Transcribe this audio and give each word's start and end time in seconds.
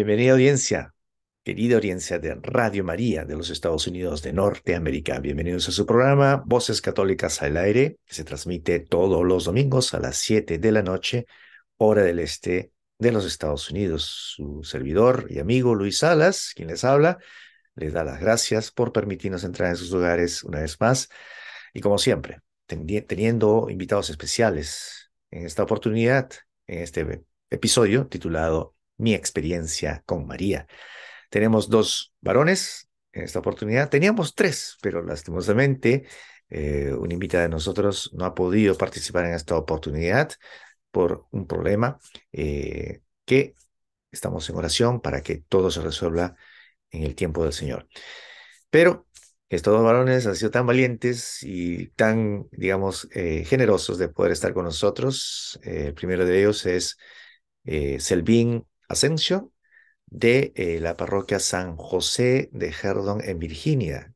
Bienvenida 0.00 0.32
audiencia, 0.32 0.94
querida 1.44 1.74
audiencia 1.74 2.18
de 2.18 2.34
Radio 2.36 2.82
María 2.82 3.26
de 3.26 3.36
los 3.36 3.50
Estados 3.50 3.86
Unidos 3.86 4.22
de 4.22 4.32
Norteamérica. 4.32 5.20
Bienvenidos 5.20 5.68
a 5.68 5.72
su 5.72 5.84
programa 5.84 6.42
Voces 6.46 6.80
Católicas 6.80 7.42
al 7.42 7.58
Aire, 7.58 7.98
que 8.06 8.14
se 8.14 8.24
transmite 8.24 8.80
todos 8.80 9.22
los 9.26 9.44
domingos 9.44 9.92
a 9.92 10.00
las 10.00 10.16
7 10.16 10.56
de 10.56 10.72
la 10.72 10.80
noche, 10.80 11.26
hora 11.76 12.02
del 12.02 12.18
este 12.18 12.72
de 12.98 13.12
los 13.12 13.26
Estados 13.26 13.70
Unidos. 13.70 14.32
Su 14.36 14.64
servidor 14.64 15.26
y 15.28 15.38
amigo 15.38 15.74
Luis 15.74 15.98
Salas, 15.98 16.52
quien 16.56 16.68
les 16.68 16.82
habla, 16.82 17.18
les 17.74 17.92
da 17.92 18.02
las 18.02 18.22
gracias 18.22 18.70
por 18.70 18.94
permitirnos 18.94 19.44
entrar 19.44 19.68
en 19.68 19.76
sus 19.76 19.90
lugares 19.90 20.42
una 20.44 20.60
vez 20.60 20.80
más. 20.80 21.10
Y 21.74 21.82
como 21.82 21.98
siempre, 21.98 22.40
teniendo 22.66 23.66
invitados 23.68 24.08
especiales 24.08 25.10
en 25.30 25.44
esta 25.44 25.62
oportunidad, 25.62 26.30
en 26.66 26.78
este 26.78 27.22
episodio 27.50 28.06
titulado 28.06 28.76
Mi 29.00 29.14
experiencia 29.14 30.02
con 30.06 30.26
María. 30.26 30.66
Tenemos 31.30 31.68
dos 31.68 32.14
varones 32.20 32.88
en 33.12 33.24
esta 33.24 33.38
oportunidad. 33.38 33.88
Teníamos 33.88 34.34
tres, 34.34 34.76
pero 34.82 35.02
lastimosamente 35.02 36.06
eh, 36.48 36.92
un 36.92 37.12
invitado 37.12 37.44
de 37.44 37.48
nosotros 37.48 38.10
no 38.12 38.24
ha 38.24 38.34
podido 38.34 38.76
participar 38.76 39.26
en 39.26 39.34
esta 39.34 39.56
oportunidad 39.56 40.32
por 40.90 41.26
un 41.30 41.46
problema 41.46 41.98
eh, 42.32 43.00
que 43.24 43.54
estamos 44.10 44.48
en 44.50 44.56
oración 44.56 45.00
para 45.00 45.22
que 45.22 45.36
todo 45.48 45.70
se 45.70 45.80
resuelva 45.80 46.34
en 46.90 47.04
el 47.04 47.14
tiempo 47.14 47.44
del 47.44 47.52
Señor. 47.52 47.88
Pero 48.70 49.06
estos 49.50 49.74
dos 49.74 49.82
varones 49.84 50.26
han 50.26 50.36
sido 50.36 50.52
tan 50.52 50.64
valientes 50.66 51.42
y 51.42 51.88
tan, 51.88 52.48
digamos, 52.52 53.08
eh, 53.12 53.44
generosos 53.44 53.98
de 53.98 54.08
poder 54.08 54.30
estar 54.32 54.54
con 54.54 54.64
nosotros. 54.64 55.58
Eh, 55.64 55.86
el 55.88 55.94
primero 55.94 56.24
de 56.24 56.38
ellos 56.38 56.66
es 56.66 56.96
eh, 57.64 57.98
Selvin 57.98 58.64
Asensio, 58.90 59.52
de 60.06 60.52
la 60.82 60.96
parroquia 60.96 61.38
San 61.38 61.76
José 61.76 62.50
de 62.52 62.68
Herdon 62.68 63.20
en 63.22 63.38
Virginia. 63.38 64.12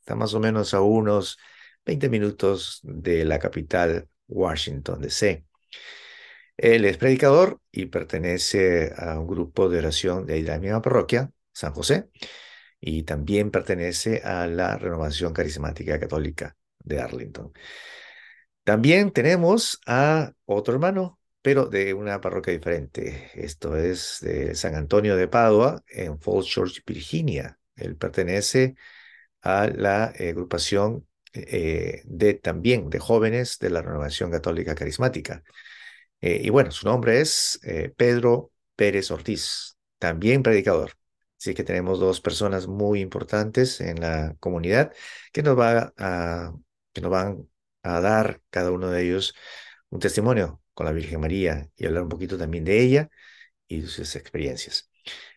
Está 0.00 0.14
más 0.14 0.34
o 0.34 0.40
menos 0.40 0.74
a 0.74 0.80
unos 0.82 1.38
20 1.86 2.08
minutos 2.08 2.80
de 2.82 3.24
la 3.24 3.38
capital 3.38 4.08
Washington, 4.28 5.00
D.C. 5.00 5.44
Él 6.56 6.84
es 6.84 6.96
predicador 6.96 7.60
y 7.72 7.86
pertenece 7.86 8.92
a 8.96 9.18
un 9.18 9.26
grupo 9.26 9.68
de 9.68 9.78
oración 9.78 10.26
de 10.26 10.42
la 10.42 10.58
misma 10.58 10.82
parroquia, 10.82 11.30
San 11.52 11.72
José 11.72 12.10
y 12.80 13.02
también 13.04 13.50
pertenece 13.50 14.22
a 14.24 14.46
la 14.46 14.76
Renovación 14.76 15.32
Carismática 15.32 15.98
Católica 15.98 16.56
de 16.84 17.00
Arlington. 17.00 17.52
También 18.64 19.12
tenemos 19.12 19.80
a 19.86 20.32
otro 20.44 20.74
hermano, 20.74 21.17
pero 21.42 21.66
de 21.66 21.94
una 21.94 22.20
parroquia 22.20 22.52
diferente. 22.52 23.30
Esto 23.34 23.76
es 23.76 24.18
de 24.20 24.54
San 24.54 24.74
Antonio 24.74 25.16
de 25.16 25.28
Padua, 25.28 25.82
en 25.88 26.20
Falls 26.20 26.46
Church, 26.46 26.82
Virginia. 26.86 27.58
Él 27.76 27.96
pertenece 27.96 28.76
a 29.42 29.68
la 29.68 30.06
agrupación 30.06 31.06
eh, 31.34 32.02
de 32.06 32.34
también 32.34 32.90
de 32.90 32.98
jóvenes 32.98 33.58
de 33.58 33.70
la 33.70 33.82
Renovación 33.82 34.30
Católica 34.30 34.74
Carismática. 34.74 35.42
Eh, 36.20 36.40
y 36.44 36.50
bueno, 36.50 36.70
su 36.72 36.86
nombre 36.86 37.20
es 37.20 37.60
eh, 37.62 37.92
Pedro 37.96 38.52
Pérez 38.76 39.10
Ortiz, 39.10 39.76
también 39.98 40.42
predicador. 40.42 40.92
Así 41.38 41.54
que 41.54 41.64
tenemos 41.64 42.00
dos 42.00 42.20
personas 42.20 42.66
muy 42.66 43.00
importantes 43.00 43.80
en 43.80 44.00
la 44.00 44.36
comunidad 44.40 44.92
que 45.32 45.42
nos, 45.42 45.58
va 45.58 45.92
a, 45.96 46.52
que 46.92 47.00
nos 47.00 47.10
van 47.10 47.48
a 47.82 48.00
dar 48.00 48.42
cada 48.50 48.72
uno 48.72 48.90
de 48.90 49.02
ellos 49.04 49.34
un 49.90 50.00
testimonio 50.00 50.60
con 50.78 50.86
la 50.86 50.92
Virgen 50.92 51.20
María 51.20 51.68
y 51.76 51.86
hablar 51.86 52.04
un 52.04 52.08
poquito 52.08 52.38
también 52.38 52.64
de 52.64 52.80
ella 52.80 53.10
y 53.66 53.82
sus 53.82 54.14
experiencias. 54.14 54.88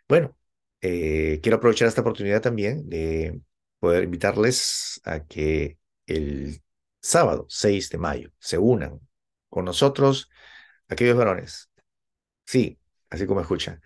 Bueno, 0.08 0.38
eh, 0.82 1.40
quiero 1.42 1.58
aprovechar 1.58 1.88
esta 1.88 2.02
oportunidad 2.02 2.42
también 2.44 2.88
de 2.88 3.42
poder 3.80 4.04
invitarles 4.04 5.02
a 5.04 5.26
que 5.26 5.80
el 6.06 6.62
sábado 7.02 7.48
6 7.50 7.90
de 7.90 7.98
mayo 7.98 8.32
se 8.38 8.60
unan 8.60 9.00
con 9.50 9.66
nosotros 9.66 10.30
aquellos 10.90 11.18
varones. 11.18 11.72
Sí, 12.46 12.80
así 13.10 13.26
como 13.26 13.42
escuchan. 13.42 13.82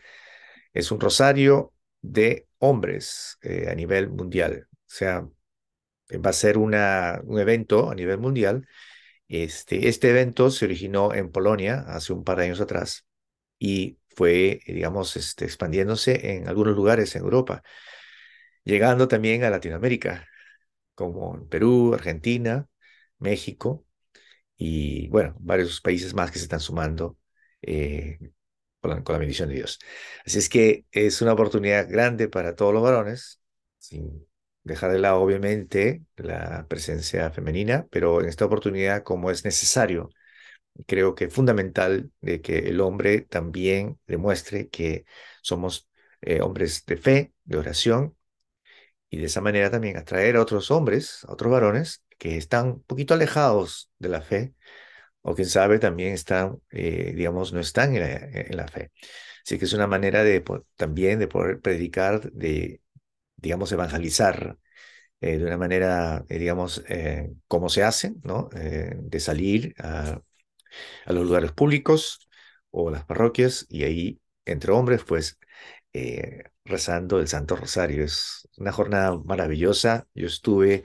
Es 0.73 0.91
un 0.91 0.99
rosario 0.99 1.73
de 2.01 2.49
hombres 2.59 3.37
eh, 3.43 3.69
a 3.71 3.75
nivel 3.75 4.09
mundial. 4.09 4.67
O 4.71 4.77
sea, 4.87 5.25
va 6.13 6.31
a 6.31 6.33
ser 6.33 6.57
una, 6.57 7.21
un 7.23 7.39
evento 7.39 7.89
a 7.89 7.95
nivel 7.95 8.19
mundial. 8.19 8.67
Este, 9.27 9.87
este 9.87 10.09
evento 10.09 10.51
se 10.51 10.65
originó 10.65 11.13
en 11.13 11.31
Polonia 11.31 11.85
hace 11.87 12.13
un 12.13 12.23
par 12.23 12.37
de 12.37 12.45
años 12.45 12.61
atrás 12.61 13.05
y 13.59 13.99
fue, 14.15 14.61
digamos, 14.67 15.15
este, 15.17 15.45
expandiéndose 15.45 16.35
en 16.35 16.47
algunos 16.47 16.75
lugares 16.75 17.15
en 17.15 17.23
Europa, 17.23 17.63
llegando 18.63 19.07
también 19.07 19.43
a 19.43 19.49
Latinoamérica, 19.49 20.27
como 20.95 21.35
en 21.35 21.47
Perú, 21.49 21.93
Argentina, 21.93 22.67
México 23.19 23.85
y, 24.57 25.07
bueno, 25.09 25.35
varios 25.39 25.81
países 25.81 26.13
más 26.13 26.31
que 26.31 26.39
se 26.39 26.45
están 26.45 26.59
sumando 26.61 27.17
eh, 27.61 28.19
con 28.81 29.03
la, 29.05 29.17
bendición 29.19 29.49
de 29.49 29.55
Dios. 29.55 29.79
Así 30.25 30.39
es 30.39 30.49
que 30.49 30.85
es 30.91 31.21
una 31.21 31.33
oportunidad 31.33 31.89
grande 31.89 32.29
para 32.29 32.55
todos 32.55 32.73
los 32.73 32.83
varones, 32.83 33.41
dejar 34.65 34.91
de 34.91 34.99
lado 34.99 35.21
obviamente 35.21 36.03
la 36.17 36.67
presencia 36.67 37.31
femenina, 37.31 37.87
pero 37.91 38.21
en 38.21 38.27
esta 38.29 38.45
oportunidad 38.45 39.03
como 39.03 39.31
es 39.31 39.45
necesario, 39.45 40.09
creo 40.87 41.15
que 41.15 41.25
es 41.25 41.33
fundamental 41.33 42.11
de 42.21 42.41
que 42.41 42.59
el 42.69 42.81
hombre 42.81 43.21
también 43.21 43.99
demuestre 44.07 44.69
que 44.69 45.05
somos 45.41 45.89
eh, 46.21 46.41
hombres 46.41 46.85
de 46.85 46.97
fe, 46.97 47.33
de 47.45 47.57
oración, 47.57 48.15
y 49.09 49.17
de 49.19 49.25
esa 49.25 49.41
manera 49.41 49.71
también 49.71 49.97
atraer 49.97 50.35
a 50.35 50.41
otros 50.41 50.71
hombres, 50.71 51.23
a 51.25 51.33
otros 51.33 51.51
varones 51.51 52.03
que 52.17 52.37
están 52.37 52.67
un 52.67 52.83
poquito 52.83 53.13
alejados 53.13 53.91
de 53.99 54.09
la 54.09 54.21
fe, 54.21 54.53
o 55.21 55.35
quién 55.35 55.49
sabe 55.49 55.79
también 55.79 56.13
están, 56.13 56.61
eh, 56.71 57.13
digamos, 57.15 57.53
no 57.53 57.59
están 57.59 57.95
en 57.95 58.57
la, 58.57 58.67
fe. 58.67 58.91
Así 59.45 59.59
que 59.59 59.65
es 59.65 59.73
una 59.73 59.87
manera 59.87 60.23
de 60.23 60.43
también 60.75 61.19
de 61.19 61.27
poder 61.27 61.61
predicar, 61.61 62.31
de, 62.31 62.81
digamos, 63.37 63.71
evangelizar 63.71 64.57
eh, 65.21 65.37
de 65.37 65.45
una 65.45 65.57
manera, 65.57 66.25
eh, 66.29 66.39
digamos, 66.39 66.83
como 67.47 67.69
se 67.69 67.83
hace, 67.83 68.13
¿no? 68.23 68.49
de 68.53 69.19
salir 69.19 69.75
a, 69.79 70.21
a, 71.05 71.13
los 71.13 71.25
lugares 71.25 71.51
públicos 71.53 72.29
o 72.71 72.91
las 72.91 73.05
parroquias 73.05 73.65
y 73.69 73.83
ahí, 73.83 74.21
entre 74.45 74.71
hombres, 74.73 75.03
pues, 75.05 75.39
rezando 76.65 77.19
el 77.19 77.27
Santo 77.27 77.55
Rosario. 77.55 78.03
Es 78.03 78.47
una 78.57 78.71
jornada 78.71 79.17
maravillosa. 79.25 80.07
Yo 80.13 80.27
estuve 80.27 80.83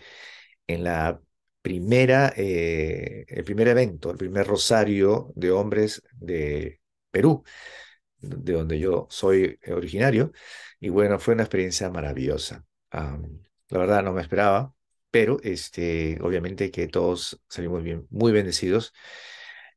en 0.66 0.84
la 0.84 1.20
primera, 1.62 2.32
eh, 2.36 3.24
el 3.28 3.44
primer 3.44 3.68
evento, 3.68 4.10
el 4.10 4.16
primer 4.18 4.46
rosario 4.46 5.32
de 5.36 5.50
hombres 5.50 6.02
de 6.14 6.80
Perú, 7.10 7.44
de 8.18 8.52
donde 8.52 8.78
yo 8.78 9.06
soy 9.10 9.58
originario. 9.68 10.32
Y 10.80 10.88
bueno, 10.88 11.18
fue 11.18 11.34
una 11.34 11.44
experiencia 11.44 11.90
maravillosa. 11.90 12.64
la 12.92 13.78
verdad 13.78 14.02
no 14.02 14.12
me 14.12 14.22
esperaba, 14.22 14.74
pero 15.10 15.38
este, 15.42 16.18
obviamente 16.22 16.70
que 16.70 16.88
todos 16.88 17.40
salimos 17.48 17.82
bien, 17.82 18.06
muy 18.10 18.32
bendecidos. 18.32 18.92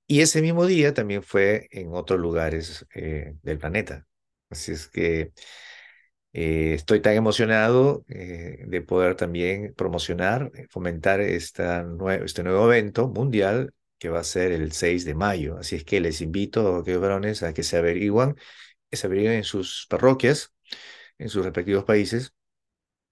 Y 0.08 0.22
ese 0.22 0.42
mismo 0.42 0.66
día 0.66 0.94
también 0.94 1.24
fue 1.24 1.68
en 1.72 1.94
otros 1.94 2.20
lugares 2.20 2.86
eh, 2.96 3.36
del 3.44 3.58
planeta. 3.60 4.08
Así 4.50 4.74
es 4.74 4.88
que 4.88 5.34
eh, 6.34 6.74
estoy 6.74 7.00
tan 7.02 7.14
emocionado 7.14 8.06
eh, 8.10 8.64
de 8.68 8.82
poder 8.82 9.16
también 9.16 9.74
promocionar, 9.76 10.52
fomentar 10.70 11.22
esta 11.22 11.86
este 12.24 12.44
nuevo 12.44 12.66
evento 12.72 13.08
mundial 13.08 13.74
que 14.00 14.10
va 14.10 14.20
a 14.20 14.24
ser 14.24 14.52
el 14.52 14.72
6 14.72 15.06
de 15.06 15.16
mayo. 15.16 15.58
Así 15.58 15.76
es 15.76 15.84
que 15.86 16.02
les 16.02 16.22
invito 16.22 16.76
a 16.76 16.80
aquellos 16.80 17.02
varones 17.02 17.44
a 17.44 17.54
que 17.54 17.64
se 17.64 17.78
averiguan, 17.78 18.36
que 18.90 18.98
se 18.98 19.08
averigüen 19.08 19.34
en 19.36 19.44
sus 19.44 19.86
parroquias, 19.90 20.54
en 21.18 21.30
sus 21.30 21.44
respectivos 21.44 21.84
países, 21.86 22.34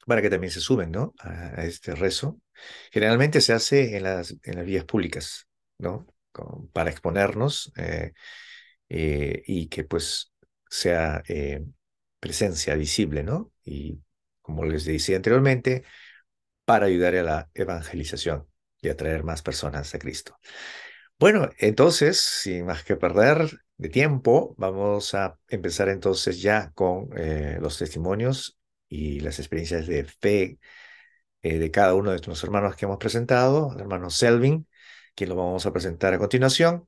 para 0.06 0.22
que 0.22 0.30
también 0.30 0.52
se 0.52 0.62
suben 0.62 0.92
¿no? 0.92 1.14
a, 1.20 1.64
este 1.64 1.96
rezo. 1.96 2.40
Generalmente 2.92 3.42
se 3.42 3.54
hace 3.54 3.98
en 3.98 4.04
las, 4.04 4.36
en 4.44 4.56
las 4.56 4.66
vías 4.66 4.86
públicas, 4.86 5.48
¿no? 5.78 6.08
para 6.72 6.90
exponernos 6.90 7.74
y 8.88 9.68
que 9.68 9.84
pues 9.84 10.34
sea 10.70 11.22
presencia 12.22 12.76
visible, 12.76 13.24
¿no? 13.24 13.52
Y 13.66 14.00
como 14.42 14.64
les 14.66 14.86
decía 14.86 15.18
anteriormente, 15.18 15.84
para 16.66 16.86
ayudar 16.86 17.16
a 17.16 17.24
la 17.24 17.50
evangelización 17.54 18.48
y 18.82 18.90
atraer 18.90 19.24
más 19.24 19.42
personas 19.42 19.94
a 19.94 20.00
Cristo. 20.00 20.38
Bueno, 21.20 21.50
entonces, 21.58 22.20
sin 22.20 22.66
más 22.66 22.84
que 22.84 22.96
perder 22.96 23.50
de 23.82 23.90
tiempo, 23.90 24.54
vamos 24.60 25.16
a 25.16 25.40
empezar 25.48 25.90
entonces 25.90 26.40
ya 26.42 26.72
con 26.74 27.10
eh, 27.18 27.58
los 27.60 27.80
testimonios 27.80 28.60
y 28.88 29.22
las 29.22 29.40
experiencias 29.40 29.88
de 29.88 30.06
fe 30.06 30.60
eh, 31.42 31.58
de 31.60 31.72
cada 31.72 31.96
uno 31.96 32.12
de 32.12 32.18
nuestros 32.18 32.44
hermanos 32.44 32.76
que 32.76 32.86
hemos 32.86 33.00
presentado, 33.00 33.72
el 33.74 33.82
hermano 33.82 34.12
Selvin, 34.12 34.68
quien 35.16 35.30
lo 35.30 35.36
vamos 35.36 35.66
a 35.66 35.74
presentar 35.74 36.14
a 36.14 36.20
continuación, 36.20 36.88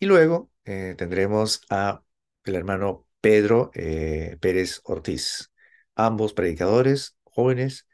y 0.00 0.06
luego 0.06 0.50
eh, 0.64 0.96
tendremos 0.98 1.62
a 1.70 2.02
el 2.44 2.56
hermano 2.56 3.06
Pedro 3.20 3.70
Pérez 3.72 4.80
Ortiz. 4.84 5.52
Ambos 5.94 6.32
predicadores, 6.32 7.16
jóvenes, 7.24 7.86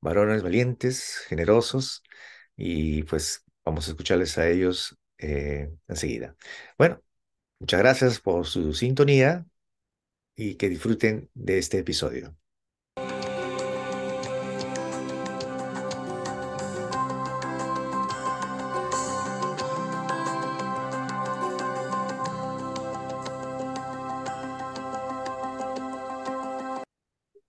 varones 0.00 0.42
valientes, 0.42 1.18
generosos, 1.28 2.02
y 2.56 3.02
pues 3.04 3.44
vamos 3.64 3.88
a 3.88 3.92
escucharles 3.92 4.38
a 4.38 4.48
ellos 4.48 4.96
enseguida. 5.18 6.36
Bueno, 6.78 7.02
muchas 7.60 7.80
gracias 7.80 8.20
por 8.20 8.46
su 8.46 8.72
sintonía 8.72 9.46
y 10.34 10.54
que 10.56 10.68
disfruten 10.68 11.30
de 11.34 11.58
este 11.58 11.78
episodio. 11.78 12.34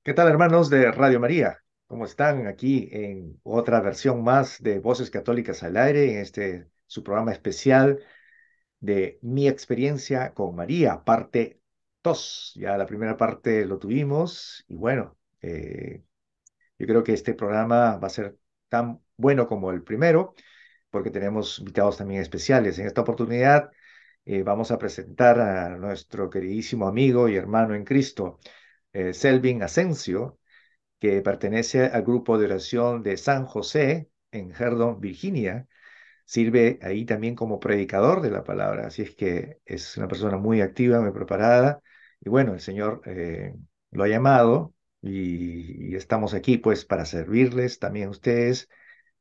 ¿Qué 0.04 0.14
tal, 0.14 0.28
hermanos 0.28 0.70
de 0.70 0.92
Radio 0.92 1.20
María? 1.20 1.64
¿Cómo 1.88 2.06
están 2.06 2.48
aquí 2.48 2.90
en 2.92 3.40
otra 3.44 3.80
versión 3.82 4.24
más 4.24 4.62
de 4.62 4.80
Voces 4.80 5.10
Católicas 5.10 5.64
al 5.64 5.78
Aire, 5.78 6.12
en 6.12 6.20
este 6.20 6.68
su 6.88 7.04
programa 7.04 7.32
especial 7.32 8.00
de 8.82 9.20
Mi 9.22 9.48
experiencia 9.48 10.34
con 10.34 10.56
María, 10.56 11.04
parte 11.06 11.62
2? 12.04 12.54
Ya 12.56 12.78
la 12.78 12.86
primera 12.86 13.18
parte 13.18 13.66
lo 13.66 13.80
tuvimos 13.80 14.66
y 14.68 14.76
bueno, 14.76 15.18
eh, 15.42 16.04
yo 16.80 16.88
creo 16.88 17.04
que 17.04 17.14
este 17.14 17.34
programa 17.36 17.98
va 17.98 18.08
a 18.08 18.10
ser 18.10 18.38
tan 18.70 19.02
bueno 19.18 19.48
como 19.48 19.72
el 19.72 19.84
primero, 19.84 20.34
porque 20.90 21.12
tenemos 21.12 21.60
invitados 21.60 21.98
también 21.98 22.22
especiales. 22.22 22.80
En 22.80 22.88
esta 22.88 23.02
oportunidad 23.02 23.72
eh, 24.26 24.44
vamos 24.44 24.72
a 24.72 24.78
presentar 24.80 25.40
a 25.40 25.78
nuestro 25.78 26.30
queridísimo 26.30 26.88
amigo 26.88 27.30
y 27.30 27.36
hermano 27.36 27.76
en 27.76 27.86
Cristo, 27.86 28.40
eh, 28.94 29.14
Selvin 29.14 29.64
Asensio, 29.64 30.40
que 31.00 31.22
pertenece 31.22 31.86
al 31.86 32.04
grupo 32.04 32.38
de 32.38 32.46
oración 32.46 33.04
de 33.04 33.18
San 33.18 33.46
José 33.46 34.10
en 34.32 34.52
Herdon, 34.52 35.00
Virginia. 35.02 35.68
Sirve 36.32 36.80
ahí 36.82 37.04
también 37.04 37.36
como 37.36 37.60
predicador 37.60 38.22
de 38.22 38.32
la 38.32 38.46
palabra, 38.46 38.88
así 38.88 39.02
es 39.02 39.14
que 39.16 39.60
es 39.66 39.98
una 39.98 40.08
persona 40.08 40.38
muy 40.38 40.62
activa, 40.62 41.02
muy 41.02 41.12
preparada. 41.12 41.82
Y 42.22 42.30
bueno, 42.30 42.54
el 42.54 42.62
Señor 42.62 43.02
eh, 43.06 43.54
lo 43.92 44.04
ha 44.06 44.08
llamado 44.08 44.74
y, 45.02 45.94
estamos 45.94 46.34
aquí 46.34 46.58
pues 46.58 46.86
para 46.86 47.04
servirles 47.04 47.80
también 47.80 48.08
a 48.08 48.12
ustedes, 48.12 48.70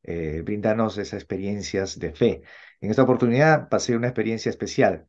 eh, 0.05 0.43
brindarnos 0.45 0.99
esas 0.99 1.15
experiencias 1.15 1.99
de 1.99 2.13
fe. 2.13 2.43
En 2.81 2.91
esta 2.91 3.03
oportunidad 3.03 3.69
ser 3.81 3.97
una 3.97 4.07
experiencia 4.07 4.51
especial 4.51 5.09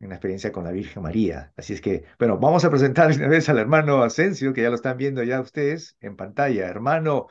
una 0.00 0.14
experiencia 0.14 0.52
con 0.52 0.64
la 0.64 0.72
Virgen 0.72 1.02
María. 1.02 1.52
Así 1.56 1.74
es 1.74 1.80
que, 1.82 2.04
bueno, 2.18 2.38
vamos 2.38 2.64
a 2.64 2.70
presentar 2.70 3.12
una 3.12 3.28
vez 3.28 3.48
al 3.50 3.58
hermano 3.58 4.02
Asensio, 4.02 4.52
que 4.54 4.62
ya 4.62 4.70
lo 4.70 4.76
están 4.76 4.96
viendo 4.96 5.22
ya 5.22 5.40
ustedes 5.40 5.96
en 6.00 6.16
pantalla. 6.16 6.66
Hermano, 6.66 7.28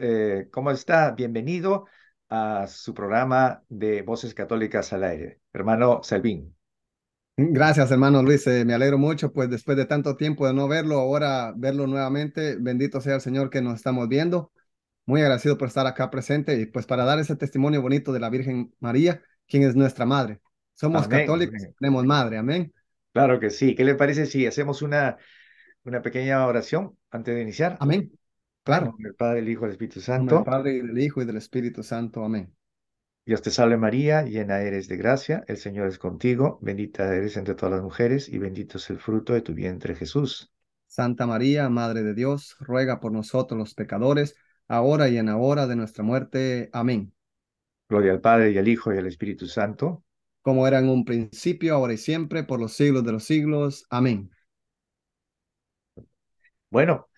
eh, 0.00 0.48
¿cómo 0.50 0.70
está? 0.70 1.12
Bienvenido 1.12 1.86
a 2.30 2.66
su 2.68 2.94
programa 2.94 3.62
de 3.68 4.02
Voces 4.02 4.32
Católicas 4.34 4.92
al 4.92 5.04
Aire. 5.04 5.40
Hermano 5.52 6.00
Salvín. 6.02 6.54
Gracias, 7.36 7.90
hermano 7.90 8.22
Luis. 8.22 8.46
Eh, 8.46 8.64
me 8.64 8.74
alegro 8.74 8.98
mucho, 8.98 9.32
pues 9.32 9.50
después 9.50 9.76
de 9.76 9.86
tanto 9.86 10.16
tiempo 10.16 10.46
de 10.46 10.54
no 10.54 10.68
verlo, 10.68 10.98
ahora 10.98 11.52
verlo 11.56 11.86
nuevamente. 11.86 12.56
Bendito 12.60 13.00
sea 13.00 13.16
el 13.16 13.20
Señor 13.20 13.50
que 13.50 13.60
nos 13.60 13.74
estamos 13.74 14.08
viendo. 14.08 14.52
Muy 15.06 15.22
agradecido 15.22 15.58
por 15.58 15.68
estar 15.68 15.86
acá 15.86 16.10
presente 16.10 16.58
y 16.60 16.66
pues 16.66 16.86
para 16.86 17.04
dar 17.04 17.18
ese 17.18 17.34
testimonio 17.34 17.82
bonito 17.82 18.12
de 18.12 18.20
la 18.20 18.30
Virgen 18.30 18.72
María, 18.78 19.22
quien 19.48 19.64
es 19.64 19.74
nuestra 19.74 20.06
madre. 20.06 20.40
Somos 20.74 21.08
católicos, 21.08 21.60
tenemos 21.78 22.04
madre, 22.04 22.38
amén. 22.38 22.72
Claro 23.12 23.40
que 23.40 23.50
sí. 23.50 23.74
¿Qué 23.74 23.84
le 23.84 23.96
parece 23.96 24.26
si 24.26 24.46
hacemos 24.46 24.82
una, 24.82 25.16
una 25.84 26.00
pequeña 26.00 26.46
oración 26.46 26.96
antes 27.10 27.34
de 27.34 27.42
iniciar? 27.42 27.76
Amén. 27.80 28.12
Claro. 28.62 28.94
el 28.98 29.14
Padre, 29.14 29.40
el 29.40 29.48
Hijo 29.48 29.64
y 29.64 29.66
el 29.66 29.72
Espíritu 29.72 30.00
Santo. 30.00 30.38
el 30.38 30.44
Padre, 30.44 30.78
el 30.78 30.98
Hijo 30.98 31.22
y 31.22 31.24
del 31.24 31.36
Espíritu 31.36 31.82
Santo. 31.82 32.24
Amén. 32.24 32.54
Dios 33.26 33.42
te 33.42 33.50
salve 33.50 33.76
María, 33.76 34.22
llena 34.22 34.60
eres 34.60 34.88
de 34.88 34.96
gracia, 34.96 35.44
el 35.46 35.56
Señor 35.56 35.88
es 35.88 35.98
contigo, 35.98 36.58
bendita 36.62 37.14
eres 37.14 37.36
entre 37.36 37.54
todas 37.54 37.74
las 37.74 37.82
mujeres 37.82 38.28
y 38.28 38.38
bendito 38.38 38.78
es 38.78 38.90
el 38.90 38.98
fruto 38.98 39.32
de 39.34 39.42
tu 39.42 39.54
vientre 39.54 39.94
Jesús. 39.94 40.52
Santa 40.86 41.26
María, 41.26 41.68
Madre 41.68 42.02
de 42.02 42.14
Dios, 42.14 42.56
ruega 42.60 42.98
por 42.98 43.12
nosotros 43.12 43.58
los 43.58 43.74
pecadores, 43.74 44.36
ahora 44.66 45.08
y 45.08 45.18
en 45.18 45.26
la 45.26 45.36
hora 45.36 45.66
de 45.66 45.76
nuestra 45.76 46.02
muerte. 46.02 46.70
Amén. 46.72 47.12
Gloria 47.88 48.12
al 48.12 48.20
Padre 48.20 48.50
y 48.52 48.58
al 48.58 48.68
Hijo 48.68 48.92
y 48.92 48.98
al 48.98 49.06
Espíritu 49.06 49.46
Santo 49.46 50.04
como 50.42 50.66
era 50.66 50.78
en 50.78 50.88
un 50.88 51.04
principio, 51.04 51.74
ahora 51.74 51.92
y 51.92 51.98
siempre, 51.98 52.44
por 52.44 52.60
los 52.60 52.72
siglos 52.74 53.04
de 53.04 53.12
los 53.12 53.24
siglos. 53.24 53.86
Amén. 53.90 54.30
Bueno, 56.70 57.08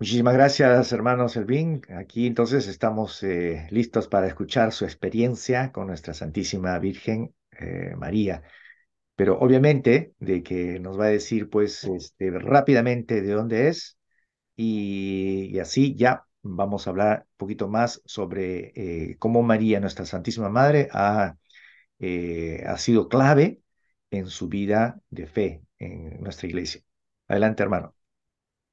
muchísimas 0.00 0.34
gracias, 0.34 0.92
hermano 0.92 1.28
Selvin. 1.28 1.82
Aquí 1.96 2.26
entonces 2.26 2.66
estamos 2.66 3.22
eh, 3.22 3.66
listos 3.70 4.08
para 4.08 4.26
escuchar 4.26 4.72
su 4.72 4.84
experiencia 4.84 5.70
con 5.72 5.86
nuestra 5.88 6.14
Santísima 6.14 6.78
Virgen 6.78 7.34
eh, 7.52 7.94
María. 7.96 8.42
Pero 9.16 9.38
obviamente 9.38 10.14
de 10.18 10.42
que 10.42 10.80
nos 10.80 10.98
va 10.98 11.06
a 11.06 11.08
decir 11.08 11.50
pues 11.50 11.84
este, 11.84 12.30
rápidamente 12.30 13.22
de 13.22 13.32
dónde 13.32 13.68
es 13.68 13.98
y, 14.56 15.58
así 15.60 15.94
ya 15.96 16.26
vamos 16.42 16.86
a 16.86 16.90
hablar 16.90 17.26
un 17.32 17.36
poquito 17.36 17.68
más 17.68 18.02
sobre 18.06 18.72
eh, 18.76 19.16
cómo 19.18 19.42
María, 19.42 19.80
nuestra 19.80 20.06
Santísima 20.06 20.48
Madre, 20.50 20.88
ha 20.92 21.36
ha 22.66 22.78
sido 22.78 23.08
clave 23.08 23.60
en 24.10 24.26
su 24.28 24.48
vida 24.48 25.00
de 25.10 25.26
fe 25.26 25.62
en 25.78 26.20
nuestra 26.22 26.48
iglesia. 26.48 26.82
Adelante, 27.28 27.62
hermano. 27.62 27.99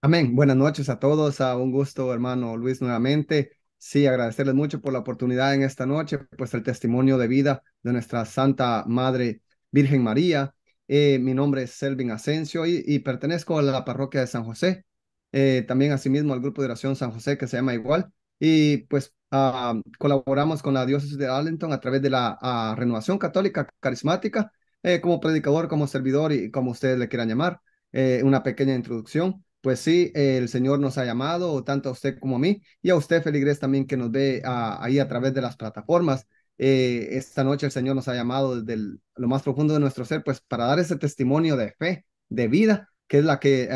Amén. 0.01 0.36
Buenas 0.36 0.56
noches 0.58 0.89
a 0.89 1.00
todos. 1.00 1.42
A 1.42 1.58
un 1.58 1.72
gusto, 1.72 2.13
hermano 2.13 2.56
Luis, 2.58 2.82
nuevamente. 2.82 3.51
Sí, 3.77 4.06
agradecerles 4.08 4.56
mucho 4.56 4.82
por 4.82 4.94
la 4.94 5.00
oportunidad 5.00 5.54
en 5.54 5.63
esta 5.63 5.86
noche, 5.86 6.20
pues 6.38 6.54
el 6.54 6.63
testimonio 6.63 7.18
de 7.18 7.27
vida 7.27 7.63
de 7.84 7.94
nuestra 7.94 8.25
Santa 8.25 8.84
Madre 8.88 9.42
Virgen 9.72 10.04
María. 10.04 10.56
Eh, 10.88 11.20
mi 11.20 11.34
nombre 11.34 11.63
es 11.63 11.72
Selvin 11.72 12.12
Asensio 12.12 12.66
y, 12.66 13.00
pertenezco 13.00 13.60
a 13.60 13.62
la 13.62 13.86
parroquia 13.86 14.22
de 14.22 14.27
San 14.27 14.44
José. 14.44 14.86
Eh, 15.32 15.66
también 15.68 15.92
asimismo 15.92 16.34
al 16.34 16.42
grupo 16.42 16.62
de 16.62 16.68
oración 16.68 16.96
San 16.96 17.12
José 17.12 17.38
que 17.38 17.48
se 17.48 17.58
llama 17.58 17.74
igual. 17.74 18.12
Y 18.39 18.77
pues 18.88 19.13
Ah, 19.30 19.74
colaboramos 20.00 20.62
con 20.63 20.74
la 20.74 20.86
diócesis 20.86 21.18
de 21.18 21.27
Arlington 21.27 21.74
a 21.74 21.80
través 21.82 22.01
de 22.01 22.10
la 22.10 22.38
ah, 22.42 22.75
Renovación 22.77 23.18
Católica 23.18 23.68
Carismática, 23.80 24.54
eh, 24.84 25.01
como 25.01 25.20
predicador, 25.20 25.68
como 25.68 25.86
servidor 25.88 26.32
y 26.32 26.50
como 26.50 26.72
ustedes 26.72 26.98
le 26.98 27.10
quieran 27.10 27.27
llamar. 27.27 27.60
Eh, 27.92 28.22
una 28.24 28.44
pequeña 28.44 28.75
introducción. 28.75 29.44
Pues 29.62 29.80
sí, 29.80 30.12
el 30.16 30.48
Señor 30.50 30.80
nos 30.80 30.98
ha 30.98 31.06
llamado, 31.06 31.64
tanto 31.64 31.90
a 31.90 31.92
usted 31.92 32.20
como 32.20 32.38
a 32.38 32.40
mí, 32.40 32.62
y 32.82 32.90
a 32.90 32.96
usted, 32.96 33.22
Feligres, 33.24 33.60
también 33.60 33.86
que 33.86 33.98
nos 33.98 34.12
ve 34.12 34.42
ah, 34.46 34.78
ahí 34.82 35.00
a 35.00 35.08
través 35.08 35.34
de 35.34 35.42
las 35.42 35.58
plataformas. 35.58 36.28
Eh, 36.58 37.10
esta 37.12 37.44
noche 37.44 37.66
el 37.66 37.72
Señor 37.72 37.96
nos 37.96 38.08
ha 38.08 38.16
llamado 38.16 38.62
desde 38.62 38.98
lo 39.16 39.28
más 39.28 39.44
profundo 39.44 39.74
de 39.74 39.80
nuestro 39.80 40.06
ser, 40.06 40.24
pues 40.24 40.42
para 40.42 40.66
dar 40.66 40.80
ese 40.80 40.96
testimonio 40.96 41.58
de 41.58 41.72
fe, 41.74 42.06
de 42.30 42.48
vida, 42.48 42.90
que 43.08 43.20
es 43.20 43.26
la 43.26 43.40
que 43.40 43.70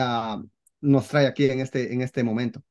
nos 0.82 1.08
trae 1.08 1.28
aquí 1.28 1.46
en 1.50 1.60
este, 1.60 1.94
en 1.94 2.02
este 2.02 2.24
momento. 2.24 2.64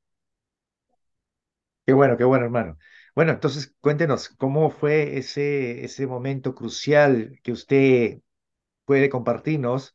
Qué 1.87 1.93
bueno, 1.93 2.17
qué 2.17 2.25
bueno, 2.25 2.45
hermano. 2.45 2.79
Bueno, 3.14 3.33
entonces 3.33 3.75
cuéntenos, 3.81 4.29
¿cómo 4.31 4.71
fue 4.71 5.19
ese, 5.19 5.85
ese 5.85 6.07
momento 6.07 6.55
crucial 6.55 7.38
que 7.43 7.52
usted 7.52 8.21
puede 8.85 9.11
compartirnos, 9.11 9.95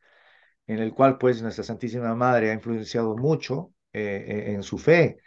en 0.68 0.80
el 0.80 0.94
cual 0.94 1.18
pues 1.18 1.42
nuestra 1.42 1.64
Santísima 1.64 2.14
Madre 2.16 2.52
ha 2.52 2.54
influenciado 2.54 3.16
mucho 3.18 3.74
eh, 3.94 4.46
en 4.48 4.64
su 4.64 4.78
fe? 4.78 5.18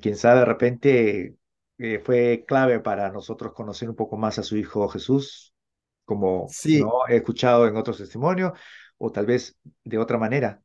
Quién 0.00 0.16
sabe, 0.16 0.40
de 0.40 0.46
repente 0.46 1.36
eh, 1.78 1.98
fue 2.04 2.44
clave 2.46 2.80
para 2.80 3.10
nosotros 3.10 3.52
conocer 3.52 3.88
un 3.88 3.96
poco 3.96 4.16
más 4.16 4.38
a 4.38 4.42
su 4.42 4.56
Hijo 4.56 4.88
Jesús, 4.88 5.54
como 6.04 6.46
sí. 6.48 6.80
¿no? 6.80 7.06
he 7.08 7.16
escuchado 7.16 7.66
en 7.66 7.76
otros 7.76 7.98
testimonios, 7.98 8.52
o 8.98 9.10
tal 9.10 9.26
vez 9.26 9.58
de 9.84 9.98
otra 9.98 10.18
manera. 10.18 10.60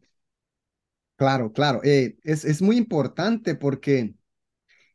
Claro, 1.15 1.53
claro. 1.53 1.81
Eh, 1.83 2.17
es, 2.23 2.43
es 2.43 2.61
muy 2.61 2.77
importante 2.77 3.55
porque 3.55 4.15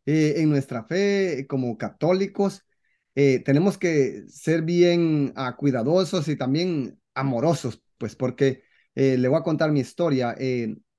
eh, 0.07 0.35
en 0.39 0.51
nuestra 0.51 0.85
fe 0.85 1.47
como 1.49 1.77
católicos, 1.79 2.65
eh, 3.15 3.41
tenemos 3.45 3.79
que 3.79 4.25
ser 4.29 4.63
bien 4.63 5.33
ah, 5.37 5.57
cuidadosos 5.57 6.29
y 6.29 6.37
también 6.37 7.01
amorosos, 7.15 7.83
pues 7.99 8.17
porque 8.17 8.63
eh, 9.03 9.17
le 9.19 9.29
voy 9.29 9.39
a 9.39 9.43
contar 9.43 9.73
mi 9.73 9.81
historia. 9.81 10.37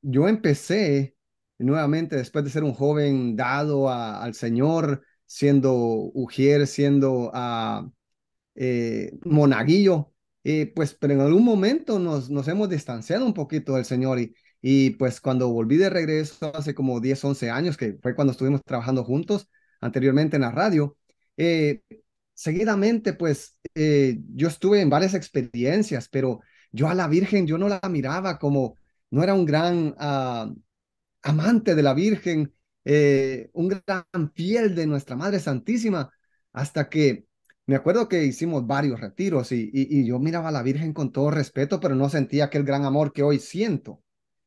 yo 0.01 0.27
empecé 0.27 1.15
nuevamente 1.59 2.15
después 2.15 2.43
de 2.43 2.51
ser 2.51 2.63
un 2.63 2.73
joven 2.73 3.35
dado 3.35 3.89
al 3.89 4.33
Señor, 4.33 5.03
siendo 5.25 5.73
ujier, 6.13 6.67
siendo 6.67 7.31
uh, 7.31 7.91
monaguillo, 9.23 10.13
pues 10.75 10.93
pero 10.95 11.13
en 11.13 11.21
algún 11.21 11.45
momento 11.45 11.99
nos, 11.99 12.47
hemos 12.47 12.69
distanciado 12.69 13.25
un 13.25 13.33
poquito 13.33 13.75
del 13.75 13.85
Señor 13.85 14.19
y, 14.19 14.33
y 14.61 14.91
pues 14.91 15.19
cuando 15.19 15.49
volví 15.49 15.77
de 15.77 15.89
regreso 15.89 16.55
hace 16.55 16.75
como 16.75 16.99
10, 16.99 17.23
11 17.23 17.49
años, 17.49 17.77
que 17.77 17.97
fue 18.01 18.15
cuando 18.15 18.31
estuvimos 18.31 18.61
trabajando 18.63 19.03
juntos 19.03 19.49
anteriormente 19.81 20.35
en 20.35 20.43
la 20.43 20.51
radio, 20.51 20.97
eh, 21.37 21.81
seguidamente 22.33 23.13
pues 23.13 23.57
eh, 23.75 24.19
yo 24.35 24.47
estuve 24.47 24.81
en 24.81 24.89
varias 24.89 25.13
experiencias, 25.15 26.07
pero 26.09 26.41
yo 26.71 26.89
a 26.89 26.95
la 26.95 27.07
Virgen, 27.07 27.47
yo 27.47 27.57
no 27.57 27.67
la 27.69 27.81
miraba 27.89 28.39
como, 28.39 28.77
no 29.09 29.23
era 29.23 29.33
un 29.33 29.45
gran 29.45 29.95
uh, 29.99 30.55
amante 31.23 31.75
de 31.75 31.83
la 31.83 31.93
Virgen, 31.93 32.53
eh, 32.85 33.49
un 33.53 33.67
gran 33.69 34.05
fiel 34.33 34.75
de 34.75 34.87
nuestra 34.87 35.15
Madre 35.15 35.39
Santísima, 35.39 36.11
hasta 36.53 36.89
que 36.89 37.27
me 37.65 37.75
acuerdo 37.75 38.07
que 38.09 38.23
hicimos 38.25 38.67
varios 38.67 38.99
retiros 38.99 39.51
y, 39.51 40.05
yo 40.05 40.19
miraba 40.19 40.49
a 40.49 40.51
la 40.51 40.63
Virgen 40.63 40.93
con 40.93 41.11
todo 41.11 41.31
respeto, 41.31 41.79
pero 41.79 41.95
no 41.95 42.09
sentía 42.09 42.45
aquel 42.45 42.63
gran 42.63 42.85
amor 42.85 43.13
que 43.13 43.23
hoy 43.23 43.39
siento. 43.39 44.01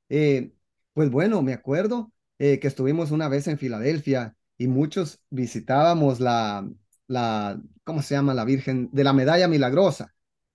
Eh, 0.09 0.53
pues 0.93 1.11
bueno, 1.11 1.43
me 1.43 1.53
acuerdo 1.55 2.13
eh, 2.39 2.59
que 2.61 2.69
estuvimos 2.69 3.11
una 3.11 3.29
vez 3.29 3.49
en 3.49 3.59
Filadelfia 3.59 4.37
y 4.59 4.69
muchos 4.69 5.21
visitábamos 5.31 6.21
la, 6.21 6.69
la, 7.07 7.61
¿cómo 7.85 8.03
se 8.03 8.15
llama? 8.15 8.35
La 8.35 8.45
Virgen 8.45 8.91
de 8.93 9.05
la 9.05 9.13
Medalla 9.13 9.49
Milagrosa. 9.49 10.14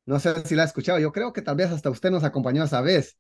No 0.10 0.20
sé 0.20 0.34
si 0.44 0.56
la 0.56 0.64
ha 0.64 0.66
escuchado, 0.66 0.98
yo 0.98 1.12
creo 1.12 1.32
que 1.32 1.44
tal 1.44 1.56
vez 1.56 1.70
hasta 1.70 1.92
usted 1.92 2.10
nos 2.10 2.24
acompañó 2.24 2.64
esa 2.64 2.82
vez. 2.82 3.16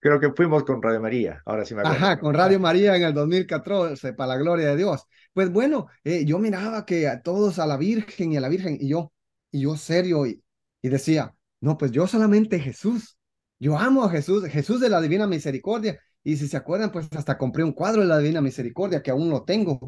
Creo 0.00 0.18
que 0.18 0.32
fuimos 0.32 0.64
con 0.64 0.82
Radio 0.82 1.00
María, 1.00 1.40
ahora 1.46 1.64
sí 1.64 1.76
me 1.76 1.82
acuerdo. 1.82 2.04
Ajá, 2.04 2.18
con 2.18 2.34
Radio 2.34 2.58
María 2.58 2.96
en 2.96 3.04
el 3.04 3.14
2014, 3.14 4.14
para 4.14 4.34
la 4.34 4.36
gloria 4.38 4.70
de 4.70 4.76
Dios. 4.76 5.04
Pues 5.32 5.52
bueno, 5.52 5.86
eh, 6.02 6.24
yo 6.24 6.40
miraba 6.40 6.84
que 6.84 7.06
a 7.06 7.22
todos, 7.22 7.60
a 7.60 7.66
la 7.66 7.76
Virgen 7.76 8.32
y 8.32 8.36
a 8.36 8.40
la 8.40 8.48
Virgen, 8.48 8.78
y 8.80 8.88
yo, 8.88 9.12
y 9.52 9.60
yo 9.60 9.76
serio, 9.76 10.26
y, 10.26 10.42
y 10.82 10.88
decía, 10.88 11.32
no, 11.60 11.78
pues 11.78 11.92
yo 11.92 12.08
solamente 12.08 12.58
Jesús. 12.58 13.16
Yo 13.60 13.78
amo 13.78 14.02
a 14.02 14.10
Jesús, 14.10 14.44
Jesús 14.46 14.80
de 14.80 14.88
la 14.88 15.00
Divina 15.00 15.28
Misericordia. 15.28 16.00
Y 16.24 16.36
si 16.36 16.48
se 16.48 16.56
acuerdan, 16.56 16.90
pues 16.90 17.06
hasta 17.16 17.38
compré 17.38 17.62
un 17.62 17.72
cuadro 17.72 18.00
de 18.00 18.08
la 18.08 18.18
Divina 18.18 18.40
Misericordia, 18.40 19.02
que 19.02 19.12
aún 19.12 19.30
lo 19.30 19.44
tengo. 19.44 19.78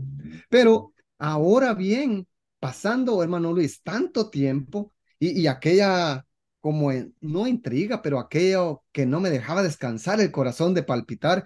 Pero 0.49 0.93
ahora 1.19 1.75
bien, 1.75 2.29
pasando, 2.61 3.21
hermano 3.21 3.53
Luis, 3.53 3.83
tanto 3.83 4.31
tiempo 4.31 4.93
y, 5.19 5.41
y 5.41 5.47
aquella 5.49 6.26
como 6.67 6.91
no 7.21 7.47
intriga, 7.47 8.03
pero 8.03 8.19
aquello 8.19 8.83
que 8.91 9.07
no 9.07 9.21
me 9.21 9.31
dejaba 9.31 9.63
descansar 9.63 10.21
el 10.21 10.33
corazón 10.33 10.75
de 10.75 10.83
palpitar. 10.83 11.45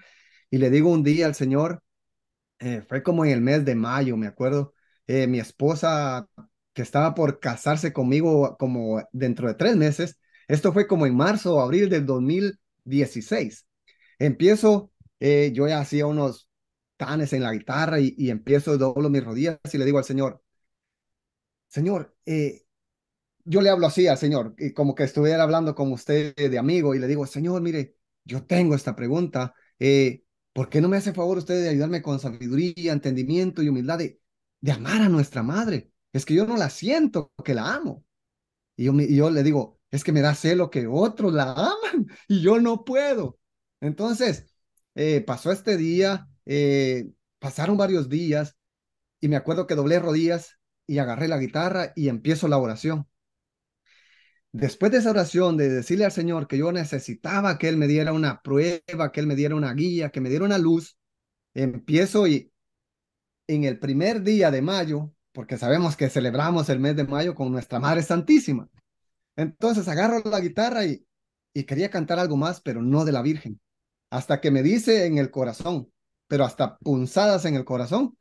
Y 0.50 0.56
le 0.56 0.70
digo 0.70 0.90
un 0.90 1.04
día 1.04 1.26
al 1.26 1.34
Señor, 1.34 1.82
eh, 2.60 2.82
fue 2.88 3.02
como 3.02 3.24
en 3.26 3.32
el 3.32 3.42
mes 3.42 3.64
de 3.66 3.74
mayo, 3.74 4.16
me 4.16 4.26
acuerdo, 4.26 4.74
eh, 5.06 5.26
mi 5.26 5.40
esposa 5.40 6.26
que 6.74 6.82
estaba 6.82 7.14
por 7.14 7.40
casarse 7.40 7.92
conmigo 7.92 8.56
como 8.58 9.02
dentro 9.12 9.48
de 9.48 9.54
tres 9.54 9.76
meses, 9.76 10.18
esto 10.48 10.72
fue 10.72 10.86
como 10.88 11.06
en 11.06 11.16
marzo 11.16 11.56
o 11.56 11.60
abril 11.60 11.90
del 11.90 12.06
2016. 12.06 13.66
Empiezo, 14.18 14.92
eh, 15.20 15.52
yo 15.54 15.68
ya 15.68 15.80
hacía 15.80 16.06
unos 16.06 16.48
tanes 16.96 17.32
en 17.34 17.42
la 17.44 17.52
guitarra 17.52 18.00
y, 18.00 18.14
y 18.18 18.30
empiezo, 18.30 18.78
doblo 18.78 19.10
mis 19.10 19.24
rodillas 19.24 19.58
y 19.72 19.78
le 19.78 19.84
digo 19.84 19.98
al 19.98 20.04
Señor, 20.04 20.42
Señor, 21.68 22.16
eh, 22.26 22.62
yo 23.44 23.61
le 23.61 23.70
hablo 23.70 23.87
así 23.87 24.06
al 24.06 24.18
Señor, 24.18 24.54
y 24.59 24.73
como 24.73 24.94
que 24.94 25.04
estuviera 25.04 25.42
hablando 25.42 25.75
con 25.75 25.92
usted 25.92 26.35
de 26.35 26.59
amigo 26.59 26.94
y 26.94 26.99
le 26.99 27.06
digo, 27.06 27.26
Señor, 27.26 27.62
mire, 27.62 27.97
yo 28.25 28.44
tengo 28.44 28.75
esta 28.75 28.97
pregunta, 28.97 29.54
eh, 29.78 30.23
¿por 30.52 30.68
qué 30.68 30.80
no 30.80 30.88
me 30.88 30.97
hace 30.99 31.12
favor 31.12 31.38
usted 31.38 31.62
de 31.62 31.68
ayudarme 31.70 32.02
con 32.02 32.20
sabiduría, 32.20 32.92
entendimiento 32.92 33.62
y 33.62 33.68
humildad 33.68 33.99
de, 33.99 34.20
de 34.61 34.73
amar 34.73 35.02
a 35.02 35.09
nuestra 35.09 35.42
madre? 35.42 35.90
Es 36.12 36.25
que 36.25 36.35
yo 36.35 36.47
no 36.47 36.56
la 36.56 36.70
siento, 36.70 37.32
que 37.44 37.54
la 37.54 37.75
amo. 37.75 38.04
Y 38.76 38.85
yo, 38.85 38.92
yo 38.94 39.30
le 39.30 39.42
digo, 39.42 39.80
es 39.90 40.04
que 40.04 40.12
me 40.12 40.20
da 40.23 40.35
celo 40.35 40.70
que 40.70 40.87
otros 40.87 41.32
la 41.32 41.52
aman 41.56 42.06
y 42.28 42.42
yo 42.42 42.61
no 42.61 42.85
puedo. 42.85 43.38
Entonces, 43.80 44.47
eh, 44.94 45.20
pasó 45.23 45.52
este 45.52 45.76
día, 45.76 46.28
eh, 46.47 47.11
pasaron 47.38 47.76
varios 47.76 48.09
días 48.09 48.56
y 49.20 49.28
me 49.28 49.37
acuerdo 49.37 49.66
que 49.66 49.76
doblé 49.76 50.00
rodillas 50.00 50.59
y 50.87 50.99
agarré 50.99 51.28
la 51.28 51.38
guitarra 51.38 51.92
y 51.97 52.09
empiezo 52.11 52.49
la 52.49 52.59
oración. 52.59 53.09
Después 54.52 54.90
de 54.90 54.99
esa 54.99 55.11
oración, 55.11 55.57
de 55.57 55.69
decirle 55.69 56.04
al 56.04 56.12
Señor 56.12 56.49
que 56.49 56.59
yo 56.59 56.73
necesitaba 56.73 57.57
que 57.57 57.69
Él 57.69 57.76
me 57.76 57.87
diera 57.87 58.12
una 58.12 58.42
prueba, 58.42 59.12
que 59.12 59.21
Él 59.21 59.26
me 59.26 59.37
diera 59.37 59.54
una 59.54 59.73
guía, 59.75 60.11
que 60.11 60.21
me 60.21 60.28
diera 60.28 60.45
una 60.45 60.59
luz, 60.59 60.99
empiezo 61.54 62.26
y 62.26 62.52
en 63.47 63.64
el 63.64 63.78
primer 63.78 64.23
día 64.23 64.50
de 64.50 64.62
mayo, 64.62 65.12
porque 65.33 65.59
sabemos 65.59 65.97
que 65.97 66.09
celebramos 66.11 66.69
el 66.69 66.80
mes 66.80 66.97
de 66.97 67.04
mayo 67.04 67.35
con 67.35 67.52
nuestra 67.52 67.78
Madre 67.78 68.02
Santísima. 68.02 68.69
Entonces 69.37 69.87
agarro 69.88 70.23
la 70.25 70.40
guitarra 70.40 70.85
y, 70.85 71.04
y 71.54 71.64
quería 71.64 71.90
cantar 71.90 72.19
algo 72.19 72.37
más, 72.37 72.61
pero 72.61 72.83
no 72.83 73.04
de 73.04 73.12
la 73.12 73.23
Virgen. 73.23 73.61
Hasta 74.11 74.40
que 74.40 74.50
me 74.50 74.62
dice 74.62 75.07
en 75.07 75.19
el 75.19 75.30
corazón, 75.30 75.92
pero 76.26 76.45
hasta 76.45 76.76
punzadas 76.78 77.45
en 77.45 77.54
el 77.54 77.64
corazón, 77.64 78.16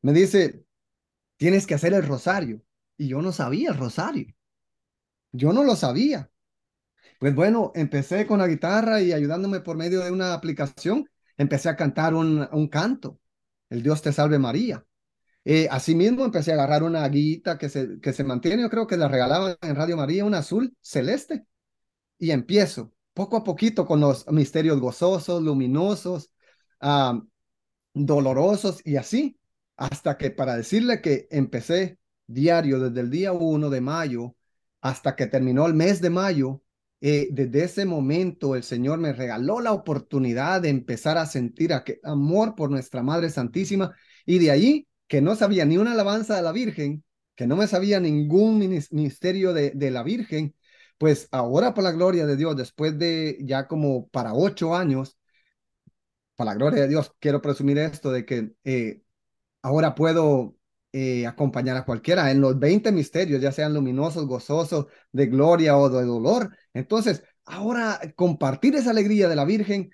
me 0.00 0.12
dice, 0.12 0.64
tienes 1.36 1.66
que 1.66 1.74
hacer 1.74 1.92
el 1.94 2.06
rosario. 2.06 2.62
Y 2.96 3.08
yo 3.08 3.22
no 3.22 3.32
sabía 3.32 3.70
el 3.70 3.78
rosario. 3.78 4.26
Yo 5.32 5.52
no 5.52 5.64
lo 5.64 5.76
sabía. 5.76 6.30
Pues 7.18 7.34
bueno, 7.34 7.72
empecé 7.74 8.26
con 8.26 8.40
la 8.40 8.48
guitarra 8.48 9.00
y 9.00 9.12
ayudándome 9.12 9.60
por 9.60 9.76
medio 9.76 10.00
de 10.00 10.10
una 10.10 10.34
aplicación, 10.34 11.08
empecé 11.36 11.68
a 11.68 11.76
cantar 11.76 12.14
un, 12.14 12.48
un 12.52 12.68
canto, 12.68 13.20
El 13.70 13.82
Dios 13.82 14.02
te 14.02 14.12
salve 14.12 14.38
María. 14.38 14.84
Eh, 15.44 15.68
asimismo, 15.70 16.24
empecé 16.24 16.52
a 16.52 16.54
agarrar 16.54 16.82
una 16.84 17.08
guita 17.08 17.58
que 17.58 17.68
se, 17.68 18.00
que 18.00 18.12
se 18.12 18.24
mantiene, 18.24 18.62
yo 18.62 18.70
creo 18.70 18.86
que 18.86 18.96
la 18.96 19.08
regalaban 19.08 19.56
en 19.62 19.76
Radio 19.76 19.96
María, 19.96 20.24
un 20.24 20.34
azul 20.34 20.76
celeste. 20.80 21.46
Y 22.18 22.30
empiezo 22.32 22.92
poco 23.14 23.36
a 23.36 23.44
poquito 23.44 23.86
con 23.86 24.00
los 24.00 24.28
misterios 24.30 24.80
gozosos, 24.80 25.42
luminosos, 25.42 26.32
dolorosos 27.94 28.80
y 28.84 28.96
así, 28.96 29.38
hasta 29.76 30.16
que 30.18 30.30
para 30.30 30.56
decirle 30.56 31.00
que 31.00 31.28
empecé 31.30 31.98
diario 32.26 32.80
desde 32.80 33.00
el 33.00 33.10
día 33.10 33.32
1 33.32 33.70
de 33.70 33.80
mayo 33.80 34.36
hasta 34.82 35.16
que 35.16 35.26
terminó 35.26 35.66
el 35.66 35.74
mes 35.74 36.00
de 36.02 36.10
mayo, 36.10 36.62
eh, 37.00 37.28
desde 37.32 37.64
ese 37.64 37.84
momento 37.86 38.54
el 38.54 38.62
Señor 38.62 38.98
me 38.98 39.12
regaló 39.12 39.60
la 39.60 39.72
oportunidad 39.72 40.60
de 40.60 40.68
empezar 40.68 41.18
a 41.18 41.26
sentir 41.26 41.72
amor 42.04 42.54
por 42.54 42.70
nuestra 42.70 43.02
Madre 43.02 43.30
Santísima 43.30 43.96
y 44.26 44.38
de 44.38 44.50
ahí 44.50 44.88
que 45.08 45.20
no 45.20 45.34
sabía 45.34 45.64
ni 45.64 45.78
una 45.78 45.92
alabanza 45.92 46.36
de 46.36 46.42
la 46.42 46.52
Virgen, 46.52 47.04
que 47.34 47.46
no 47.46 47.56
me 47.56 47.66
sabía 47.66 48.00
ningún 48.00 48.58
ministerio 48.58 49.52
de, 49.52 49.70
de 49.74 49.90
la 49.90 50.02
Virgen, 50.02 50.54
pues 50.98 51.28
ahora 51.32 51.74
por 51.74 51.84
la 51.84 51.92
gloria 51.92 52.26
de 52.26 52.36
Dios, 52.36 52.56
después 52.56 52.98
de 52.98 53.38
ya 53.40 53.66
como 53.66 54.08
para 54.08 54.34
ocho 54.34 54.76
años, 54.76 55.18
para 56.36 56.52
la 56.52 56.56
gloria 56.56 56.82
de 56.82 56.88
Dios, 56.88 57.12
quiero 57.18 57.42
presumir 57.42 57.78
esto 57.78 58.12
de 58.12 58.24
que 58.24 58.52
eh, 58.64 59.02
ahora 59.62 59.94
puedo 59.94 60.56
eh, 60.92 61.26
acompañar 61.26 61.76
a 61.76 61.84
cualquiera 61.84 62.30
en 62.30 62.40
los 62.40 62.58
20 62.58 62.92
misterios, 62.92 63.40
ya 63.40 63.52
sean 63.52 63.74
luminosos, 63.74 64.26
gozosos, 64.26 64.86
de 65.12 65.26
gloria 65.26 65.76
o 65.76 65.88
de 65.88 66.04
dolor. 66.04 66.56
Entonces, 66.74 67.24
ahora 67.44 68.00
compartir 68.14 68.74
esa 68.76 68.90
alegría 68.90 69.28
de 69.28 69.36
la 69.36 69.44
Virgen, 69.44 69.90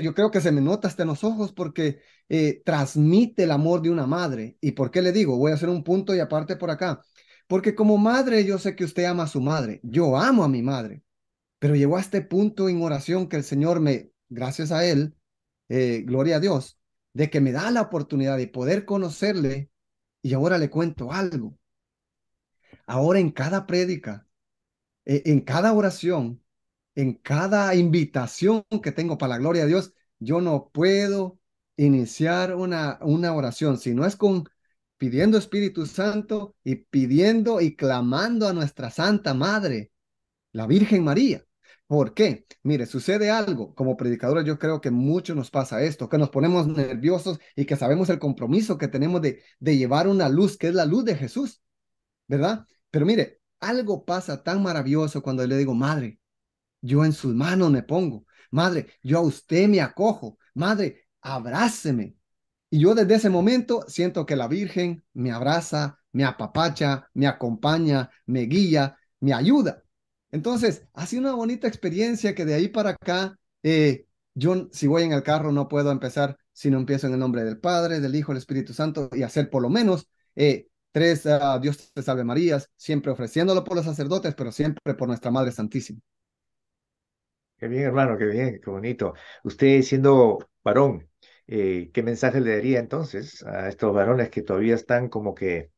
yo 0.00 0.14
creo 0.14 0.30
que 0.30 0.40
se 0.40 0.52
me 0.52 0.60
nota 0.60 0.88
hasta 0.88 1.02
en 1.02 1.08
los 1.08 1.24
ojos 1.24 1.52
porque 1.52 2.00
eh, 2.28 2.62
transmite 2.64 3.44
el 3.44 3.50
amor 3.50 3.82
de 3.82 3.90
una 3.90 4.06
madre. 4.06 4.56
¿Y 4.60 4.72
por 4.72 4.90
qué 4.90 5.02
le 5.02 5.12
digo? 5.12 5.36
Voy 5.36 5.52
a 5.52 5.54
hacer 5.54 5.68
un 5.68 5.84
punto 5.84 6.14
y 6.14 6.20
aparte 6.20 6.56
por 6.56 6.70
acá. 6.70 7.02
Porque 7.46 7.74
como 7.74 7.98
madre 7.98 8.44
yo 8.44 8.58
sé 8.58 8.76
que 8.76 8.84
usted 8.84 9.04
ama 9.04 9.24
a 9.24 9.26
su 9.28 9.40
madre. 9.40 9.80
Yo 9.82 10.16
amo 10.16 10.44
a 10.44 10.48
mi 10.48 10.62
madre. 10.62 11.02
Pero 11.58 11.76
llegó 11.76 11.96
a 11.96 12.00
este 12.00 12.22
punto 12.22 12.68
en 12.68 12.82
oración 12.82 13.28
que 13.28 13.36
el 13.36 13.44
Señor 13.44 13.80
me, 13.80 14.10
gracias 14.28 14.72
a 14.72 14.84
Él, 14.86 15.14
eh, 15.68 16.02
gloria 16.06 16.36
a 16.36 16.40
Dios, 16.40 16.78
de 17.12 17.30
que 17.30 17.40
me 17.40 17.52
da 17.52 17.70
la 17.70 17.82
oportunidad 17.82 18.36
de 18.38 18.48
poder 18.48 18.84
conocerle 18.84 19.70
y 20.22 20.34
ahora 20.34 20.58
le 20.58 20.70
cuento 20.70 21.12
algo. 21.12 21.58
Ahora 22.86 23.18
en 23.18 23.30
cada 23.30 23.66
prédica, 23.66 24.26
e, 25.04 25.22
en 25.26 25.40
cada 25.42 25.72
oración, 25.72 26.42
en 26.94 27.14
cada 27.14 27.74
invitación 27.74 28.64
que 28.82 28.92
tengo 28.92 29.18
para 29.18 29.30
la 29.34 29.38
gloria 29.38 29.62
de 29.62 29.68
Dios, 29.68 29.94
yo 30.18 30.40
no 30.40 30.70
puedo 30.72 31.40
iniciar 31.76 32.54
una, 32.54 32.98
una 33.02 33.34
oración 33.34 33.78
si 33.78 33.94
no 33.94 34.06
es 34.06 34.16
con 34.16 34.44
pidiendo 34.98 35.38
Espíritu 35.38 35.86
Santo 35.86 36.54
y 36.62 36.76
pidiendo 36.76 37.60
y 37.60 37.74
clamando 37.74 38.46
a 38.48 38.52
nuestra 38.52 38.90
Santa 38.90 39.34
Madre, 39.34 39.90
la 40.52 40.66
Virgen 40.68 41.04
María. 41.04 41.44
¿Por 41.92 42.14
qué? 42.14 42.46
Mire, 42.62 42.86
sucede 42.86 43.30
algo. 43.30 43.74
Como 43.74 43.98
predicadores 43.98 44.46
yo 44.46 44.58
creo 44.58 44.80
que 44.80 44.90
mucho 44.90 45.34
nos 45.34 45.50
pasa 45.50 45.82
esto, 45.82 46.08
que 46.08 46.16
nos 46.16 46.30
ponemos 46.30 46.66
nerviosos 46.66 47.38
y 47.54 47.66
que 47.66 47.76
sabemos 47.76 48.08
el 48.08 48.18
compromiso 48.18 48.78
que 48.78 48.88
tenemos 48.88 49.20
de, 49.20 49.42
de 49.60 49.76
llevar 49.76 50.08
una 50.08 50.30
luz, 50.30 50.56
que 50.56 50.68
es 50.68 50.74
la 50.74 50.86
luz 50.86 51.04
de 51.04 51.16
Jesús, 51.16 51.60
¿verdad? 52.26 52.66
Pero 52.90 53.04
mire, 53.04 53.42
algo 53.60 54.06
pasa 54.06 54.42
tan 54.42 54.62
maravilloso 54.62 55.22
cuando 55.22 55.46
le 55.46 55.58
digo, 55.58 55.74
Madre, 55.74 56.18
yo 56.80 57.04
en 57.04 57.12
sus 57.12 57.34
manos 57.34 57.70
me 57.70 57.82
pongo. 57.82 58.24
Madre, 58.50 58.86
yo 59.02 59.18
a 59.18 59.20
usted 59.20 59.68
me 59.68 59.82
acojo. 59.82 60.38
Madre, 60.54 61.08
abráceme. 61.20 62.16
Y 62.70 62.80
yo 62.80 62.94
desde 62.94 63.16
ese 63.16 63.28
momento 63.28 63.84
siento 63.86 64.24
que 64.24 64.36
la 64.36 64.48
Virgen 64.48 65.04
me 65.12 65.30
abraza, 65.30 65.98
me 66.12 66.24
apapacha, 66.24 67.10
me 67.12 67.26
acompaña, 67.26 68.10
me 68.24 68.46
guía, 68.46 68.96
me 69.20 69.34
ayuda. 69.34 69.82
Entonces, 70.32 70.86
ha 70.94 71.06
sido 71.06 71.22
una 71.22 71.34
bonita 71.34 71.68
experiencia 71.68 72.34
que 72.34 72.44
de 72.44 72.54
ahí 72.54 72.68
para 72.68 72.90
acá, 72.90 73.38
eh, 73.62 74.06
yo 74.34 74.68
si 74.72 74.86
voy 74.86 75.02
en 75.04 75.12
el 75.12 75.22
carro 75.22 75.52
no 75.52 75.68
puedo 75.68 75.90
empezar 75.92 76.38
si 76.52 76.70
no 76.70 76.78
empiezo 76.78 77.06
en 77.06 77.14
el 77.14 77.18
nombre 77.20 77.44
del 77.44 77.58
Padre, 77.60 78.00
del 78.00 78.14
Hijo, 78.14 78.32
del 78.32 78.38
Espíritu 78.38 78.72
Santo 78.72 79.10
y 79.12 79.22
hacer 79.22 79.50
por 79.50 79.62
lo 79.62 79.68
menos 79.68 80.08
eh, 80.34 80.68
tres 80.90 81.26
uh, 81.26 81.60
Dios 81.60 81.92
te 81.92 82.02
salve 82.02 82.24
Marías, 82.24 82.70
siempre 82.76 83.12
ofreciéndolo 83.12 83.64
por 83.64 83.76
los 83.76 83.84
sacerdotes, 83.84 84.34
pero 84.34 84.52
siempre 84.52 84.94
por 84.94 85.08
nuestra 85.08 85.30
Madre 85.30 85.52
Santísima. 85.52 86.00
Qué 87.58 87.68
bien, 87.68 87.84
hermano, 87.84 88.18
qué 88.18 88.26
bien, 88.26 88.60
qué 88.62 88.70
bonito. 88.70 89.14
Usted 89.44 89.82
siendo 89.82 90.38
varón, 90.64 91.08
eh, 91.46 91.90
¿qué 91.92 92.02
mensaje 92.02 92.40
le 92.40 92.56
daría 92.56 92.80
entonces 92.80 93.42
a 93.44 93.68
estos 93.68 93.94
varones 93.94 94.30
que 94.30 94.42
todavía 94.42 94.74
están 94.74 95.08
como 95.08 95.34
que 95.34 95.71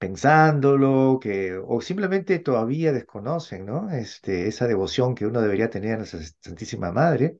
pensándolo, 0.00 1.20
que, 1.22 1.58
o 1.58 1.82
simplemente 1.82 2.40
todavía 2.40 2.92
desconocen, 2.92 3.66
¿no? 3.66 3.90
Este, 3.92 4.48
esa 4.48 4.68
devoción 4.68 5.14
que 5.16 5.26
uno 5.26 5.42
debería 5.42 5.70
tener 5.70 5.94
a 5.94 5.98
nuestra 5.98 6.20
Santísima 6.42 6.92
Madre, 6.92 7.38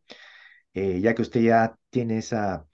eh, 0.74 1.00
ya 1.00 1.14
que 1.14 1.22
usted 1.22 1.40
ya 1.42 1.78
tiene 1.90 2.18
esa, 2.18 2.66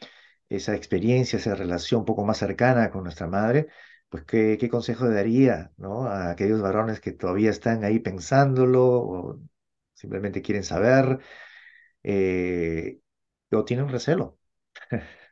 esa 0.49 0.75
experiencia, 0.77 1.39
esa 1.39 1.55
relación 1.55 2.01
un 2.01 2.07
poco 2.07 2.25
más 2.25 2.39
cercana 2.39 2.91
con 2.91 3.05
nuestra 3.05 3.27
Madre, 3.29 3.69
pues 4.09 4.25
¿qué, 4.25 4.57
qué 4.61 4.69
consejo 4.71 5.09
daría, 5.09 5.73
¿no? 5.79 6.07
A 6.07 6.31
aquellos 6.33 6.63
varones 6.63 7.01
que 7.01 7.13
todavía 7.13 7.51
están 7.51 7.85
ahí 7.85 7.99
pensándolo 8.01 8.85
o 8.85 9.41
simplemente 9.95 10.43
quieren 10.43 10.65
saber 10.65 11.21
eh, 12.03 13.01
o 13.53 13.65
tienen 13.65 13.89
recelo. 13.89 14.39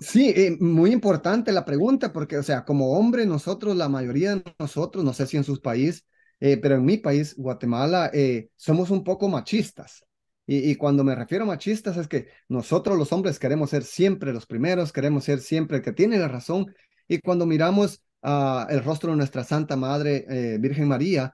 Sí, 0.00 0.32
eh, 0.36 0.56
muy 0.60 0.92
importante 0.92 1.50
la 1.52 1.64
pregunta, 1.64 2.12
porque, 2.12 2.36
o 2.36 2.42
sea, 2.42 2.64
como 2.64 2.92
hombre, 2.92 3.24
nosotros, 3.24 3.76
la 3.76 3.88
mayoría 3.88 4.36
de 4.36 4.54
nosotros, 4.58 5.04
no 5.04 5.12
sé 5.14 5.26
si 5.26 5.36
en 5.38 5.44
sus 5.44 5.60
países, 5.60 6.06
eh, 6.40 6.58
pero 6.58 6.74
en 6.74 6.84
mi 6.84 6.98
país, 6.98 7.34
Guatemala, 7.36 8.10
eh, 8.12 8.50
somos 8.56 8.90
un 8.90 9.02
poco 9.04 9.28
machistas. 9.28 10.04
Y, 10.46 10.70
y, 10.70 10.74
cuando 10.74 11.04
me 11.04 11.14
refiero 11.14 11.44
a 11.44 11.46
machistas 11.46 11.96
es 11.96 12.08
que 12.08 12.26
nosotros 12.48 12.98
los 12.98 13.12
hombres 13.12 13.38
queremos 13.38 13.70
ser 13.70 13.84
siempre 13.84 14.32
los 14.32 14.44
primeros, 14.44 14.92
queremos 14.92 15.24
ser 15.24 15.40
siempre 15.40 15.78
el 15.78 15.82
que 15.82 15.92
tiene 15.92 16.18
la 16.18 16.28
razón. 16.28 16.74
Y 17.08 17.20
cuando 17.20 17.46
miramos 17.46 18.02
uh, 18.22 18.66
el 18.68 18.82
rostro 18.82 19.12
de 19.12 19.18
nuestra 19.18 19.44
Santa 19.44 19.76
Madre 19.76 20.58
Virgen 20.58 20.88
María, 20.88 21.32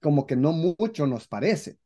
como 0.00 0.26
que 0.26 0.36
no 0.36 0.52
mucho 0.52 1.06
nos 1.06 1.26
parece. 1.28 1.78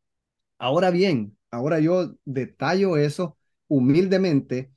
Ahora 0.58 0.90
bien, 0.90 1.38
ahora 1.52 1.78
yo 1.78 2.14
detallo 2.24 2.96
eso 2.96 3.38
humildemente 3.68 4.72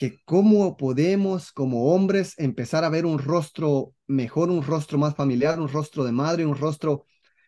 que 0.00 0.18
cómo 0.24 0.78
podemos 0.78 1.52
como 1.52 1.92
hombres 1.92 2.32
empezar 2.38 2.84
a 2.84 2.88
ver 2.88 3.04
un 3.04 3.18
rostro 3.18 3.94
mejor, 4.06 4.48
un 4.48 4.62
rostro 4.62 4.96
más 4.96 5.14
familiar, 5.14 5.60
un 5.60 5.68
rostro 5.68 6.04
de 6.04 6.10
madre, 6.10 6.46
un 6.46 6.56
rostro 6.56 7.04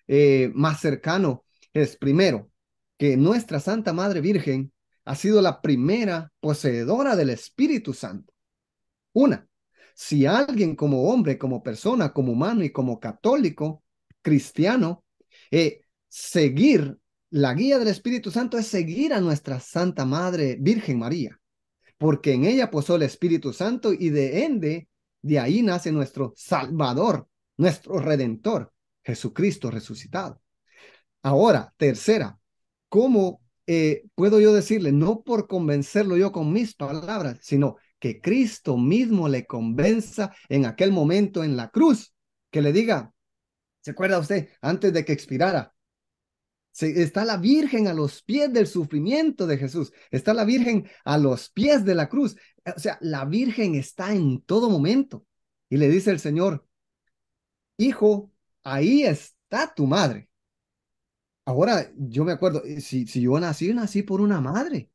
eh, 0.06 0.50
más 0.54 0.78
cercano, 0.78 1.46
es 1.72 1.96
primero 1.96 2.50
que 2.98 3.16
nuestra 3.16 3.58
Santa 3.58 3.94
Madre 3.94 4.20
Virgen 4.20 4.70
ha 5.06 5.14
sido 5.14 5.40
la 5.40 5.62
primera 5.62 6.30
poseedora 6.40 7.16
del 7.16 7.30
Espíritu 7.30 7.94
Santo. 7.94 8.34
Una, 9.14 9.48
si 9.94 10.26
alguien 10.26 10.76
como 10.76 11.04
hombre, 11.08 11.38
como 11.38 11.62
persona, 11.62 12.12
como 12.12 12.32
humano 12.32 12.62
y 12.64 12.70
como 12.70 13.00
católico, 13.00 13.82
cristiano, 14.20 15.06
eh, 15.50 15.86
seguir 16.06 16.98
la 17.30 17.54
guía 17.54 17.78
del 17.78 17.88
Espíritu 17.88 18.30
Santo 18.30 18.58
es 18.58 18.66
seguir 18.66 19.14
a 19.14 19.22
nuestra 19.22 19.58
Santa 19.58 20.04
Madre 20.04 20.58
Virgen 20.60 20.98
María 20.98 21.38
porque 22.02 22.32
en 22.32 22.44
ella 22.46 22.68
posó 22.68 22.96
el 22.96 23.02
Espíritu 23.02 23.52
Santo 23.52 23.92
y 23.92 24.10
de 24.10 24.44
ende, 24.44 24.88
de 25.22 25.38
ahí 25.38 25.62
nace 25.62 25.92
nuestro 25.92 26.32
Salvador, 26.36 27.28
nuestro 27.56 28.00
Redentor, 28.00 28.72
Jesucristo 29.04 29.70
resucitado. 29.70 30.42
Ahora, 31.22 31.72
tercera, 31.76 32.40
¿cómo 32.88 33.40
eh, 33.68 34.02
puedo 34.16 34.40
yo 34.40 34.52
decirle? 34.52 34.90
No 34.90 35.22
por 35.22 35.46
convencerlo 35.46 36.16
yo 36.16 36.32
con 36.32 36.52
mis 36.52 36.74
palabras, 36.74 37.38
sino 37.40 37.76
que 38.00 38.20
Cristo 38.20 38.76
mismo 38.76 39.28
le 39.28 39.46
convenza 39.46 40.34
en 40.48 40.66
aquel 40.66 40.90
momento 40.90 41.44
en 41.44 41.56
la 41.56 41.70
cruz, 41.70 42.12
que 42.50 42.62
le 42.62 42.72
diga, 42.72 43.12
¿se 43.80 43.92
acuerda 43.92 44.18
usted? 44.18 44.48
Antes 44.60 44.92
de 44.92 45.04
que 45.04 45.12
expirara, 45.12 45.71
está 46.80 47.24
la 47.24 47.36
Virgen 47.36 47.86
a 47.86 47.94
los 47.94 48.22
pies 48.22 48.52
del 48.52 48.66
sufrimiento 48.66 49.46
de 49.46 49.58
Jesús. 49.58 49.92
Está 50.10 50.34
la 50.34 50.44
Virgen 50.44 50.88
a 51.04 51.18
los 51.18 51.50
pies 51.50 51.84
de 51.84 51.94
la 51.94 52.08
cruz. 52.08 52.36
O 52.64 52.78
sea, 52.78 52.98
la 53.00 53.24
Virgen 53.24 53.74
está 53.74 54.14
en 54.14 54.40
todo 54.42 54.70
momento. 54.70 55.26
Y 55.68 55.76
le 55.76 55.88
dice 55.88 56.10
el 56.10 56.20
Señor, 56.20 56.66
hijo, 57.76 58.32
ahí 58.64 59.04
está 59.04 59.74
tu 59.74 59.86
madre. 59.86 60.28
Ahora, 61.44 61.90
yo 61.96 62.24
me 62.24 62.32
acuerdo, 62.32 62.62
eh, 62.64 62.80
si, 62.80 63.06
si 63.06 63.22
yo 63.22 63.38
nací, 63.40 63.72
nací 63.74 64.02
por 64.02 64.20
una 64.20 64.40
madre. 64.40 64.90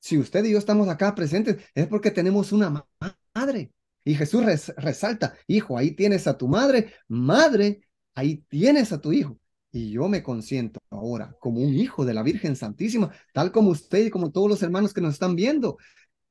Si 0.00 0.18
usted 0.18 0.44
y 0.44 0.52
yo 0.52 0.58
estamos 0.58 0.88
acá 0.88 1.14
presentes, 1.14 1.56
es 1.74 1.86
porque 1.86 2.10
tenemos 2.10 2.52
una 2.52 2.86
madre. 3.34 3.72
Y 4.04 4.14
Jesús 4.14 4.44
resalta, 4.76 5.36
hijo, 5.46 5.78
ahí 5.78 5.92
tienes 5.92 6.26
a 6.26 6.36
tu 6.36 6.48
madre, 6.48 6.92
madre, 7.08 7.88
ahí 8.14 8.38
tienes 8.48 8.92
a 8.92 9.00
tu 9.00 9.12
hijo 9.12 9.41
y 9.72 9.90
yo 9.90 10.08
me 10.08 10.22
consiento 10.22 10.80
ahora 10.90 11.34
como 11.40 11.60
un 11.60 11.74
hijo 11.74 12.04
de 12.04 12.14
la 12.14 12.22
Virgen 12.22 12.56
Santísima, 12.56 13.10
tal 13.32 13.50
como 13.50 13.70
usted 13.70 14.06
y 14.06 14.10
como 14.10 14.30
todos 14.30 14.48
los 14.48 14.62
hermanos 14.62 14.92
que 14.92 15.00
nos 15.00 15.14
están 15.14 15.34
viendo. 15.34 15.78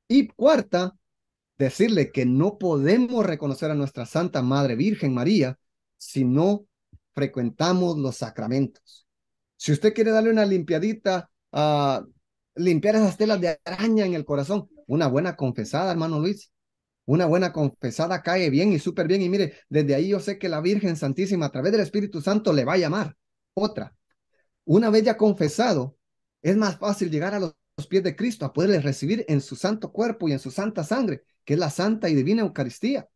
Y 0.07 0.27
cuarta, 0.27 0.95
decirle 1.57 2.11
que 2.11 2.25
no 2.25 2.57
podemos 2.59 3.25
reconocer 3.25 3.71
a 3.71 3.75
nuestra 3.75 4.05
Santa 4.05 4.43
Madre 4.43 4.75
Virgen 4.75 5.13
María 5.13 5.57
si 5.97 6.23
no 6.23 6.65
frecuentamos 7.13 7.97
los 7.97 8.17
sacramentos. 8.17 9.07
Si 9.57 9.71
usted 9.71 9.93
quiere 9.93 10.11
darle 10.11 10.31
una 10.31 10.45
limpiadita, 10.45 11.29
a 11.51 12.05
limpiar 12.55 12.95
esas 12.95 13.17
telas 13.17 13.41
de 13.41 13.59
araña 13.65 14.05
en 14.05 14.13
el 14.13 14.25
corazón, 14.25 14.69
una 14.87 15.07
buena 15.07 15.35
confesada, 15.35 15.91
hermano 15.91 16.19
Luis, 16.19 16.51
una 17.05 17.25
buena 17.25 17.51
confesada 17.51 18.21
cae 18.21 18.49
bien 18.49 18.71
y 18.71 18.79
súper 18.79 19.07
bien. 19.07 19.21
Y 19.21 19.29
mire, 19.29 19.53
desde 19.69 19.95
ahí 19.95 20.09
yo 20.09 20.19
sé 20.19 20.37
que 20.37 20.49
la 20.49 20.61
Virgen 20.61 20.95
Santísima 20.95 21.47
a 21.47 21.51
través 21.51 21.71
del 21.71 21.81
Espíritu 21.81 22.21
Santo 22.21 22.53
le 22.53 22.65
va 22.65 22.73
a 22.73 22.77
llamar. 22.77 23.15
Otra, 23.53 23.95
una 24.65 24.89
vez 24.89 25.03
ya 25.03 25.17
confesado, 25.17 25.97
es 26.41 26.55
más 26.57 26.77
fácil 26.77 27.11
llegar 27.11 27.33
a 27.33 27.39
los 27.39 27.55
pies 27.89 28.03
de 28.03 28.15
Cristo, 28.15 28.45
a 28.45 28.53
poderle 28.53 28.79
recibir 28.81 29.25
en 29.27 29.41
su 29.41 29.55
santo 29.55 29.91
cuerpo 29.91 30.29
y 30.29 30.33
en 30.33 30.39
su 30.39 30.51
santa 30.51 30.83
sangre, 30.83 31.23
que 31.43 31.53
es 31.53 31.59
la 31.59 31.69
santa 31.69 32.09
y 32.09 32.15
divina 32.15 32.41
Eucaristía. 32.41 33.09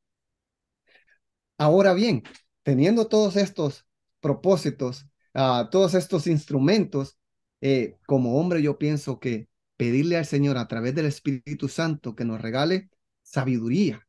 Ahora 1.58 1.94
bien, 1.94 2.24
teniendo 2.64 3.08
todos 3.08 3.36
estos 3.38 3.86
propósitos, 4.20 5.06
uh, 5.34 5.70
todos 5.70 5.94
estos 5.94 6.28
instrumentos, 6.28 7.18
eh, 7.62 7.98
como 8.06 8.40
hombre 8.40 8.62
yo 8.62 8.78
pienso 8.78 9.20
que 9.20 9.50
pedirle 9.78 10.18
al 10.18 10.26
Señor 10.26 10.58
a 10.58 10.68
través 10.68 10.96
del 10.96 11.06
Espíritu 11.06 11.70
Santo 11.70 12.16
que 12.16 12.26
nos 12.26 12.42
regale 12.42 12.90
sabiduría, 13.24 14.08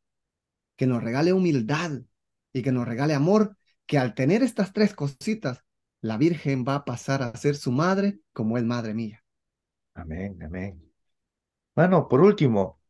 que 0.77 0.87
nos 0.87 1.03
regale 1.03 1.33
humildad 1.33 2.01
y 2.53 2.62
que 2.62 2.73
nos 2.73 2.87
regale 2.87 3.15
amor, 3.15 3.57
que 3.87 3.99
al 3.99 4.15
tener 4.15 4.43
estas 4.43 4.73
tres 4.73 4.95
cositas 4.95 5.65
la 6.07 6.16
Virgen 6.16 6.64
va 6.66 6.77
a 6.77 6.85
pasar 6.85 7.23
a 7.23 7.37
ser 7.37 7.57
su 7.57 7.73
madre 7.73 8.21
como 8.33 8.59
es 8.59 8.64
madre 8.64 8.95
mía. 8.95 9.25
Amén, 9.95 10.40
amén. 10.42 10.81
Bueno, 11.75 12.09
por 12.09 12.21
último, 12.21 12.81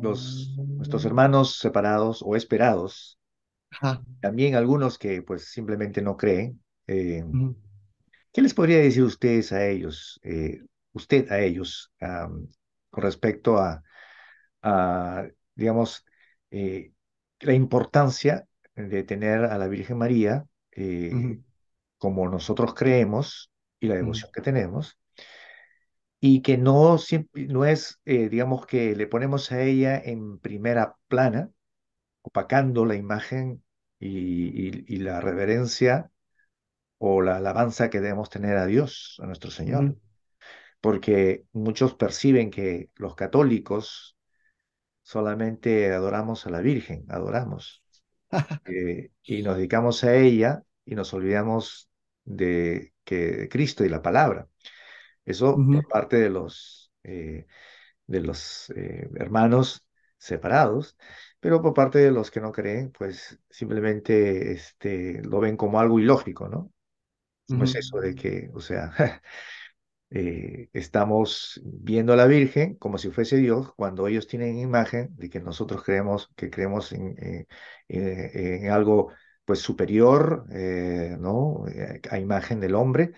los, 0.00 0.54
nuestros 0.56 1.04
hermanos 1.04 1.58
separados 1.58 2.22
o 2.24 2.36
esperados, 2.36 3.18
también 4.20 4.54
algunos 4.54 4.98
que 4.98 5.22
pues 5.22 5.50
simplemente 5.50 6.02
no 6.02 6.16
creen, 6.16 6.62
eh, 6.86 7.24
¿qué 8.32 8.42
les 8.42 8.54
podría 8.54 8.78
decir 8.78 9.02
ustedes 9.02 9.52
a 9.52 9.66
ellos, 9.66 10.20
eh, 10.22 10.60
usted 10.92 11.30
a 11.30 11.40
ellos, 11.40 11.92
con 11.98 13.02
respecto 13.02 13.58
a, 13.58 13.82
a 14.62 15.26
digamos, 15.54 16.04
eh, 16.50 16.92
la 17.40 17.54
importancia 17.54 18.46
de 18.74 19.02
tener 19.02 19.44
a 19.44 19.58
la 19.58 19.68
Virgen 19.68 19.98
María 19.98 20.44
como 21.98 22.28
nosotros 22.28 22.74
creemos 22.74 23.52
y 23.80 23.88
la 23.88 23.96
Mm. 23.96 23.96
devoción 23.96 24.30
que 24.32 24.42
tenemos, 24.42 24.98
y 26.20 26.42
que 26.42 26.58
no, 26.58 26.96
no 27.34 27.64
es, 27.64 28.00
eh, 28.04 28.28
digamos, 28.28 28.66
que 28.66 28.96
le 28.96 29.06
ponemos 29.06 29.52
a 29.52 29.62
ella 29.62 29.98
en 30.02 30.38
primera 30.38 30.96
plana, 31.08 31.50
opacando 32.22 32.86
la 32.86 32.96
imagen 32.96 33.64
y, 34.00 34.68
y- 34.70 34.84
y 34.88 34.98
la 34.98 35.20
reverencia 35.20 36.10
o 36.98 37.22
la 37.22 37.36
alabanza 37.38 37.90
que 37.90 38.00
debemos 38.00 38.30
tener 38.30 38.56
a 38.58 38.66
Dios, 38.66 39.18
a 39.22 39.26
nuestro 39.26 39.50
Señor. 39.50 39.96
Porque 40.80 41.46
muchos 41.52 41.94
perciben 41.94 42.50
que 42.50 42.90
los 42.96 43.14
católicos 43.16 44.16
solamente 45.02 45.92
adoramos 45.92 46.46
a 46.46 46.50
la 46.50 46.60
Virgen, 46.60 47.04
adoramos, 47.10 47.82
eh, 48.66 49.10
y 49.24 49.42
nos 49.44 49.56
dedicamos 49.58 50.04
a 50.04 50.16
ella 50.16 50.64
y 50.86 50.94
nos 50.94 51.12
olvidamos 51.12 51.90
de 52.24 52.94
que 53.04 53.16
de 53.32 53.48
Cristo 53.50 53.84
y 53.84 53.90
la 53.90 54.00
palabra. 54.02 54.48
Eso 55.24 55.56
por 55.56 55.86
parte 55.88 56.16
de 56.16 56.30
los, 56.30 56.92
eh, 57.02 57.46
de 58.06 58.20
los 58.20 58.70
eh, 58.70 59.10
hermanos 59.16 59.86
separados, 60.18 60.96
pero 61.40 61.60
por 61.60 61.74
parte 61.74 61.98
de 61.98 62.12
los 62.12 62.30
que 62.30 62.40
no 62.40 62.52
creen, 62.52 62.92
pues 62.92 63.38
simplemente 63.50 64.52
este, 64.52 65.20
lo 65.22 65.40
ven 65.40 65.56
como 65.56 65.80
algo 65.80 65.98
ilógico, 65.98 66.48
¿no? 66.48 66.72
Como 67.48 67.64
es 67.64 67.74
eso 67.74 67.98
de 68.00 68.14
que, 68.14 68.50
o 68.54 68.60
sea, 68.60 68.92
eh, 70.10 70.68
estamos 70.72 71.60
viendo 71.64 72.12
a 72.12 72.16
la 72.16 72.26
Virgen 72.26 72.76
como 72.76 72.98
si 72.98 73.10
fuese 73.10 73.36
Dios, 73.36 73.72
cuando 73.74 74.06
ellos 74.08 74.26
tienen 74.26 74.58
imagen 74.58 75.08
de 75.16 75.28
que 75.28 75.40
nosotros 75.40 75.82
creemos 75.84 76.30
que 76.36 76.50
creemos 76.50 76.92
en, 76.92 77.46
en 77.88 78.70
algo 78.70 79.12
pues 79.46 79.60
superior, 79.60 80.46
eh, 80.52 81.16
¿no? 81.18 81.64
Eh, 81.68 82.02
a 82.10 82.18
imagen 82.18 82.60
del 82.60 82.74
hombre 82.74 83.12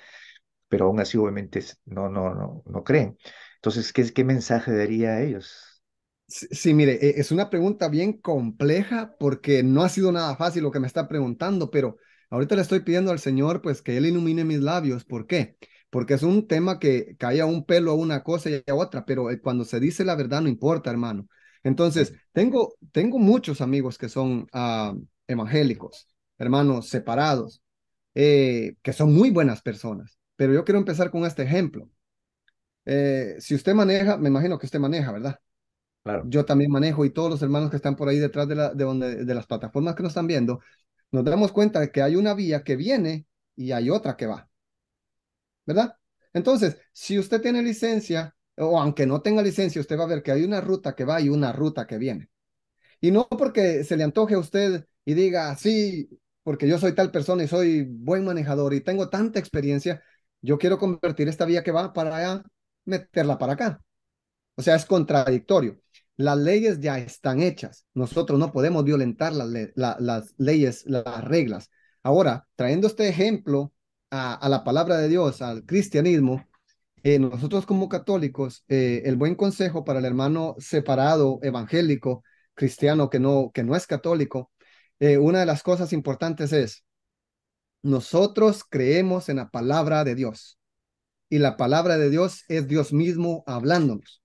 pero 0.68 0.86
aún 0.86 1.00
así 1.00 1.16
obviamente 1.18 1.64
no, 1.86 2.08
no, 2.08 2.34
no, 2.34 2.62
no 2.66 2.84
creen. 2.84 3.18
Entonces, 3.56 3.92
¿qué, 3.92 4.12
qué 4.12 4.24
mensaje 4.24 4.72
daría 4.72 5.10
a 5.12 5.22
ellos? 5.22 5.82
Sí, 6.26 6.74
mire, 6.74 6.98
e, 7.00 7.20
es 7.20 7.32
una 7.32 7.48
pregunta 7.48 7.88
bien 7.88 8.12
compleja 8.12 9.16
porque 9.18 9.62
no 9.62 9.82
ha 9.82 9.88
sido 9.88 10.12
nada 10.12 10.36
fácil 10.36 10.62
lo 10.62 10.70
que 10.70 10.80
me 10.80 10.86
está 10.86 11.08
preguntando, 11.08 11.70
pero 11.70 11.96
ahorita 12.30 12.54
le 12.54 12.62
estoy 12.62 12.80
pidiendo 12.80 13.10
al 13.10 13.18
Señor 13.18 13.62
pues 13.62 13.80
que 13.82 13.96
Él 13.96 14.06
ilumine 14.06 14.44
mis 14.44 14.60
labios. 14.60 15.04
¿Por 15.04 15.26
qué? 15.26 15.56
Porque 15.90 16.14
es 16.14 16.22
un 16.22 16.46
tema 16.46 16.78
que 16.78 17.16
cae 17.18 17.40
a 17.40 17.46
un 17.46 17.64
pelo 17.64 17.92
a 17.92 17.94
una 17.94 18.22
cosa 18.22 18.50
y 18.50 18.62
a 18.66 18.74
otra, 18.74 19.06
pero 19.06 19.30
eh, 19.30 19.40
cuando 19.40 19.64
se 19.64 19.80
dice 19.80 20.04
la 20.04 20.16
verdad 20.16 20.42
no 20.42 20.48
importa, 20.48 20.90
hermano. 20.90 21.26
Entonces, 21.64 22.12
tengo, 22.32 22.74
tengo 22.92 23.18
muchos 23.18 23.60
amigos 23.62 23.96
que 23.98 24.08
son 24.10 24.46
ah, 24.52 24.94
evangélicos, 25.26 26.08
hermanos 26.38 26.88
separados, 26.88 27.62
eh, 28.14 28.76
que 28.82 28.92
son 28.92 29.14
muy 29.14 29.30
buenas 29.30 29.62
personas, 29.62 30.18
pero 30.36 30.52
yo 30.52 30.64
quiero 30.64 30.78
empezar 30.78 31.10
con 31.10 31.24
este 31.24 31.42
ejemplo. 31.42 31.88
Eh, 32.84 33.36
si 33.38 33.54
usted 33.54 33.74
maneja, 33.74 34.16
me 34.16 34.28
imagino 34.28 34.58
que 34.58 34.66
usted 34.66 34.80
maneja, 34.80 35.12
¿verdad? 35.12 35.40
Yo 36.26 36.44
también 36.44 36.70
manejo 36.70 37.04
y 37.04 37.10
todos 37.10 37.30
los 37.30 37.42
hermanos 37.42 37.70
que 37.70 37.76
están 37.76 37.96
por 37.96 38.08
ahí 38.08 38.18
detrás 38.18 38.48
de, 38.48 38.54
la, 38.54 38.72
de, 38.72 38.84
donde, 38.84 39.24
de 39.24 39.34
las 39.34 39.46
plataformas 39.46 39.94
que 39.94 40.02
nos 40.02 40.10
están 40.10 40.26
viendo, 40.26 40.60
nos 41.10 41.24
damos 41.24 41.52
cuenta 41.52 41.80
de 41.80 41.90
que 41.90 42.02
hay 42.02 42.16
una 42.16 42.34
vía 42.34 42.62
que 42.64 42.76
viene 42.76 43.26
y 43.56 43.72
hay 43.72 43.90
otra 43.90 44.16
que 44.16 44.26
va. 44.26 44.48
¿Verdad? 45.66 45.96
Entonces, 46.32 46.78
si 46.92 47.18
usted 47.18 47.40
tiene 47.42 47.62
licencia, 47.62 48.34
o 48.56 48.80
aunque 48.80 49.06
no 49.06 49.20
tenga 49.22 49.42
licencia, 49.42 49.80
usted 49.80 49.98
va 49.98 50.04
a 50.04 50.06
ver 50.06 50.22
que 50.22 50.32
hay 50.32 50.44
una 50.44 50.60
ruta 50.60 50.94
que 50.94 51.04
va 51.04 51.20
y 51.20 51.28
una 51.28 51.52
ruta 51.52 51.86
que 51.86 51.98
viene. 51.98 52.30
Y 53.00 53.10
no 53.10 53.28
porque 53.28 53.84
se 53.84 53.96
le 53.96 54.04
antoje 54.04 54.34
a 54.34 54.38
usted 54.38 54.86
y 55.04 55.14
diga, 55.14 55.56
sí, 55.56 56.08
porque 56.48 56.66
yo 56.66 56.78
soy 56.78 56.94
tal 56.94 57.10
persona 57.10 57.44
y 57.44 57.46
soy 57.46 57.82
buen 57.82 58.24
manejador 58.24 58.72
y 58.72 58.80
tengo 58.80 59.10
tanta 59.10 59.38
experiencia, 59.38 60.02
yo 60.40 60.56
quiero 60.56 60.78
convertir 60.78 61.28
esta 61.28 61.44
vía 61.44 61.62
que 61.62 61.72
va 61.72 61.92
para 61.92 62.16
allá, 62.16 62.42
meterla 62.86 63.36
para 63.36 63.52
acá. 63.52 63.82
O 64.54 64.62
sea, 64.62 64.74
es 64.74 64.86
contradictorio. 64.86 65.78
Las 66.16 66.38
leyes 66.38 66.80
ya 66.80 66.96
están 67.00 67.42
hechas. 67.42 67.84
Nosotros 67.92 68.38
no 68.38 68.50
podemos 68.50 68.82
violentar 68.82 69.34
las 69.34 70.34
leyes, 70.38 70.84
las 70.86 71.22
reglas. 71.22 71.68
Ahora, 72.02 72.48
trayendo 72.56 72.86
este 72.86 73.10
ejemplo 73.10 73.74
a, 74.10 74.48
la 74.48 74.64
palabra 74.64 74.96
de 74.96 75.08
Dios, 75.08 75.42
al 75.42 75.66
cristianismo, 75.66 76.48
eh, 77.02 77.18
nosotros 77.18 77.66
como 77.66 77.90
católicos, 77.90 78.64
eh, 78.68 79.02
el 79.04 79.16
buen 79.16 79.34
consejo 79.34 79.84
para 79.84 79.98
el 79.98 80.06
hermano 80.06 80.56
separado, 80.60 81.40
evangélico, 81.42 82.24
cristiano 82.54 83.10
que 83.10 83.20
no, 83.20 83.50
que 83.52 83.64
no 83.64 83.76
es 83.76 83.86
católico, 83.86 84.50
eh, 85.00 85.18
una 85.18 85.40
de 85.40 85.46
las 85.46 85.62
cosas 85.62 85.92
importantes 85.92 86.52
es, 86.52 86.84
nosotros 87.82 88.64
creemos 88.68 89.28
en 89.28 89.36
la 89.36 89.50
palabra 89.50 90.04
de 90.04 90.14
Dios 90.14 90.58
y 91.28 91.38
la 91.38 91.56
palabra 91.56 91.98
de 91.98 92.10
Dios 92.10 92.44
es 92.48 92.66
Dios 92.66 92.92
mismo 92.92 93.44
hablándonos. 93.46 94.22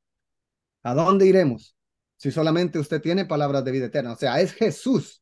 ¿A 0.84 0.94
dónde 0.94 1.28
iremos? 1.28 1.76
Si 2.18 2.32
solamente 2.32 2.80
usted 2.80 3.02
tiene 3.02 3.26
palabras 3.26 3.64
de 3.66 3.72
vida 3.72 3.86
eterna. 3.88 4.14
O 4.14 4.16
sea, 4.16 4.40
es 4.42 4.54
Jesús. 4.54 5.22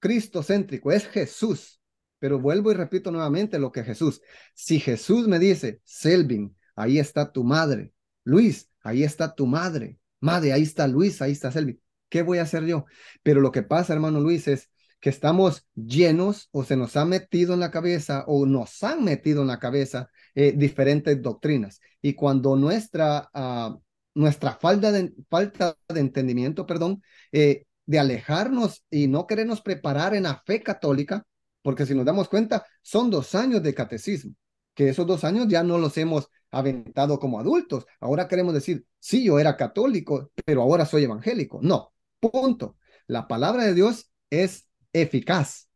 Cristo 0.00 0.42
céntrico, 0.42 0.92
es 0.92 1.06
Jesús. 1.06 1.80
Pero 2.18 2.40
vuelvo 2.40 2.70
y 2.72 2.74
repito 2.74 3.10
nuevamente 3.10 3.58
lo 3.58 3.70
que 3.70 3.84
Jesús. 3.84 4.20
Si 4.54 4.80
Jesús 4.80 5.28
me 5.28 5.38
dice, 5.38 5.80
Selvin, 5.84 6.56
ahí 6.74 6.98
está 6.98 7.32
tu 7.32 7.44
madre. 7.44 7.92
Luis, 8.24 8.70
ahí 8.82 9.04
está 9.04 9.34
tu 9.34 9.46
madre. 9.46 9.98
Madre, 10.20 10.52
ahí 10.52 10.62
está 10.62 10.88
Luis, 10.88 11.22
ahí 11.22 11.32
está 11.32 11.52
Selvin. 11.52 11.80
¿Qué 12.08 12.22
voy 12.22 12.38
a 12.38 12.42
hacer 12.42 12.64
yo? 12.64 12.86
Pero 13.22 13.40
lo 13.40 13.52
que 13.52 13.62
pasa, 13.62 13.92
hermano 13.92 14.20
Luis, 14.20 14.48
es 14.48 14.70
que 15.00 15.10
estamos 15.10 15.66
llenos 15.74 16.48
o 16.50 16.64
se 16.64 16.76
nos 16.76 16.96
ha 16.96 17.04
metido 17.04 17.54
en 17.54 17.60
la 17.60 17.70
cabeza 17.70 18.24
o 18.26 18.46
nos 18.46 18.82
han 18.82 19.04
metido 19.04 19.42
en 19.42 19.48
la 19.48 19.58
cabeza 19.58 20.10
eh, 20.34 20.52
diferentes 20.56 21.20
doctrinas. 21.22 21.80
Y 22.02 22.14
cuando 22.14 22.56
nuestra 22.56 23.30
uh, 23.34 23.78
nuestra 24.18 24.54
falta 24.54 24.90
de, 24.90 25.12
falta 25.30 25.76
de 25.88 26.00
entendimiento, 26.00 26.66
perdón, 26.66 27.02
eh, 27.32 27.66
de 27.86 27.98
alejarnos 27.98 28.84
y 28.90 29.06
no 29.06 29.26
querernos 29.26 29.60
preparar 29.60 30.14
en 30.14 30.24
la 30.24 30.42
fe 30.44 30.62
católica, 30.62 31.24
porque 31.62 31.86
si 31.86 31.94
nos 31.94 32.04
damos 32.04 32.28
cuenta, 32.28 32.66
son 32.82 33.10
dos 33.10 33.34
años 33.36 33.62
de 33.62 33.74
catecismo, 33.74 34.34
que 34.74 34.88
esos 34.88 35.06
dos 35.06 35.22
años 35.22 35.46
ya 35.48 35.62
no 35.62 35.78
los 35.78 35.96
hemos 35.98 36.28
aventado 36.50 37.18
como 37.20 37.38
adultos. 37.38 37.86
Ahora 38.00 38.26
queremos 38.26 38.54
decir, 38.54 38.84
sí, 38.98 39.24
yo 39.24 39.38
era 39.38 39.56
católico, 39.56 40.30
pero 40.44 40.62
ahora 40.62 40.84
soy 40.84 41.04
evangélico. 41.04 41.60
No, 41.62 41.92
punto. 42.20 42.76
La 43.06 43.28
palabra 43.28 43.64
de 43.64 43.74
Dios 43.74 44.10
es 44.30 44.66
eficaz. 44.92 45.68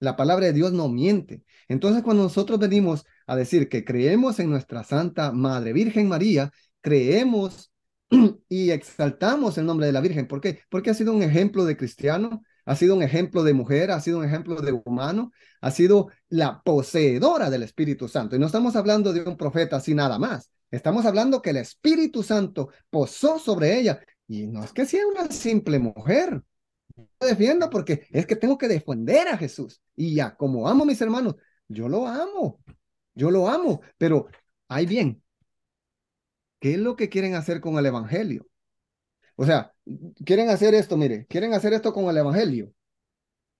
La 0.00 0.16
palabra 0.16 0.46
de 0.46 0.52
Dios 0.52 0.72
no 0.72 0.88
miente. 0.88 1.44
Entonces, 1.68 2.02
cuando 2.02 2.22
nosotros 2.24 2.58
venimos 2.58 3.04
a 3.26 3.36
decir 3.36 3.68
que 3.68 3.84
creemos 3.84 4.38
en 4.38 4.50
nuestra 4.50 4.84
Santa 4.84 5.32
Madre 5.32 5.72
Virgen 5.72 6.08
María 6.08 6.52
creemos 6.80 7.72
y 8.48 8.70
exaltamos 8.70 9.58
el 9.58 9.66
nombre 9.66 9.86
de 9.86 9.92
la 9.92 10.00
Virgen. 10.00 10.26
¿Por 10.26 10.40
qué? 10.40 10.60
Porque 10.70 10.90
ha 10.90 10.94
sido 10.94 11.12
un 11.12 11.22
ejemplo 11.22 11.64
de 11.64 11.76
cristiano, 11.76 12.42
ha 12.64 12.76
sido 12.76 12.94
un 12.94 13.02
ejemplo 13.02 13.42
de 13.42 13.54
mujer, 13.54 13.90
ha 13.90 14.00
sido 14.00 14.18
un 14.18 14.24
ejemplo 14.24 14.60
de 14.60 14.72
humano, 14.72 15.32
ha 15.60 15.70
sido 15.70 16.08
la 16.28 16.62
poseedora 16.62 17.50
del 17.50 17.62
Espíritu 17.62 18.08
Santo. 18.08 18.36
Y 18.36 18.38
no 18.38 18.46
estamos 18.46 18.76
hablando 18.76 19.12
de 19.12 19.22
un 19.22 19.36
profeta 19.36 19.76
así 19.76 19.94
nada 19.94 20.18
más. 20.18 20.50
Estamos 20.70 21.06
hablando 21.06 21.40
que 21.42 21.50
el 21.50 21.56
Espíritu 21.58 22.22
Santo 22.22 22.68
posó 22.90 23.38
sobre 23.38 23.78
ella. 23.78 24.00
Y 24.28 24.46
no 24.46 24.62
es 24.62 24.72
que 24.72 24.86
sea 24.86 25.06
una 25.06 25.30
simple 25.30 25.78
mujer. 25.78 26.42
Yo 26.96 27.26
defiendo 27.26 27.70
porque 27.70 28.06
es 28.10 28.26
que 28.26 28.36
tengo 28.36 28.58
que 28.58 28.68
defender 28.68 29.28
a 29.28 29.38
Jesús. 29.38 29.82
Y 29.96 30.14
ya, 30.14 30.36
como 30.36 30.68
amo 30.68 30.84
a 30.84 30.86
mis 30.86 31.00
hermanos, 31.00 31.36
yo 31.66 31.88
lo 31.88 32.06
amo. 32.06 32.60
Yo 33.14 33.30
lo 33.30 33.48
amo. 33.48 33.80
Pero 33.96 34.28
hay 34.68 34.86
bien, 34.86 35.22
¿Qué 36.60 36.74
es 36.74 36.78
lo 36.78 36.96
que 36.96 37.08
quieren 37.08 37.34
hacer 37.34 37.60
con 37.60 37.78
el 37.78 37.86
Evangelio? 37.86 38.46
O 39.36 39.46
sea, 39.46 39.72
quieren 40.24 40.50
hacer 40.50 40.74
esto, 40.74 40.96
mire, 40.96 41.26
quieren 41.26 41.54
hacer 41.54 41.72
esto 41.72 41.92
con 41.92 42.06
el 42.06 42.16
Evangelio, 42.16 42.72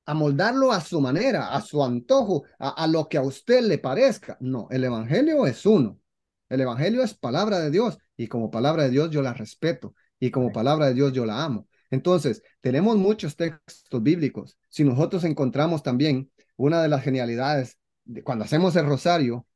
amoldarlo 0.06 0.72
a 0.72 0.80
su 0.80 1.00
manera, 1.00 1.54
a 1.54 1.60
su 1.60 1.84
antojo, 1.84 2.44
a, 2.58 2.86
lo 2.88 3.08
que 3.08 3.18
a 3.18 3.22
usted 3.22 3.62
le 3.62 3.78
parezca. 3.78 4.36
No, 4.40 4.66
el 4.70 4.84
Evangelio 4.84 5.46
es 5.46 5.64
uno. 5.66 6.00
El 6.48 6.62
Evangelio 6.62 7.02
es 7.02 7.14
palabra 7.14 7.60
de 7.60 7.70
Dios 7.70 7.98
y 8.16 8.26
como 8.26 8.50
palabra 8.50 8.84
de 8.84 8.90
Dios 8.90 9.10
yo 9.10 9.22
la 9.22 9.34
respeto 9.34 9.94
y 10.20 10.30
como 10.30 10.52
palabra 10.52 10.86
de 10.86 10.94
Dios 10.94 11.12
yo 11.12 11.26
la 11.26 11.44
amo. 11.44 11.68
Entonces, 11.90 12.42
tenemos 12.60 12.96
muchos 12.96 13.36
textos 13.36 14.02
bíblicos. 14.02 14.58
Si 14.68 14.84
nosotros 14.84 15.24
encontramos 15.24 15.82
también 15.82 16.30
una 16.56 16.82
de 16.82 16.88
las 16.88 17.02
genialidades 17.02 17.78
de 18.04 18.22
cuando 18.22 18.44
hacemos 18.44 18.76
el 18.76 18.86
rosario, 18.86 19.46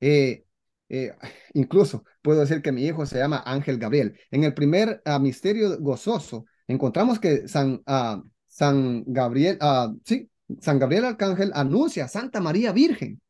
eh, 0.00 0.44
eh, 0.88 1.12
incluso 1.54 2.04
puedo 2.22 2.40
decir 2.40 2.62
que 2.62 2.72
mi 2.72 2.84
hijo 2.84 3.06
se 3.06 3.18
llama 3.18 3.42
Ángel 3.46 3.78
Gabriel. 3.78 4.18
En 4.30 4.44
el 4.44 4.54
primer 4.54 5.02
ah, 5.04 5.18
misterio 5.18 5.78
gozoso 5.80 6.46
encontramos 6.66 7.18
que 7.18 7.48
San, 7.48 7.82
uh, 7.86 8.22
San 8.46 9.04
Gabriel, 9.06 9.58
uh, 9.60 9.96
sí, 10.04 10.30
San 10.60 10.78
Gabriel 10.78 11.04
Arcángel 11.04 11.52
anuncia 11.54 12.04
a 12.04 12.08
Santa 12.08 12.40
María 12.40 12.72
Virgen. 12.72 13.20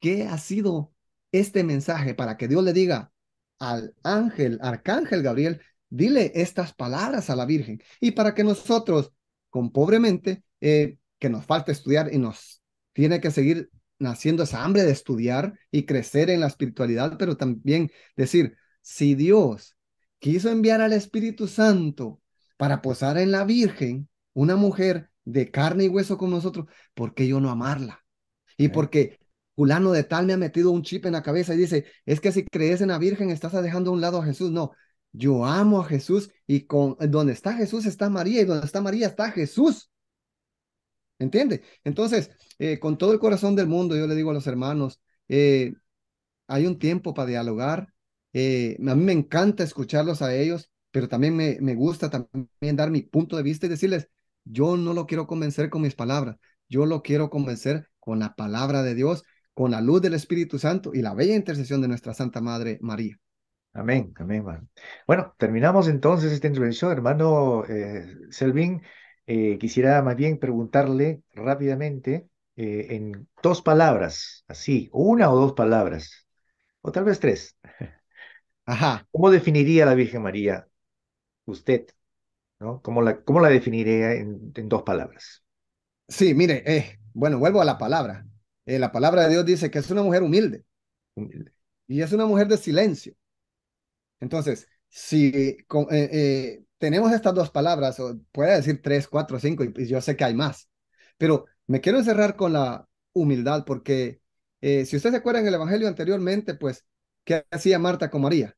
¿Qué 0.00 0.24
ha 0.26 0.38
sido 0.38 0.92
este 1.32 1.64
mensaje 1.64 2.14
para 2.14 2.36
que 2.36 2.48
Dios 2.48 2.64
le 2.64 2.72
diga 2.72 3.12
al 3.58 3.94
ángel, 4.02 4.58
Arcángel 4.62 5.22
Gabriel, 5.22 5.60
dile 5.90 6.32
estas 6.34 6.72
palabras 6.72 7.28
a 7.30 7.36
la 7.36 7.44
Virgen? 7.44 7.82
Y 8.00 8.12
para 8.12 8.34
que 8.34 8.44
nosotros, 8.44 9.12
con 9.50 9.70
pobremente, 9.70 10.42
eh, 10.60 10.96
que 11.18 11.28
nos 11.28 11.44
falta 11.44 11.72
estudiar 11.72 12.12
y 12.12 12.18
nos 12.18 12.62
tiene 12.92 13.20
que 13.20 13.30
seguir 13.30 13.70
naciendo 13.98 14.44
esa 14.44 14.64
hambre 14.64 14.82
de 14.82 14.92
estudiar 14.92 15.58
y 15.70 15.84
crecer 15.84 16.30
en 16.30 16.40
la 16.40 16.46
espiritualidad, 16.46 17.16
pero 17.18 17.36
también 17.36 17.90
decir, 18.16 18.56
si 18.80 19.14
Dios 19.14 19.76
quiso 20.18 20.50
enviar 20.50 20.80
al 20.80 20.94
Espíritu 20.94 21.46
Santo 21.46 22.20
para 22.56 22.80
posar 22.80 23.18
en 23.18 23.30
la 23.30 23.44
Virgen, 23.44 24.08
una 24.32 24.56
mujer 24.56 25.10
de 25.24 25.50
carne 25.50 25.84
y 25.84 25.88
hueso 25.88 26.16
con 26.16 26.30
nosotros, 26.30 26.66
¿por 26.94 27.14
qué 27.14 27.28
yo 27.28 27.40
no 27.40 27.50
amarla? 27.50 28.04
Y 28.56 28.68
porque 28.68 29.18
fulano 29.54 29.92
de 29.92 30.04
tal 30.04 30.26
me 30.26 30.32
ha 30.32 30.38
metido 30.38 30.70
un 30.70 30.82
chip 30.82 31.04
en 31.06 31.12
la 31.12 31.22
cabeza 31.22 31.54
y 31.54 31.58
dice, 31.58 31.84
es 32.06 32.20
que 32.20 32.32
si 32.32 32.44
crees 32.44 32.80
en 32.80 32.88
la 32.88 32.98
Virgen 32.98 33.30
estás 33.30 33.52
dejando 33.62 33.90
a 33.90 33.94
un 33.94 34.00
lado 34.00 34.20
a 34.20 34.24
Jesús. 34.24 34.50
No, 34.50 34.72
yo 35.12 35.44
amo 35.44 35.80
a 35.80 35.84
Jesús 35.84 36.30
y 36.46 36.62
con 36.66 36.96
donde 37.10 37.32
está 37.32 37.54
Jesús 37.54 37.86
está 37.86 38.10
María 38.10 38.42
y 38.42 38.44
donde 38.44 38.66
está 38.66 38.80
María 38.80 39.08
está 39.08 39.30
Jesús. 39.32 39.90
¿Entiende? 41.18 41.62
Entonces, 41.84 42.30
eh, 42.58 42.78
con 42.78 42.96
todo 42.96 43.12
el 43.12 43.18
corazón 43.18 43.54
del 43.54 43.66
mundo, 43.66 43.96
yo 43.96 44.06
le 44.06 44.14
digo 44.14 44.30
a 44.30 44.34
los 44.34 44.46
hermanos, 44.46 45.00
eh, 45.28 45.74
hay 46.48 46.66
un 46.66 46.78
tiempo 46.78 47.14
para 47.14 47.28
dialogar. 47.28 47.92
Eh, 48.32 48.76
a 48.86 48.94
mí 48.94 49.04
me 49.04 49.12
encanta 49.12 49.64
escucharlos 49.64 50.22
a 50.22 50.34
ellos, 50.34 50.70
pero 50.90 51.08
también 51.08 51.36
me, 51.36 51.58
me 51.60 51.74
gusta 51.74 52.10
también 52.10 52.76
dar 52.76 52.90
mi 52.90 53.02
punto 53.02 53.36
de 53.36 53.42
vista 53.42 53.66
y 53.66 53.68
decirles, 53.68 54.08
yo 54.44 54.76
no 54.76 54.94
lo 54.94 55.06
quiero 55.06 55.26
convencer 55.26 55.70
con 55.70 55.82
mis 55.82 55.94
palabras, 55.94 56.36
yo 56.68 56.86
lo 56.86 57.02
quiero 57.02 57.30
convencer 57.30 57.88
con 57.98 58.20
la 58.20 58.34
palabra 58.34 58.82
de 58.82 58.94
Dios, 58.94 59.24
con 59.54 59.72
la 59.72 59.80
luz 59.80 60.02
del 60.02 60.14
Espíritu 60.14 60.58
Santo 60.58 60.92
y 60.94 61.02
la 61.02 61.14
bella 61.14 61.36
intercesión 61.36 61.82
de 61.82 61.88
nuestra 61.88 62.14
Santa 62.14 62.40
Madre 62.40 62.78
María. 62.80 63.18
Amén, 63.72 64.12
amén. 64.18 64.44
Bueno, 65.06 65.34
terminamos 65.38 65.86
entonces 65.88 66.32
esta 66.32 66.48
intervención, 66.48 66.90
hermano 66.92 67.64
Selvin. 68.30 68.82
Eh, 69.26 69.58
quisiera 69.58 70.02
más 70.02 70.16
bien 70.16 70.38
preguntarle 70.38 71.22
rápidamente, 71.34 72.28
eh, 72.56 72.88
en 72.90 73.28
dos 73.42 73.62
palabras, 73.62 74.44
así, 74.48 74.88
una 74.92 75.30
o 75.30 75.36
dos 75.38 75.52
palabras, 75.52 76.26
o 76.82 76.92
tal 76.92 77.04
vez 77.04 77.20
tres. 77.20 77.56
Ajá. 78.66 79.06
¿Cómo 79.12 79.30
definiría 79.30 79.84
a 79.84 79.86
la 79.86 79.94
Virgen 79.94 80.22
María 80.22 80.68
usted? 81.46 81.86
¿no? 82.60 82.82
¿Cómo 82.82 83.02
la, 83.02 83.22
cómo 83.24 83.40
la 83.40 83.50
definiría 83.50 84.12
en, 84.14 84.52
en 84.56 84.68
dos 84.68 84.82
palabras? 84.84 85.44
Sí, 86.08 86.34
mire, 86.34 86.62
eh, 86.66 87.00
bueno, 87.14 87.38
vuelvo 87.38 87.62
a 87.62 87.66
la 87.66 87.78
palabra. 87.78 88.26
Eh, 88.66 88.78
la 88.80 88.92
palabra 88.92 89.24
de 89.24 89.30
Dios 89.30 89.46
dice 89.46 89.70
que 89.70 89.80
es 89.80 89.90
una 89.90 90.02
mujer 90.04 90.22
humilde 90.24 90.64
Humilde. 91.14 91.52
y 91.88 92.02
es 92.02 92.12
una 92.12 92.26
mujer 92.26 92.48
de 92.48 92.56
silencio. 92.58 93.14
Entonces, 94.20 94.68
si 94.88 95.28
eh, 95.28 95.66
eh, 95.90 96.64
tenemos 96.78 97.12
estas 97.12 97.34
dos 97.34 97.50
palabras, 97.50 97.98
o 98.00 98.18
puede 98.32 98.56
decir 98.56 98.80
tres, 98.82 99.08
cuatro, 99.08 99.38
cinco, 99.38 99.64
y, 99.64 99.86
yo 99.86 100.00
sé 100.00 100.16
que 100.16 100.24
hay 100.24 100.34
más, 100.34 100.68
pero 101.18 101.46
me 101.66 101.80
quiero 101.80 101.98
encerrar 101.98 102.36
con 102.36 102.52
la 102.52 102.88
humildad 103.12 103.64
porque 103.64 104.20
eh, 104.60 104.84
si 104.84 104.96
usted 104.96 105.10
se 105.10 105.16
acuerda 105.16 105.40
en 105.40 105.46
el 105.46 105.54
Evangelio 105.54 105.88
anteriormente, 105.88 106.54
pues, 106.54 106.84
¿qué 107.24 107.44
hacía 107.50 107.78
Marta 107.78 108.10
con 108.10 108.22
María? 108.22 108.56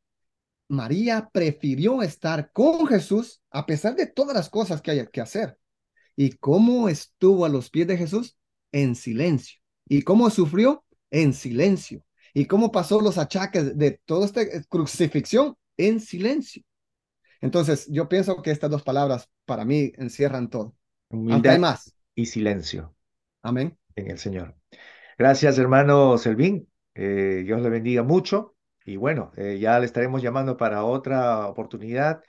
María 0.69 1.29
prefirió 1.33 2.03
estar 2.03 2.51
con 2.53 2.87
Jesús 2.87 3.43
a 3.51 3.67
pesar 3.67 3.95
de 3.95 4.07
todas 4.07 4.35
las 4.35 4.49
cosas 4.49 4.81
que 4.81 4.91
hay 4.91 5.07
que 5.09 5.21
hacer. 5.21 5.59
¿Y 6.17 6.33
cómo 6.33 6.89
estuvo 6.89 7.45
a 7.45 7.49
los 7.49 7.71
pies 7.71 7.87
de 7.87 7.97
Jesús? 7.97 8.37
En 8.73 8.95
silencio. 8.95 9.61
¿Y 9.87 10.03
cómo 10.03 10.31
sufrió? 10.31 10.85
En 11.11 11.35
silencio. 11.35 12.03
¿Y 12.35 12.47
cómo 12.47 12.73
pasó 12.73 13.01
los 13.01 13.19
achaques 13.19 13.77
de 13.79 14.01
toda 14.05 14.27
esta 14.27 14.43
crucifixión? 14.69 15.57
En 15.77 16.01
silencio. 16.01 16.63
Entonces, 17.41 17.87
yo 17.91 18.09
pienso 18.09 18.43
que 18.43 18.51
estas 18.53 18.71
dos 18.71 18.83
palabras 18.83 19.29
para 19.47 19.65
mí 19.65 19.93
encierran 19.99 20.51
todo. 20.51 20.77
Humildad 21.11 21.59
más. 21.59 21.95
y 22.15 22.27
silencio 22.27 22.95
Amén. 23.43 23.77
en 23.97 24.11
el 24.11 24.19
Señor. 24.19 24.57
Gracias, 25.19 25.59
hermano 25.59 26.19
Selvín. 26.19 26.69
Eh, 26.95 27.43
Dios 27.45 27.63
le 27.63 27.71
bendiga 27.71 28.03
mucho. 28.03 28.57
Y 28.87 28.97
bueno, 28.97 29.33
eh, 29.37 29.59
ya 29.61 29.79
le 29.81 29.87
estaremos 29.87 30.23
llamando 30.23 30.57
para 30.57 30.85
otra 30.85 31.49
oportunidad 31.49 32.23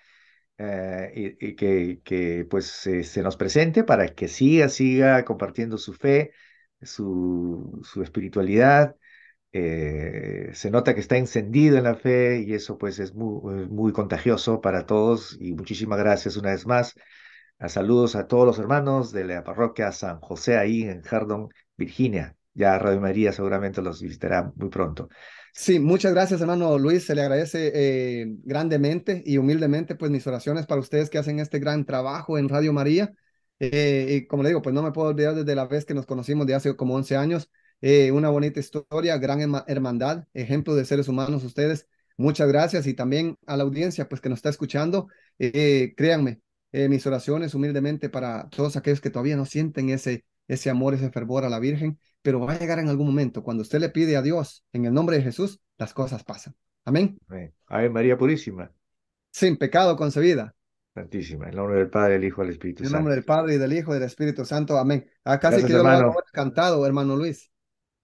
eh, 0.58 1.12
y, 1.40 1.48
y 1.50 1.56
que, 1.56 2.02
que 2.04 2.46
pues 2.50 2.68
se 2.68 3.24
nos 3.24 3.38
presente 3.38 3.84
para 3.84 4.08
que 4.10 4.28
siga, 4.30 4.70
siga 4.70 5.26
compartiendo 5.26 5.78
su 5.78 5.94
fe, 5.94 6.34
su, 6.82 7.82
su 7.84 8.04
espiritualidad. 8.04 8.96
Eh, 9.56 10.50
se 10.54 10.72
nota 10.72 10.96
que 10.96 11.00
está 11.00 11.16
encendido 11.16 11.78
en 11.78 11.84
la 11.84 11.94
fe 11.96 12.42
y 12.42 12.54
eso 12.54 12.78
pues 12.80 12.98
es 12.98 13.14
muy, 13.14 13.94
contagioso 13.94 14.62
para 14.62 14.86
todos. 14.86 15.38
Y 15.40 15.54
muchísimas 15.54 16.00
gracias 16.00 16.38
una 16.38 16.52
vez 16.52 16.66
más. 16.66 16.96
A 17.60 17.70
saludos 17.70 18.16
a 18.16 18.28
todos 18.28 18.46
los 18.46 18.60
hermanos 18.60 19.12
de 19.12 19.26
la 19.26 19.44
parroquia 19.44 19.92
San 19.92 20.20
José 20.20 20.58
ahí 20.58 20.84
en 20.84 21.04
Hardon, 21.04 21.50
Virginia. 21.78 22.36
Ya 22.56 22.78
Radio 22.80 23.00
María 23.00 23.32
seguramente 23.32 23.82
los 23.82 24.02
visitará 24.02 24.52
muy 24.56 24.70
pronto. 24.70 25.10
Sí, 25.54 25.80
muchas 25.80 26.14
gracias, 26.14 26.42
hermano 26.42 26.80
Luis. 26.80 27.06
Se 27.06 27.14
le 27.14 27.22
agradece 27.22 27.72
eh, 27.76 28.26
grandemente 28.44 29.22
y 29.24 29.38
humildemente, 29.38 29.96
pues 29.96 30.10
mis 30.12 30.26
oraciones 30.26 30.66
para 30.66 30.82
ustedes 30.82 31.12
que 31.12 31.20
hacen 31.20 31.40
este 31.40 31.60
gran 31.60 31.86
trabajo 31.86 32.40
en 32.40 32.50
Radio 32.50 32.74
María. 32.74 33.14
Eh, 33.60 34.08
y 34.10 34.28
como 34.28 34.42
le 34.42 34.50
digo, 34.50 34.64
pues 34.64 34.74
no 34.74 34.82
me 34.82 34.92
puedo 34.92 35.10
olvidar 35.10 35.36
desde 35.36 35.56
la 35.56 35.68
vez 35.68 35.86
que 35.86 35.94
nos 35.94 36.08
conocimos 36.08 36.48
de 36.48 36.56
hace 36.56 36.76
como 36.76 36.96
11 36.96 37.18
años. 37.18 37.52
Eh, 37.82 38.12
una 38.12 38.30
bonita 38.30 38.60
historia, 38.60 39.18
gran 39.18 39.40
herma- 39.42 39.66
hermandad, 39.68 40.26
ejemplo 40.34 40.76
de 40.76 40.86
seres 40.86 41.08
humanos 41.08 41.44
ustedes. 41.44 41.88
Muchas 42.18 42.48
gracias 42.48 42.88
y 42.88 42.94
también 42.94 43.38
a 43.46 43.58
la 43.58 43.64
audiencia, 43.64 44.08
pues 44.08 44.22
que 44.22 44.30
nos 44.30 44.38
está 44.38 44.50
escuchando. 44.50 45.08
Eh, 45.40 45.94
créanme, 45.98 46.42
eh, 46.72 46.88
mis 46.90 47.06
oraciones 47.08 47.54
humildemente 47.56 48.10
para 48.10 48.48
todos 48.50 48.76
aquellos 48.78 49.02
que 49.02 49.10
todavía 49.10 49.36
no 49.36 49.46
sienten 49.46 49.90
ese, 49.90 50.24
ese 50.48 50.70
amor, 50.70 50.94
ese 50.94 51.10
fervor 51.12 51.44
a 51.46 51.50
la 51.50 51.60
Virgen 51.60 52.00
pero 52.22 52.40
va 52.40 52.54
a 52.54 52.58
llegar 52.60 52.80
en 52.80 52.88
algún 52.88 53.08
momento. 53.08 53.44
Cuando 53.44 53.64
usted 53.64 53.82
le 53.82 53.90
pide 53.90 54.16
a 54.16 54.22
Dios 54.22 54.64
en 54.72 54.86
el 54.86 54.94
nombre 54.94 55.18
de 55.18 55.24
Jesús, 55.24 55.60
las 55.78 55.94
cosas 55.94 56.24
pasan. 56.24 56.56
Amén. 56.86 57.18
Amén. 57.28 57.54
Ave 57.68 57.90
María 57.90 58.18
Purísima, 58.18 58.72
Sin 59.30 59.58
pecado 59.58 59.98
concebida. 59.98 60.56
Santísima, 60.94 61.50
en 61.50 61.56
nombre 61.56 61.80
del 61.80 61.90
Padre, 61.90 62.14
del 62.14 62.24
Hijo 62.24 62.42
del 62.44 62.52
Espíritu 62.52 62.84
En 62.84 62.90
Santo. 62.90 62.98
nombre 63.00 63.16
del 63.16 63.26
Padre 63.26 63.56
y 63.56 63.58
del 63.58 63.74
Hijo 63.74 63.92
y 63.92 63.96
del 63.96 64.04
Espíritu 64.04 64.46
Santo. 64.46 64.78
Amén. 64.78 65.06
Ah, 65.26 65.38
casi 65.40 65.58
Gracias, 65.58 65.68
que 65.68 65.74
yo 65.74 65.84
lo 65.84 65.90
hago 65.90 66.16
cantado, 66.32 66.86
hermano 66.86 67.18
Luis. 67.18 67.52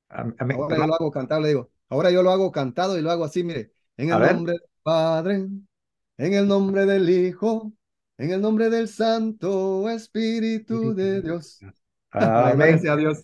Ahora 0.09 0.77
yo 0.77 0.87
lo 0.87 0.93
hago 0.95 1.11
cantado, 1.11 1.41
le 1.41 1.47
digo. 1.49 1.71
Ahora 1.89 2.11
yo 2.11 2.23
lo 2.23 2.31
hago 2.31 2.51
cantado 2.51 2.97
y 2.97 3.01
lo 3.01 3.11
hago 3.11 3.25
así, 3.25 3.43
mire. 3.43 3.71
En 3.97 4.11
el 4.11 4.19
ver. 4.19 4.33
nombre 4.33 4.53
del 4.53 4.69
Padre, 4.81 5.35
en 5.35 6.33
el 6.33 6.47
nombre 6.47 6.85
del 6.85 7.09
Hijo, 7.09 7.73
en 8.17 8.31
el 8.31 8.41
nombre 8.41 8.69
del 8.69 8.87
Santo 8.87 9.89
Espíritu 9.89 10.93
de 10.93 11.21
Dios. 11.21 11.59
Amén. 12.11 12.57
Gracias 12.57 12.93
a 12.93 12.95
Dios. 12.95 13.23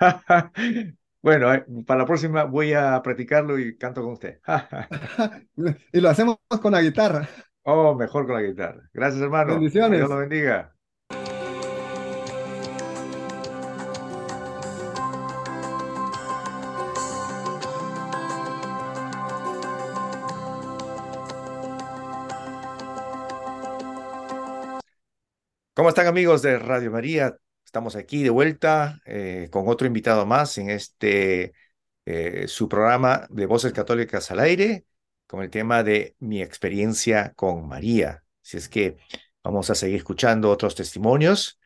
Bueno, 1.22 1.52
eh, 1.52 1.66
para 1.86 2.00
la 2.00 2.06
próxima 2.06 2.44
voy 2.44 2.72
a 2.72 3.02
practicarlo 3.02 3.58
y 3.58 3.76
canto 3.76 4.02
con 4.02 4.12
usted. 4.12 4.40
y 5.92 6.00
lo 6.00 6.08
hacemos 6.08 6.38
con 6.62 6.72
la 6.72 6.80
guitarra. 6.80 7.28
Oh, 7.62 7.94
mejor 7.94 8.26
con 8.26 8.36
la 8.36 8.42
guitarra. 8.42 8.88
Gracias, 8.94 9.20
hermano. 9.20 9.52
Bendiciones. 9.52 9.98
Dios 9.98 10.08
lo 10.08 10.16
bendiga. 10.16 10.74
¿Cómo 25.80 25.88
están 25.88 26.08
amigos 26.08 26.42
de 26.42 26.58
Radio 26.58 26.90
María? 26.90 27.38
Estamos 27.64 27.96
aquí 27.96 28.22
de 28.22 28.28
vuelta 28.28 29.00
eh, 29.06 29.48
con 29.50 29.66
otro 29.66 29.86
invitado 29.86 30.26
más 30.26 30.58
en 30.58 30.68
este 30.68 31.54
eh, 32.04 32.46
su 32.48 32.68
programa 32.68 33.26
de 33.30 33.46
Voces 33.46 33.72
Católicas 33.72 34.30
al 34.30 34.40
Aire 34.40 34.84
con 35.26 35.42
el 35.42 35.48
tema 35.48 35.82
de 35.82 36.16
mi 36.18 36.42
experiencia 36.42 37.32
con 37.34 37.66
María. 37.66 38.22
Así 38.44 38.58
es 38.58 38.68
que 38.68 38.98
vamos 39.42 39.70
a 39.70 39.74
seguir 39.74 39.96
escuchando 39.96 40.50
otros 40.50 40.74
testimonios 40.74 41.58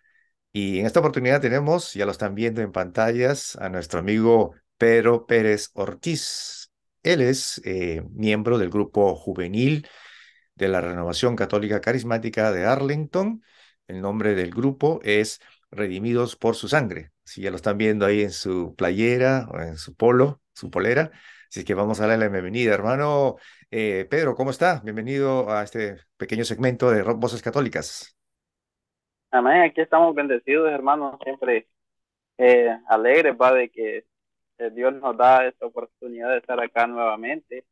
y 0.53 0.79
en 0.79 0.87
esta 0.87 1.01
oportunidad 1.01 1.41
tenemos, 1.41 1.93
ya 1.95 2.07
lo 2.07 2.13
están 2.13 2.37
viendo 2.37 2.63
en 2.63 2.71
pantallas, 2.71 3.57
a 3.57 3.69
nuestro 3.69 3.99
amigo 3.99 4.55
Pedro 4.79 5.27
Pérez 5.27 5.71
Ortiz. 5.75 6.71
Él 7.03 7.21
es 7.21 7.61
eh, 7.65 8.05
miembro 8.13 8.59
del 8.59 8.71
grupo 8.71 9.17
juvenil 9.17 9.89
de 10.55 10.69
la 10.69 10.81
Renovación 10.81 11.35
Católica 11.35 11.81
Carismática 11.81 12.53
de 12.53 12.65
Arlington. 12.65 13.43
El 13.87 14.01
nombre 14.01 14.35
del 14.35 14.51
grupo 14.51 15.01
es 15.03 15.41
Redimidos 15.71 16.37
por 16.37 16.55
su 16.55 16.69
Sangre. 16.69 17.11
Si 17.25 17.43
ya 17.43 17.51
lo 17.51 17.57
están 17.57 17.77
viendo 17.79 18.07
ahí 18.07 18.23
en 18.23 18.31
su 18.31 18.75
playera 18.77 19.47
o 19.51 19.61
en 19.61 19.77
su 19.77 19.95
polo, 19.95 20.41
su 20.55 20.71
polera. 20.71 21.11
Así 21.49 21.65
que 21.65 21.75
vamos 21.75 22.01
a 22.01 22.07
darle 22.07 22.25
la 22.25 22.31
bienvenida, 22.31 22.73
hermano 22.75 23.37
eh, 23.71 24.07
Pedro, 24.09 24.35
¿cómo 24.35 24.51
está? 24.51 24.81
Bienvenido 24.85 25.51
a 25.51 25.63
este 25.63 25.99
pequeño 26.17 26.45
segmento 26.45 26.91
de 26.91 27.03
Rock 27.03 27.21
Voces 27.21 27.43
Católicas. 27.43 28.17
Amén, 29.31 29.63
aquí 29.63 29.81
estamos 29.81 30.15
bendecidos, 30.15 30.71
hermanos, 30.71 31.17
siempre 31.25 31.67
eh, 32.39 32.71
alegres, 32.87 33.35
va, 33.41 33.53
de 33.53 33.69
que 33.69 34.07
eh, 34.59 34.71
Dios 34.71 34.95
nos 34.95 35.17
da 35.17 35.47
esta 35.47 35.67
oportunidad 35.67 36.31
de 36.31 36.39
estar 36.39 36.61
acá 36.61 36.87
nuevamente. 36.87 37.65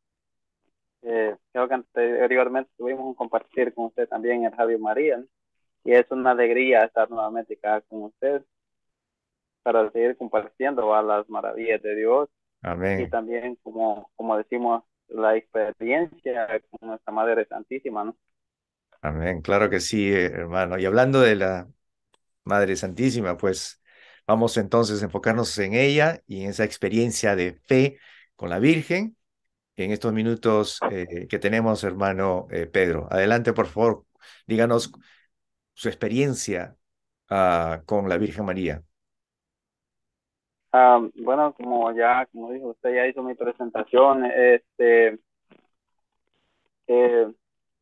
Eh, 1.01 1.35
creo 1.51 1.67
que 1.67 1.73
anteriormente 1.73 2.71
tuvimos 2.77 3.05
un 3.05 3.13
compartir 3.13 3.73
con 3.73 3.85
usted 3.85 4.07
también 4.07 4.45
en 4.45 4.51
Radio 4.51 4.77
María. 4.79 5.23
Y 5.83 5.93
es 5.93 6.05
una 6.11 6.31
alegría 6.31 6.85
estar 6.85 7.09
nuevamente 7.09 7.55
acá 7.55 7.81
con 7.81 8.03
usted 8.03 8.43
para 9.63 9.89
seguir 9.91 10.17
compartiendo 10.17 10.87
¿va? 10.87 11.01
las 11.01 11.29
maravillas 11.29 11.81
de 11.81 11.95
Dios 11.95 12.29
y 12.95 13.07
Amén. 13.07 13.09
también, 13.09 13.57
como, 13.63 14.11
como 14.15 14.37
decimos, 14.37 14.83
la 15.09 15.35
experiencia 15.37 16.47
con 16.71 16.89
nuestra 16.89 17.13
Madre 17.13 17.45
Santísima, 17.47 18.03
¿no? 18.05 18.17
Amén. 19.01 19.41
Claro 19.41 19.69
que 19.69 19.79
sí, 19.79 20.11
eh, 20.13 20.25
hermano. 20.27 20.77
Y 20.79 20.85
hablando 20.85 21.19
de 21.21 21.35
la 21.35 21.69
Madre 22.43 22.75
Santísima, 22.75 23.37
pues 23.37 23.81
vamos 24.27 24.57
entonces 24.57 25.01
a 25.01 25.05
enfocarnos 25.05 25.57
en 25.59 25.73
ella 25.73 26.21
y 26.27 26.43
en 26.43 26.51
esa 26.51 26.63
experiencia 26.65 27.35
de 27.35 27.53
fe 27.53 27.99
con 28.35 28.49
la 28.49 28.59
Virgen 28.59 29.17
en 29.77 29.91
estos 29.91 30.13
minutos 30.13 30.79
eh, 30.89 31.27
que 31.29 31.39
tenemos, 31.39 31.83
hermano 31.83 32.47
eh, 32.51 32.67
Pedro. 32.67 33.07
Adelante, 33.11 33.53
por 33.53 33.67
favor, 33.67 34.05
díganos 34.47 34.91
su 35.73 35.89
experiencia 35.89 36.75
ah, 37.29 37.81
con 37.85 38.07
la 38.09 38.17
Virgen 38.17 38.45
María. 38.45 38.83
Ah, 40.71 40.99
bueno, 41.15 41.53
como 41.53 41.91
ya, 41.93 42.25
como 42.27 42.51
dijo 42.51 42.69
usted, 42.69 42.95
ya 42.95 43.07
hizo 43.07 43.21
mi 43.21 43.35
presentación, 43.35 44.25
este, 44.25 45.19
eh, 46.87 47.31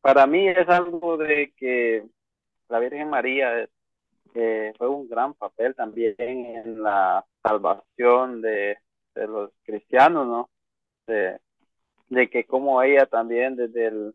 para 0.00 0.26
mí 0.26 0.48
es 0.48 0.68
algo 0.68 1.16
de 1.16 1.52
que 1.56 2.04
la 2.68 2.78
Virgen 2.80 3.08
María 3.08 3.68
eh, 4.34 4.72
fue 4.76 4.88
un 4.88 5.08
gran 5.08 5.34
papel 5.34 5.74
también 5.74 6.14
en 6.18 6.82
la 6.82 7.24
salvación 7.42 8.42
de, 8.42 8.78
de 9.14 9.26
los 9.26 9.50
cristianos, 9.64 10.26
¿no? 10.26 10.50
De, 11.06 11.38
de 12.08 12.30
que 12.30 12.44
como 12.44 12.82
ella 12.82 13.06
también 13.06 13.56
desde 13.56 13.86
el, 13.86 14.14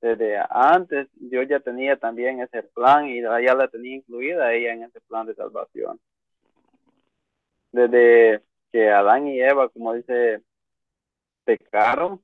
desde 0.00 0.38
antes, 0.50 1.08
Dios 1.14 1.46
ya 1.48 1.60
tenía 1.60 1.96
también 1.96 2.40
ese 2.40 2.62
plan 2.62 3.06
y 3.06 3.22
ya 3.22 3.54
la 3.54 3.68
tenía 3.68 3.96
incluida 3.96 4.52
ella 4.52 4.72
en 4.72 4.84
ese 4.84 5.00
plan 5.02 5.26
de 5.26 5.34
salvación 5.34 6.00
desde 7.76 8.42
que 8.72 8.90
Adán 8.90 9.28
y 9.28 9.40
Eva, 9.40 9.68
como 9.68 9.92
dice, 9.94 10.42
pecaron, 11.44 12.22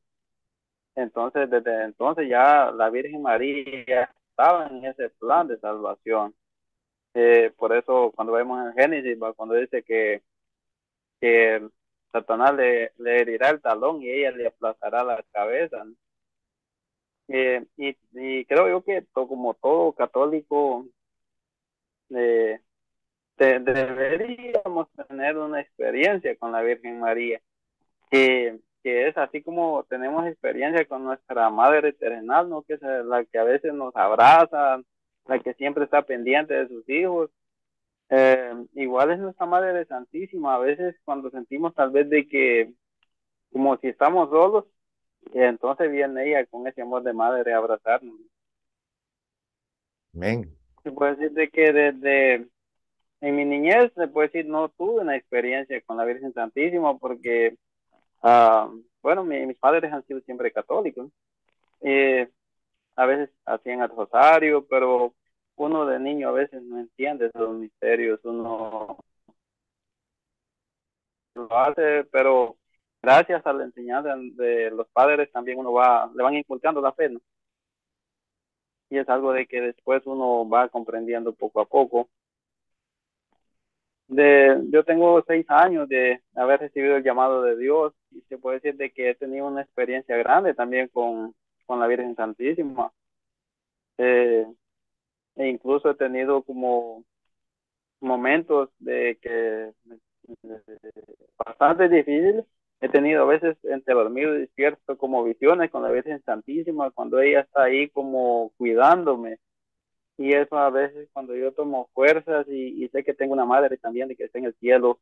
entonces 0.95 1.49
desde 1.51 1.85
entonces 1.85 2.29
ya 2.29 2.71
la 2.73 2.91
Virgen 2.91 3.23
María 3.23 4.11
estaba 4.31 4.67
en 4.69 4.85
ese 4.85 5.11
plan 5.11 5.49
de 5.49 5.59
salvación. 5.59 6.35
Eh, 7.15 7.53
por 7.57 7.77
eso 7.77 8.13
cuando 8.15 8.33
vemos 8.33 8.67
en 8.67 8.73
Génesis, 8.75 9.19
cuando 9.37 9.55
dice 9.55 9.83
que, 9.83 10.23
que 11.21 11.69
Satanás 12.11 12.55
le, 12.55 12.93
le 12.99 13.21
herirá 13.21 13.51
el 13.51 13.61
talón 13.61 14.03
y 14.03 14.11
ella 14.11 14.31
le 14.33 14.47
aplastará 14.49 15.05
la 15.05 15.23
cabeza. 15.33 15.85
Eh, 17.29 17.65
y, 17.77 17.97
y, 18.13 18.45
creo 18.45 18.69
yo 18.69 18.83
que 18.85 19.05
como 19.13 19.55
todo 19.55 19.93
católico 19.93 20.87
eh, 22.11 22.61
deberíamos 23.37 24.89
tener 25.09 25.37
una 25.39 25.61
experiencia 25.61 26.37
con 26.37 26.53
la 26.53 26.63
Virgen 26.63 27.01
María, 27.01 27.41
que, 28.11 28.59
que 28.83 29.09
es 29.09 29.17
así 29.17 29.43
como 29.43 29.85
tenemos 29.85 30.27
experiencia 30.27 30.85
con 30.87 31.05
nuestra 31.05 31.51
Madre 31.51 31.93
Terrenal, 31.93 32.49
¿no? 32.49 32.63
que 32.63 32.75
es 32.75 32.83
la 32.83 33.25
que 33.25 33.39
a 33.39 33.45
veces 33.45 33.73
nos 33.75 33.95
abraza, 33.97 34.83
la 35.27 35.39
que 35.39 35.55
siempre 35.55 35.85
está 35.85 36.03
pendiente 36.03 36.55
de 36.55 36.69
sus 36.69 36.89
hijos. 36.89 37.31
Eh, 38.11 38.53
igual 38.75 39.13
es 39.13 39.19
nuestra 39.19 39.47
Madre 39.47 39.87
Santísima, 39.87 40.55
a 40.55 40.59
veces 40.59 40.97
cuando 41.05 41.31
sentimos 41.31 41.75
tal 41.75 41.91
vez 41.91 42.11
de 42.11 42.29
que 42.29 42.73
como 43.53 43.77
si 43.79 43.89
estamos 43.89 44.31
solos, 44.31 44.65
y 45.33 45.41
entonces 45.41 45.91
viene 45.91 46.29
ella 46.29 46.47
con 46.47 46.67
ese 46.67 46.83
amor 46.83 47.03
de 47.03 47.13
madre 47.13 47.53
a 47.53 47.59
abrazarnos. 47.59 48.15
Amén. 50.15 50.57
Se 50.83 50.91
puede 50.91 51.17
decir 51.17 51.33
de 51.33 51.49
que 51.49 51.73
desde 51.73 52.49
en 53.23 53.37
mi 53.37 53.45
niñez, 53.45 53.93
se 53.95 54.09
puede 54.09 54.29
decir, 54.29 54.47
no 54.47 54.69
tuve 54.71 55.01
una 55.01 55.17
experiencia 55.17 55.81
con 55.83 55.97
la 55.97 56.05
Virgen 56.05 56.35
Santísima 56.35 56.99
porque, 56.99 57.57
uh, 58.23 58.83
bueno, 59.01 59.23
mis 59.23 59.57
padres 59.59 59.93
han 59.93 60.05
sido 60.07 60.21
siempre 60.23 60.51
católicos. 60.51 61.09
Eh, 61.83 62.29
a 62.97 63.07
veces 63.07 63.31
hacían 63.47 63.81
el 63.81 63.91
rosario, 63.91 64.67
pero 64.67 65.15
uno 65.55 65.87
de 65.87 66.01
niño 66.01 66.31
a 66.31 66.33
veces 66.33 66.63
no 66.63 66.81
entiende 66.81 67.27
esos 67.27 67.55
misterios, 67.55 68.19
uno 68.25 68.99
lo 71.35 71.57
hace, 71.57 72.05
pero 72.11 72.57
gracias 73.03 73.45
a 73.47 73.53
la 73.53 73.65
enseñanza 73.65 74.15
de 74.17 74.71
los 74.71 74.89
padres 74.89 75.31
también 75.33 75.59
uno 75.59 75.73
va, 75.73 76.11
le 76.15 76.23
van 76.23 76.35
inculcando 76.37 76.81
la 76.81 76.93
fe. 76.93 77.11
Y 78.91 78.99
es 78.99 79.09
algo 79.09 79.33
de 79.33 79.47
que 79.47 79.61
después 79.61 80.03
uno 80.07 80.49
va 80.49 80.69
comprendiendo 80.69 81.33
poco 81.33 81.61
a 81.61 81.67
poco. 81.67 82.09
De, 84.09 84.61
yo 84.71 84.85
tengo 84.85 85.23
seis 85.27 85.47
años 85.49 85.89
de 85.89 86.21
haber 86.35 86.61
recibido 86.61 86.97
el 86.97 87.03
llamado 87.03 87.43
de 87.43 87.57
Dios 87.57 87.95
y 88.11 88.21
se 88.29 88.37
puede 88.39 88.61
decir 88.61 88.77
de 88.77 88.91
que 88.93 89.11
he 89.11 89.15
tenido 89.15 89.47
una 89.47 89.63
experiencia 89.63 90.17
grande 90.19 90.55
también 90.55 90.89
con, 90.89 91.35
con 91.67 91.81
la 91.81 91.87
Virgen 91.87 92.15
Santísima. 92.15 92.93
Eh, 93.99 94.47
e 95.37 95.49
incluso 95.49 95.91
he 95.91 95.95
tenido 95.95 96.43
como 96.43 97.05
momentos 98.01 98.71
de 98.79 99.19
que 99.23 99.73
bastante 101.39 101.89
difíciles 101.89 102.45
he 102.83 102.89
tenido 102.89 103.23
a 103.23 103.27
veces 103.27 103.57
entre 103.63 103.95
dormido 103.95 104.35
y 104.35 104.41
despierto 104.41 104.99
como 104.99 105.23
visiones 105.23 105.71
con 105.71 105.85
la 105.85 105.91
Virgen 105.91 106.21
Santísima 106.25 106.91
cuando 106.91 107.21
ella 107.21 107.41
está 107.43 107.63
ahí 107.65 107.89
como 107.91 108.51
cuidándome. 108.59 109.39
Y 110.19 110.33
eso 110.35 110.59
a 110.59 110.69
veces 110.71 111.09
cuando 111.13 111.37
yo 111.37 111.53
tomo 111.53 111.89
fuerzas 111.95 112.47
y, 112.49 112.89
sé 112.89 113.05
que 113.05 113.15
tengo 113.15 113.35
una 113.35 113.47
madre 113.47 113.79
también 113.79 114.09
de 114.09 114.17
que 114.17 114.25
está 114.25 114.39
en 114.41 114.47
el 114.47 114.55
cielo 114.57 114.99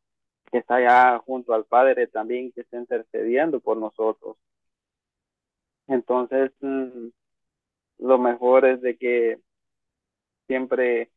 que 0.53 0.59
está 0.59 0.77
allá 0.77 1.19
junto 1.21 1.55
al 1.55 1.65
Padre 1.65 2.07
también 2.07 2.53
que 2.53 2.63
está 2.63 2.79
intercediendo 2.79 3.61
por 3.61 3.79
nosotros. 3.79 4.37
Entonces 5.87 6.53
mm, 6.61 7.09
lo 7.99 8.19
mejor 8.19 8.67
es 8.67 8.83
de 8.83 8.99
que 8.99 9.41
siempre 10.47 11.11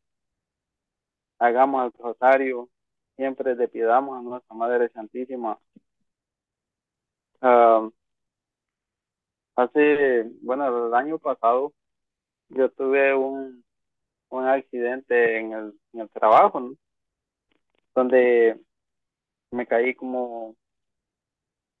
hagamos 1.38 1.92
el 1.92 2.02
rosario 2.02 2.70
siempre 3.16 3.54
le 3.54 3.68
pidamos 3.68 4.18
a 4.18 4.22
nuestra 4.22 4.56
Madre 4.56 4.88
Santísima 4.90 5.58
Uh, 7.44 7.92
hace, 9.54 10.24
bueno, 10.40 10.86
el 10.86 10.94
año 10.94 11.18
pasado 11.18 11.74
yo 12.48 12.70
tuve 12.70 13.14
un, 13.14 13.62
un 14.30 14.44
accidente 14.46 15.38
en 15.38 15.52
el, 15.52 15.78
en 15.92 16.00
el 16.00 16.08
trabajo, 16.08 16.72
donde 17.94 18.58
me 19.50 19.66
caí 19.66 19.94
como, 19.94 20.56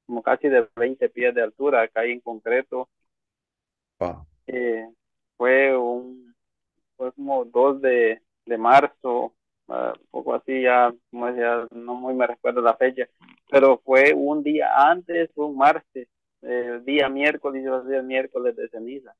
como 0.06 0.22
casi 0.22 0.48
de 0.48 0.68
20 0.76 1.08
pies 1.08 1.34
de 1.34 1.42
altura, 1.42 1.88
caí 1.88 2.12
en 2.12 2.20
concreto. 2.20 2.90
Eh, 4.46 4.86
fue 5.38 5.74
un, 5.78 6.34
fue 6.98 7.10
como 7.14 7.46
2 7.46 7.80
de, 7.80 8.20
de 8.44 8.58
marzo 8.58 9.34
uh, 9.68 9.92
poco 10.10 10.34
así 10.34 10.62
ya, 10.62 10.92
como 11.10 11.26
decía, 11.26 11.66
no 11.72 11.94
muy 11.94 12.14
me 12.14 12.26
recuerdo 12.26 12.60
la 12.62 12.76
fecha, 12.76 13.06
pero 13.50 13.78
fue 13.84 14.12
un 14.14 14.42
día 14.42 14.68
antes, 14.90 15.30
un 15.36 15.56
martes, 15.56 16.08
el 16.42 16.84
día 16.84 17.08
miércoles, 17.08 17.64
yo 17.64 17.82
el 17.92 18.04
miércoles 18.04 18.56
de 18.56 18.68
ceniza. 18.68 19.14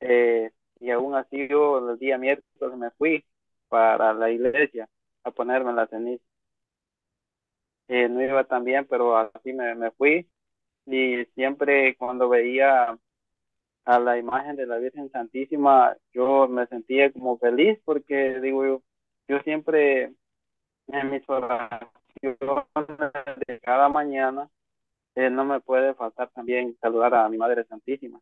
Eh, 0.00 0.50
y 0.80 0.90
aún 0.90 1.14
así 1.14 1.48
yo 1.48 1.90
el 1.90 1.98
día 1.98 2.18
miércoles 2.18 2.76
me 2.76 2.90
fui 2.92 3.24
para 3.68 4.12
la 4.14 4.30
iglesia 4.30 4.88
a 5.24 5.30
ponerme 5.30 5.72
la 5.72 5.86
ceniza. 5.86 6.24
Eh, 7.88 8.08
no 8.08 8.22
iba 8.22 8.44
tan 8.44 8.64
bien, 8.64 8.86
pero 8.88 9.16
así 9.16 9.52
me, 9.52 9.74
me 9.74 9.90
fui. 9.92 10.28
Y 10.86 11.24
siempre 11.34 11.96
cuando 11.96 12.28
veía 12.28 12.98
a 13.84 13.98
la 13.98 14.18
imagen 14.18 14.56
de 14.56 14.66
la 14.66 14.78
Virgen 14.78 15.10
Santísima, 15.10 15.96
yo 16.12 16.48
me 16.48 16.66
sentía 16.66 17.12
como 17.12 17.38
feliz 17.38 17.78
porque 17.84 18.40
digo 18.40 18.64
yo, 18.64 18.82
yo 19.28 19.40
siempre 19.40 20.14
en 20.88 21.10
mis 21.10 21.28
oraciones 21.28 22.38
de 23.46 23.60
cada 23.60 23.88
mañana 23.88 24.48
eh, 25.14 25.30
no 25.30 25.44
me 25.44 25.60
puede 25.60 25.94
faltar 25.94 26.30
también 26.30 26.76
saludar 26.80 27.14
a 27.14 27.28
mi 27.28 27.38
Madre 27.38 27.64
Santísima. 27.64 28.20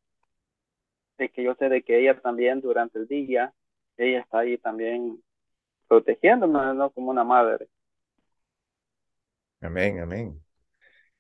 De 1.19 1.29
que 1.29 1.43
yo 1.43 1.55
sé 1.57 1.69
de 1.69 1.83
que 1.83 2.01
ella 2.01 2.19
también 2.21 2.61
durante 2.61 2.99
el 2.99 3.07
día, 3.07 3.53
ella 3.97 4.21
está 4.21 4.41
ahí 4.41 4.57
también 4.59 5.23
protegiéndome, 5.87 6.75
¿no? 6.75 6.91
Como 6.91 7.11
una 7.11 7.25
madre. 7.25 7.69
Amén, 9.61 10.01
amén. 10.01 10.43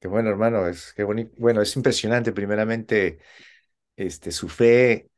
Qué 0.00 0.08
bueno, 0.08 0.30
hermano, 0.30 0.66
es 0.66 0.94
qué 0.94 1.04
bonito. 1.04 1.34
Bueno, 1.38 1.60
es 1.60 1.76
impresionante 1.76 2.32
primeramente 2.32 3.18
este, 4.06 4.32
su 4.32 4.48
fe 4.48 5.10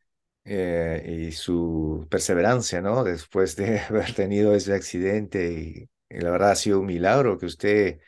eh, 0.45 1.29
y 1.29 1.33
su 1.33 2.07
perseverancia, 2.11 2.81
¿no? 2.83 3.05
Después 3.05 3.57
de 3.57 3.81
haber 3.91 4.15
tenido 4.15 4.55
ese 4.55 4.75
accidente 4.75 5.53
y, 5.53 5.91
la 6.11 6.31
verdad 6.31 6.51
ha 6.53 6.57
sido 6.57 6.81
un 6.81 6.87
milagro 6.87 7.39
que 7.39 7.47
usted, 7.47 8.01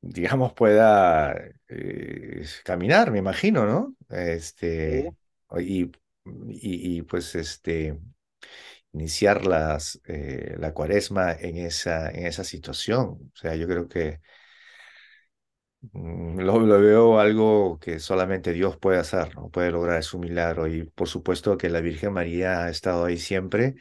digamos, 0.00 0.52
pueda 0.54 1.34
eh, 1.68 2.44
caminar, 2.64 3.10
me 3.10 3.18
imagino, 3.18 3.66
¿no? 3.66 3.94
Este, 4.08 5.12
y, 5.58 5.90
y, 6.48 7.02
pues, 7.02 7.34
este, 7.34 7.98
iniciar 8.92 9.46
las, 9.46 10.00
eh, 10.06 10.56
la 10.58 10.72
cuaresma 10.74 11.32
en 11.32 11.58
esa, 11.58 12.10
en 12.10 12.26
esa 12.26 12.44
situación. 12.44 13.32
O 13.34 13.36
sea, 13.36 13.56
yo 13.56 13.66
creo 13.68 13.88
que 13.88 14.20
Mm, 15.92 16.40
lo, 16.40 16.60
veo 16.80 17.18
algo 17.18 17.78
que 17.78 17.98
solamente 18.00 18.52
Dios 18.52 18.76
puede 18.76 18.98
hacer, 18.98 19.34
¿no? 19.34 19.48
Puede 19.50 19.70
lograr 19.70 20.02
su 20.02 20.18
milagro. 20.18 20.66
Y 20.68 20.84
por 20.84 21.08
supuesto 21.08 21.56
que 21.56 21.70
la 21.70 21.80
Virgen 21.80 22.12
María 22.12 22.64
ha 22.64 22.70
estado 22.70 23.04
ahí 23.06 23.16
siempre, 23.18 23.76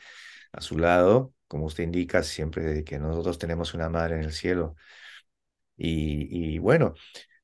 a 0.53 0.61
su 0.61 0.77
lado, 0.77 1.33
como 1.47 1.65
usted 1.65 1.83
indica, 1.83 2.23
siempre 2.23 2.83
que 2.83 2.99
nosotros 2.99 3.37
tenemos 3.39 3.73
una 3.73 3.89
madre 3.89 4.15
en 4.15 4.23
el 4.23 4.33
cielo. 4.33 4.75
Y, 5.77 6.55
y 6.55 6.59
bueno, 6.59 6.93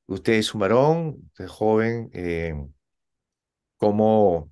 usted 0.07 0.33
es 0.33 0.53
un 0.53 0.61
varón, 0.61 1.31
es 1.37 1.49
joven, 1.49 2.09
eh, 2.13 2.53
como, 3.77 4.51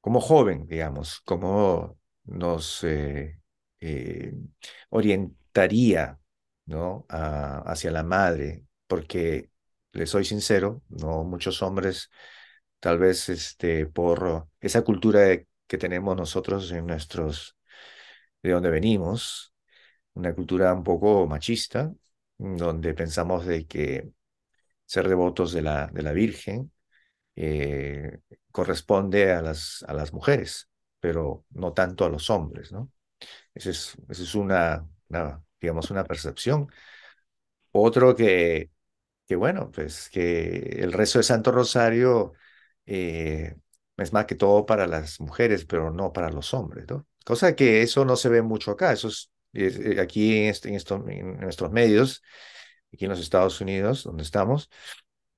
como 0.00 0.20
joven, 0.20 0.66
digamos, 0.66 1.20
como 1.24 1.98
nos 2.24 2.84
eh, 2.84 3.40
eh, 3.80 4.32
orientaría 4.90 6.18
¿no? 6.66 7.06
hacia 7.08 7.90
la 7.90 8.02
madre 8.02 8.64
porque 8.88 9.50
le 9.92 10.06
soy 10.06 10.26
sincero, 10.26 10.82
no 10.90 11.24
muchos 11.24 11.62
hombres, 11.62 12.10
tal 12.80 12.98
vez 12.98 13.28
este, 13.30 13.86
por 13.86 14.48
esa 14.60 14.82
cultura 14.84 15.38
que 15.68 15.78
tenemos 15.78 16.16
nosotros 16.16 16.70
en 16.72 16.86
nuestros, 16.86 17.56
de 18.42 18.50
donde 18.52 18.70
venimos, 18.70 19.54
una 20.14 20.34
cultura 20.34 20.74
un 20.74 20.84
poco 20.84 21.26
machista, 21.26 21.92
donde 22.38 22.94
pensamos 22.94 23.46
de 23.46 23.66
que 23.66 24.10
ser 24.86 25.08
devotos 25.08 25.52
de 25.52 25.62
la, 25.62 25.88
de 25.88 26.02
la 26.02 26.12
Virgen 26.12 26.72
eh, 27.36 28.20
corresponde 28.52 29.32
a 29.32 29.42
las, 29.42 29.84
a 29.88 29.94
las 29.94 30.12
mujeres, 30.12 30.68
pero 31.00 31.44
no 31.50 31.72
tanto 31.72 32.04
a 32.04 32.10
los 32.10 32.30
hombres, 32.30 32.72
¿no? 32.72 32.92
Esa 33.54 33.70
es, 33.70 33.96
es 34.10 34.34
una, 34.34 34.88
una 35.08 35.42
digamos, 35.60 35.90
una 35.90 36.04
percepción. 36.04 36.68
Otro 37.72 38.14
que, 38.16 38.70
que 39.28 39.36
bueno, 39.36 39.70
pues 39.72 40.10
que 40.10 40.58
el 40.82 40.92
rezo 40.92 41.18
de 41.18 41.24
Santo 41.24 41.52
Rosario 41.52 42.32
eh, 42.86 43.56
es 43.98 44.12
más 44.12 44.26
que 44.26 44.34
todo 44.36 44.66
para 44.66 44.86
las 44.86 45.20
mujeres, 45.20 45.64
pero 45.66 45.90
no 45.92 46.12
para 46.12 46.30
los 46.30 46.54
hombres, 46.54 46.86
¿no? 46.88 47.06
Cosa 47.24 47.54
que 47.56 47.82
eso 47.82 48.04
no 48.06 48.16
se 48.16 48.30
ve 48.30 48.42
mucho 48.42 48.70
acá, 48.72 48.92
eso 48.92 49.08
es, 49.08 49.30
eh, 49.54 50.00
aquí 50.00 50.36
en, 50.38 50.46
este, 50.50 50.68
en, 50.70 51.10
en 51.10 51.40
nuestros 51.40 51.70
medios, 51.72 52.22
aquí 52.92 53.04
en 53.04 53.10
los 53.10 53.20
Estados 53.20 53.60
Unidos, 53.60 54.04
donde 54.04 54.22
estamos, 54.22 54.70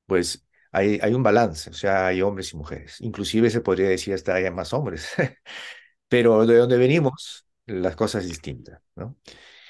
pues 0.06 0.46
hay, 0.72 0.98
hay 1.02 1.14
un 1.14 1.22
balance, 1.22 1.70
o 1.70 1.72
sea, 1.72 2.06
hay 2.08 2.22
hombres 2.22 2.52
y 2.52 2.56
mujeres. 2.56 3.00
Inclusive 3.00 3.50
se 3.50 3.60
podría 3.60 3.88
decir 3.88 4.14
hasta 4.14 4.34
hay 4.34 4.50
más 4.50 4.72
hombres. 4.72 5.08
Pero 6.08 6.46
de 6.46 6.56
donde 6.56 6.76
venimos, 6.78 7.46
las 7.66 7.96
cosas 7.96 8.26
distintas, 8.26 8.80
¿no? 8.96 9.16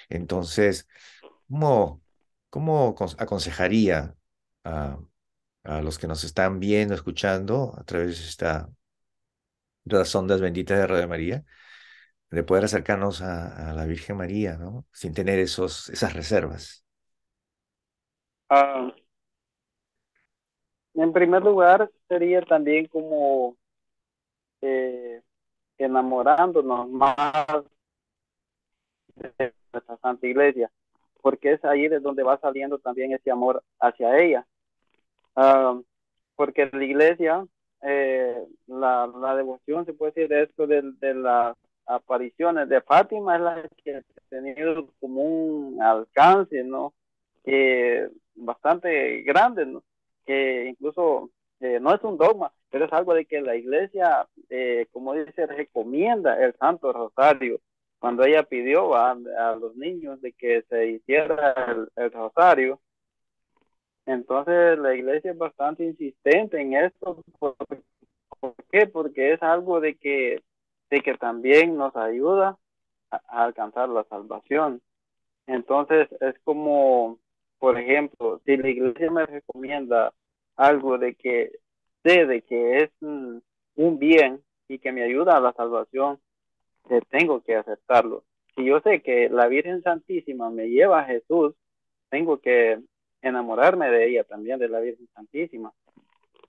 Entonces, 0.08 0.88
¿cómo, 1.48 2.02
cómo 2.50 2.94
aconsejaría 3.18 4.14
a, 4.64 4.98
los 5.82 5.98
que 5.98 6.06
nos 6.06 6.24
están 6.24 6.58
viendo, 6.58 6.94
escuchando 6.94 7.74
a 7.76 7.84
través 7.84 8.18
de, 8.18 8.28
esta, 8.28 8.68
de 9.84 10.04
ondas 10.14 10.40
benditas 10.40 10.78
de 10.78 10.86
Radio 10.86 11.08
María, 11.08 11.44
de 12.30 12.42
poder 12.44 12.64
acercarnos 12.64 13.22
a, 13.22 13.70
a 13.70 13.74
la 13.74 13.84
Virgen 13.86 14.16
María, 14.16 14.56
¿no? 14.56 14.86
Sin 14.92 15.14
tener 15.14 15.38
esos, 15.38 15.88
esas 15.90 16.14
reservas. 16.14 16.84
Ah, 18.48 18.92
en 20.94 21.12
primer 21.12 21.42
lugar, 21.42 21.90
sería 22.08 22.42
también 22.42 22.86
como 22.86 23.56
eh, 24.60 25.22
enamorándonos 25.78 26.88
más 26.90 27.46
de 29.16 29.54
nuestra 29.72 29.96
Santa 29.98 30.26
Iglesia, 30.26 30.70
porque 31.20 31.52
es 31.52 31.64
ahí 31.64 31.88
de 31.88 32.00
donde 32.00 32.22
va 32.22 32.38
saliendo 32.38 32.78
también 32.78 33.12
ese 33.12 33.30
amor 33.30 33.62
hacia 33.78 34.18
ella. 34.18 34.46
Uh, 35.36 35.82
porque 36.36 36.68
la 36.72 36.84
iglesia, 36.84 37.46
eh, 37.82 38.44
la, 38.66 39.06
la, 39.06 39.36
devoción, 39.36 39.84
se 39.86 39.92
puede 39.92 40.12
decir, 40.12 40.28
de 40.28 40.42
esto 40.42 40.66
de, 40.66 40.82
de, 41.00 41.14
las 41.14 41.56
apariciones 41.86 42.68
de 42.68 42.80
Fátima 42.80 43.36
es 43.36 43.42
la 43.42 43.68
que 43.84 43.96
ha 43.96 44.02
tenido 44.28 44.88
como 45.00 45.22
un 45.22 45.82
alcance, 45.82 46.64
¿no? 46.64 46.94
Que 47.44 48.08
bastante 48.34 49.22
grande, 49.22 49.66
¿no? 49.66 49.82
que 50.30 50.66
incluso 50.66 51.30
eh, 51.58 51.80
no 51.80 51.92
es 51.92 52.02
un 52.04 52.16
dogma, 52.16 52.52
pero 52.70 52.84
es 52.84 52.92
algo 52.92 53.14
de 53.14 53.24
que 53.24 53.40
la 53.40 53.56
iglesia, 53.56 54.28
eh, 54.48 54.86
como 54.92 55.14
dice, 55.14 55.44
recomienda 55.46 56.40
el 56.40 56.54
Santo 56.54 56.92
Rosario. 56.92 57.60
Cuando 58.00 58.24
ella 58.24 58.44
pidió 58.44 58.94
a, 58.94 59.10
a 59.10 59.56
los 59.56 59.76
niños 59.76 60.22
de 60.22 60.32
que 60.32 60.62
se 60.62 60.86
hiciera 60.86 61.54
el, 61.96 62.10
Rosario, 62.10 62.80
entonces 64.06 64.78
la 64.78 64.94
iglesia 64.94 65.32
es 65.32 65.38
bastante 65.38 65.84
insistente 65.84 66.58
en 66.58 66.72
esto. 66.74 67.22
¿Por, 67.38 67.56
¿Por, 68.40 68.54
qué? 68.72 68.86
Porque 68.86 69.34
es 69.34 69.42
algo 69.42 69.80
de 69.80 69.96
que, 69.96 70.42
de 70.88 71.00
que 71.02 71.14
también 71.18 71.76
nos 71.76 71.94
ayuda 71.94 72.56
a, 73.10 73.16
a 73.28 73.44
alcanzar 73.44 73.90
la 73.90 74.04
salvación. 74.04 74.80
Entonces 75.46 76.08
es 76.20 76.38
como, 76.42 77.18
por 77.58 77.78
ejemplo, 77.78 78.40
si 78.46 78.56
la 78.56 78.70
iglesia 78.70 79.10
me 79.10 79.26
recomienda 79.26 80.14
algo 80.56 80.96
de 80.96 81.14
que 81.16 81.52
sé 82.02 82.24
de 82.24 82.40
que 82.40 82.78
es 82.78 82.90
un 83.02 83.42
bien 83.98 84.42
y 84.68 84.78
que 84.78 84.90
me 84.90 85.02
ayuda 85.02 85.36
a 85.36 85.40
la 85.40 85.52
salvación, 85.52 86.18
tengo 87.10 87.42
que 87.42 87.56
aceptarlo. 87.56 88.24
Si 88.56 88.64
yo 88.64 88.80
sé 88.80 89.02
que 89.02 89.28
la 89.28 89.46
Virgen 89.46 89.82
Santísima 89.82 90.50
me 90.50 90.68
lleva 90.68 91.00
a 91.00 91.04
Jesús, 91.04 91.54
tengo 92.08 92.40
que 92.40 92.80
enamorarme 93.22 93.90
de 93.90 94.08
ella 94.08 94.24
también, 94.24 94.58
de 94.58 94.68
la 94.68 94.80
Virgen 94.80 95.08
Santísima. 95.14 95.72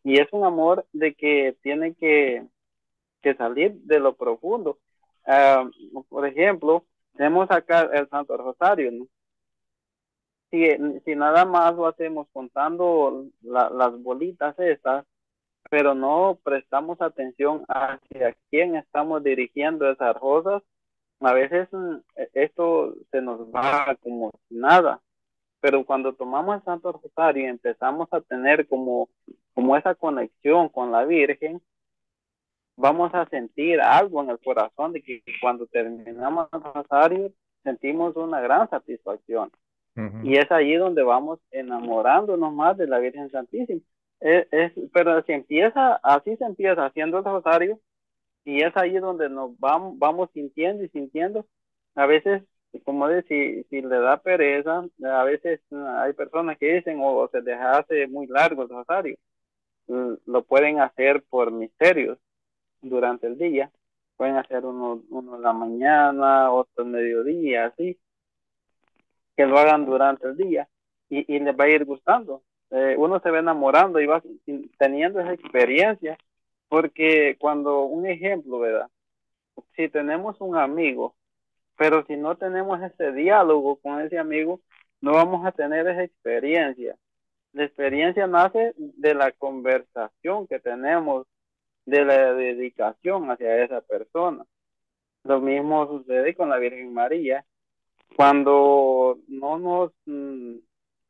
Y 0.04 0.20
es 0.20 0.28
un 0.32 0.46
amor 0.46 0.86
de 0.94 1.14
que 1.14 1.56
tiene 1.62 1.94
que, 1.94 2.44
que 3.22 3.36
salir 3.36 3.74
de 3.82 4.00
lo 4.00 4.16
profundo. 4.16 4.80
Uh, 5.28 6.04
por 6.10 6.26
ejemplo, 6.26 6.86
tenemos 7.16 7.52
acá 7.52 7.90
el 7.94 8.10
Santo 8.10 8.36
Rosario, 8.38 8.92
¿no? 8.92 9.08
Si, 10.50 10.68
si 11.06 11.16
nada 11.16 11.46
más 11.46 11.76
lo 11.76 11.88
hacemos 11.88 12.28
contando 12.34 13.26
la, 13.42 13.70
las 13.70 14.02
bolitas 14.02 14.58
estas, 14.60 15.06
pero 15.70 15.94
no 15.96 16.38
prestamos 16.44 17.02
atención 17.02 17.64
hacia 17.68 18.36
quién 18.50 18.76
estamos 18.76 19.24
dirigiendo 19.24 19.90
esas 19.90 20.16
rosas, 20.20 20.64
a 21.22 21.34
veces 21.34 21.70
esto 22.34 22.96
se 23.12 23.22
nos 23.22 23.42
va 23.54 23.96
como 24.02 24.32
nada. 24.50 25.00
Pero 25.60 25.86
cuando 25.86 26.14
tomamos 26.14 26.56
el 26.58 26.64
Santo 26.64 26.92
Rosario 26.92 27.44
y 27.44 27.48
empezamos 27.50 28.08
a 28.12 28.22
tener 28.22 28.68
como, 28.68 29.10
como 29.54 29.78
esa 29.78 29.94
conexión 29.94 30.70
con 30.70 30.92
la 30.92 31.06
Virgen, 31.06 31.62
vamos 32.76 33.14
a 33.14 33.28
sentir 33.30 33.80
algo 33.80 34.24
en 34.24 34.32
el 34.32 34.40
corazón 34.40 34.94
de 34.94 35.04
que 35.04 35.22
cuando 35.40 35.68
terminamos 35.68 36.50
el 36.52 36.64
Rosario 36.64 37.32
sentimos 37.64 38.16
una 38.16 38.42
gran 38.42 38.68
satisfacción. 38.70 39.52
Uh 39.96 40.02
-huh. 40.02 40.26
Y 40.26 40.38
es 40.38 40.52
allí 40.52 40.76
donde 40.76 41.04
vamos 41.04 41.40
enamorándonos 41.52 42.52
más 42.54 42.76
de 42.78 42.88
la 42.88 42.98
Virgen 42.98 43.30
Santísima. 43.30 43.82
Es, 44.22 44.48
es, 44.52 44.74
pero 44.94 45.24
si 45.24 45.34
empieza, 45.34 45.96
así 46.04 46.38
se 46.38 46.46
empieza 46.46 46.86
haciendo 46.86 47.18
el 47.20 47.26
rosario 47.26 47.80
y 48.46 48.62
es 48.64 48.76
ahí 48.78 48.94
donde 49.00 49.30
nos 49.30 49.60
vamos, 49.60 49.98
vamos 50.00 50.30
sintiendo 50.34 50.84
y 50.84 50.90
sintiendo. 50.90 51.48
A 51.96 52.06
veces, 52.06 52.44
como 52.86 53.08
decir, 53.08 53.66
si, 53.70 53.82
si 53.82 53.82
le 53.82 54.00
da 54.00 54.18
pereza, 54.22 54.86
a 55.04 55.24
veces 55.24 55.62
hay 55.72 56.14
personas 56.14 56.58
que 56.60 56.76
dicen 56.76 57.00
o, 57.02 57.18
o 57.18 57.30
se 57.30 57.42
les 57.42 57.60
hace 57.60 58.08
muy 58.08 58.28
largo 58.28 58.64
el 58.64 58.70
rosario. 58.70 59.18
Lo 59.88 60.44
pueden 60.46 60.80
hacer 60.80 61.24
por 61.30 61.52
misterios 61.52 62.18
durante 62.82 63.28
el 63.28 63.38
día. 63.38 63.72
Pueden 64.18 64.38
hacer 64.38 64.66
uno, 64.66 65.04
uno 65.10 65.36
en 65.38 65.42
la 65.42 65.54
mañana, 65.54 66.52
otro 66.52 66.84
en 66.86 66.92
mediodía, 66.92 67.68
así. 67.68 68.00
Que 69.36 69.46
lo 69.46 69.58
hagan 69.60 69.86
durante 69.86 70.28
el 70.28 70.38
día 70.38 70.70
y, 71.10 71.36
y 71.36 71.40
les 71.40 71.56
va 71.58 71.66
a 71.66 71.70
ir 71.70 71.86
gustando 71.86 72.44
eh, 72.72 72.96
uno 72.98 73.20
se 73.20 73.30
va 73.30 73.40
enamorando 73.40 74.00
y 74.00 74.06
va 74.06 74.24
teniendo 74.78 75.20
esa 75.20 75.34
experiencia, 75.34 76.18
porque 76.70 77.36
cuando, 77.40 77.84
un 77.84 78.08
ejemplo, 78.08 78.60
¿verdad? 78.60 78.90
Si 79.76 79.90
tenemos 79.90 80.40
un 80.40 80.56
amigo, 80.56 81.16
pero 81.78 82.06
si 82.06 82.16
no 82.16 82.38
tenemos 82.38 82.82
ese 82.82 83.12
diálogo 83.12 83.76
con 83.78 84.02
ese 84.02 84.18
amigo, 84.18 84.62
no 85.02 85.14
vamos 85.14 85.46
a 85.46 85.52
tener 85.52 85.88
esa 85.88 86.04
experiencia. 86.04 86.96
La 87.54 87.66
experiencia 87.66 88.28
nace 88.28 88.74
de 88.78 89.14
la 89.16 89.32
conversación 89.34 90.48
que 90.48 90.60
tenemos, 90.60 91.28
de 91.86 92.06
la 92.06 92.34
dedicación 92.34 93.30
hacia 93.30 93.64
esa 93.64 93.82
persona. 93.82 94.46
Lo 95.24 95.42
mismo 95.42 95.88
sucede 95.88 96.36
con 96.36 96.50
la 96.50 96.58
Virgen 96.58 96.94
María. 96.94 97.44
Cuando 98.16 99.18
no 99.28 99.58
nos 99.58 99.92
mm, 100.06 100.58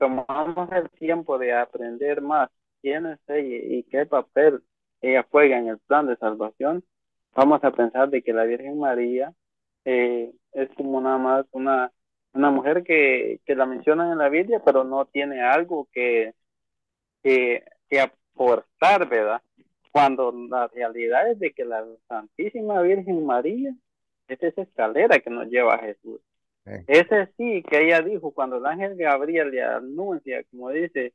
tomamos 0.02 0.72
el 0.72 0.90
tiempo 0.90 1.38
de 1.38 1.54
aprender 1.54 2.22
más 2.22 2.50
quién 2.82 3.06
es 3.06 3.20
ella 3.28 3.58
y 3.62 3.84
qué 3.84 4.08
papel 4.08 4.64
ella 5.00 5.28
juega 5.30 5.60
en 5.60 5.68
el 5.68 5.78
plan 5.78 6.08
de 6.08 6.18
salvación, 6.18 6.84
vamos 7.36 7.64
a 7.64 7.70
pensar 7.70 8.10
de 8.10 8.24
que 8.24 8.34
la 8.34 8.46
Virgen 8.46 8.80
María 8.80 9.32
eh, 9.86 10.34
es 10.54 10.70
como 10.76 11.02
nada 11.02 11.20
más 11.20 11.46
una, 11.52 11.92
una 12.34 12.50
mujer 12.50 12.84
que, 12.84 13.42
que 13.46 13.56
la 13.56 13.68
mencionan 13.68 14.12
en 14.12 14.18
la 14.18 14.30
Biblia, 14.30 14.60
pero 14.66 14.84
no 14.84 15.06
tiene 15.06 15.44
algo 15.44 15.88
que, 15.92 16.34
que, 17.22 17.64
que 17.88 18.02
aportar, 18.02 19.08
¿verdad? 19.08 19.44
Cuando 19.92 20.32
la 20.32 20.68
realidad 20.70 21.30
es 21.30 21.38
de 21.38 21.52
que 21.52 21.64
la 21.64 21.86
Santísima 22.08 22.82
Virgen 22.82 23.24
María 23.24 23.72
es 24.28 24.42
esa 24.42 24.64
escalera 24.64 25.20
que 25.20 25.30
nos 25.30 25.48
lleva 25.48 25.76
a 25.76 25.80
Jesús. 25.80 26.22
Ese 26.88 27.28
sí 27.38 27.64
que 27.64 27.86
ella 27.86 28.02
dijo 28.02 28.32
cuando 28.32 28.58
el 28.58 28.66
ángel 28.66 28.96
Gabriel 28.96 29.52
le 29.52 29.64
anuncia, 29.64 30.44
como 30.52 30.70
dice, 30.70 31.14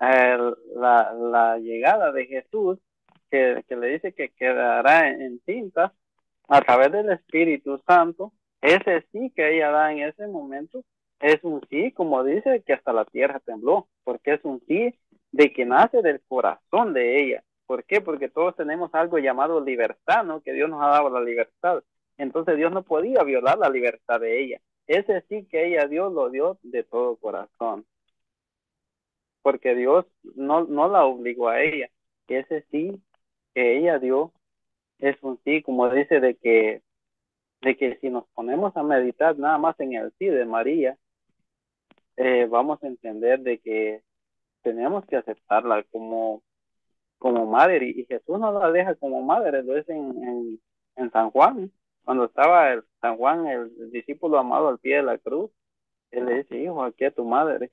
la, 0.00 1.12
la 1.12 1.58
llegada 1.58 2.10
de 2.12 2.26
Jesús, 2.26 2.78
que, 3.30 3.62
que, 3.68 3.76
le 3.76 3.88
dice 3.88 4.12
que 4.12 4.30
quedará 4.30 5.08
en 5.08 5.40
cinta 5.44 5.92
a 6.48 6.60
través 6.60 6.90
del 6.92 7.10
Espíritu 7.10 7.80
Santo, 7.86 8.32
ese 8.60 9.06
sí 9.12 9.32
que 9.34 9.56
ella 9.56 9.70
da 9.70 9.92
en 9.92 10.00
ese 10.00 10.26
momento 10.26 10.84
es 11.22 11.42
un 11.44 11.60
sí, 11.70 11.92
como 11.92 12.24
dice, 12.24 12.62
que 12.66 12.72
hasta 12.72 12.92
la 12.92 13.04
tierra 13.04 13.40
tembló, 13.40 13.88
porque 14.04 14.34
es 14.34 14.44
un 14.44 14.60
sí 14.66 14.94
de 15.30 15.52
que 15.52 15.64
nace 15.64 16.02
del 16.02 16.20
corazón 16.26 16.92
de 16.92 17.22
ella. 17.22 17.44
¿Por 17.66 17.84
qué? 17.84 18.00
Porque 18.00 18.28
todos 18.28 18.56
tenemos 18.56 18.92
algo 18.94 19.18
llamado 19.18 19.64
libertad, 19.64 20.24
¿no? 20.24 20.42
Que 20.42 20.52
Dios 20.52 20.68
nos 20.68 20.82
ha 20.82 20.88
dado 20.88 21.10
la 21.10 21.20
libertad. 21.20 21.82
Entonces 22.18 22.56
Dios 22.56 22.72
no 22.72 22.82
podía 22.82 23.22
violar 23.24 23.58
la 23.58 23.70
libertad 23.70 24.20
de 24.20 24.42
ella. 24.42 24.60
Ese 24.86 25.22
sí 25.28 25.46
que 25.46 25.66
ella 25.66 25.86
dio, 25.86 26.10
lo 26.10 26.30
dio 26.30 26.58
de 26.62 26.84
todo 26.84 27.16
corazón. 27.16 27.86
Porque 29.42 29.74
Dios 29.74 30.06
no, 30.34 30.64
no 30.64 30.88
la 30.88 31.04
obligó 31.04 31.48
a 31.48 31.62
ella. 31.62 31.90
Ese 32.28 32.64
sí 32.70 33.02
que 33.54 33.78
ella 33.78 33.98
dio 33.98 34.32
es 34.98 35.20
un 35.22 35.38
sí, 35.44 35.62
como 35.62 35.90
dice, 35.90 36.20
de 36.20 36.36
que 36.36 36.82
de 37.62 37.76
que 37.76 37.96
si 38.00 38.10
nos 38.10 38.26
ponemos 38.34 38.76
a 38.76 38.82
meditar 38.82 39.38
nada 39.38 39.56
más 39.56 39.78
en 39.80 39.94
el 39.94 40.12
sí 40.18 40.26
de 40.26 40.44
María, 40.44 40.98
eh, 42.16 42.46
vamos 42.50 42.82
a 42.82 42.88
entender 42.88 43.40
de 43.40 43.58
que 43.58 44.02
tenemos 44.62 45.06
que 45.06 45.16
aceptarla 45.16 45.84
como, 45.84 46.42
como 47.18 47.46
madre 47.46 47.86
y, 47.86 48.04
Jesús 48.06 48.38
no 48.38 48.58
la 48.58 48.70
deja 48.72 48.96
como 48.96 49.22
madre, 49.22 49.62
lo 49.62 49.76
es 49.76 49.88
en, 49.88 50.60
en, 50.96 51.10
San 51.12 51.30
Juan, 51.30 51.72
cuando 52.04 52.26
estaba 52.26 52.72
el, 52.72 52.84
San 53.00 53.16
Juan, 53.16 53.46
el, 53.46 53.90
discípulo 53.92 54.38
amado 54.38 54.68
al 54.68 54.78
pie 54.78 54.96
de 54.96 55.02
la 55.02 55.18
cruz, 55.18 55.50
él 56.10 56.26
le 56.26 56.38
dice, 56.42 56.58
hijo, 56.58 56.82
aquí 56.84 57.04
a 57.04 57.10
tu 57.10 57.24
madre. 57.24 57.70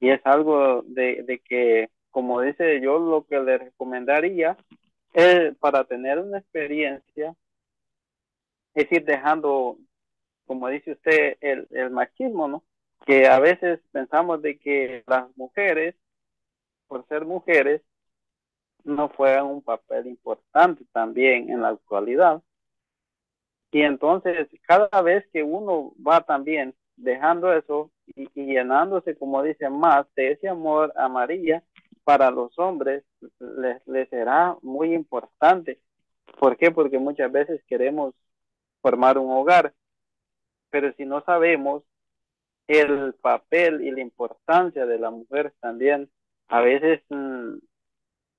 Y 0.00 0.10
es 0.10 0.20
algo 0.24 0.82
de, 0.82 1.22
de 1.22 1.38
que, 1.40 1.90
como 2.10 2.40
dice 2.40 2.80
yo, 2.80 2.98
lo 2.98 3.26
que 3.26 3.40
le 3.40 3.58
recomendaría 3.58 4.56
es 5.14 5.56
para 5.58 5.84
tener 5.84 6.18
una 6.18 6.38
experiencia, 6.38 7.34
es 8.74 8.92
ir 8.92 9.04
dejando, 9.04 9.78
como 10.46 10.68
dice 10.68 10.92
usted, 10.92 11.36
el, 11.40 11.66
el 11.70 11.90
machismo, 11.90 12.48
¿no? 12.48 12.64
que 13.06 13.28
a 13.28 13.38
veces 13.38 13.80
pensamos 13.92 14.42
de 14.42 14.58
que 14.58 15.04
las 15.06 15.34
mujeres, 15.36 15.94
por 16.88 17.06
ser 17.08 17.24
mujeres, 17.24 17.82
no 18.84 19.08
juegan 19.08 19.46
un 19.46 19.62
papel 19.62 20.06
importante 20.06 20.84
también 20.92 21.50
en 21.50 21.62
la 21.62 21.68
actualidad. 21.70 22.42
Y 23.76 23.82
entonces 23.82 24.48
cada 24.62 25.02
vez 25.02 25.26
que 25.34 25.42
uno 25.42 25.92
va 25.96 26.22
también 26.22 26.74
dejando 26.96 27.52
eso 27.52 27.90
y, 28.06 28.26
llenándose, 28.34 29.18
como 29.18 29.42
dice, 29.42 29.68
más 29.68 30.06
de 30.14 30.30
ese 30.32 30.48
amor 30.48 30.94
a 30.96 31.10
María, 31.10 31.62
para 32.02 32.30
los 32.30 32.58
hombres 32.58 33.04
les, 33.38 34.08
será 34.08 34.56
muy 34.62 34.94
importante. 34.94 35.78
¿Por 36.38 36.56
qué? 36.56 36.70
Porque 36.70 36.98
muchas 36.98 37.30
veces 37.30 37.62
queremos 37.68 38.14
formar 38.80 39.18
un 39.18 39.30
hogar, 39.30 39.74
pero 40.70 40.90
si 40.94 41.04
no 41.04 41.22
sabemos 41.26 41.82
el 42.68 43.12
papel 43.20 43.82
y 43.82 43.90
la 43.90 44.00
importancia 44.00 44.86
de 44.86 44.98
la 44.98 45.10
mujer 45.10 45.52
también. 45.60 46.10
A 46.48 46.62
veces 46.62 47.02
mm, 47.10 47.58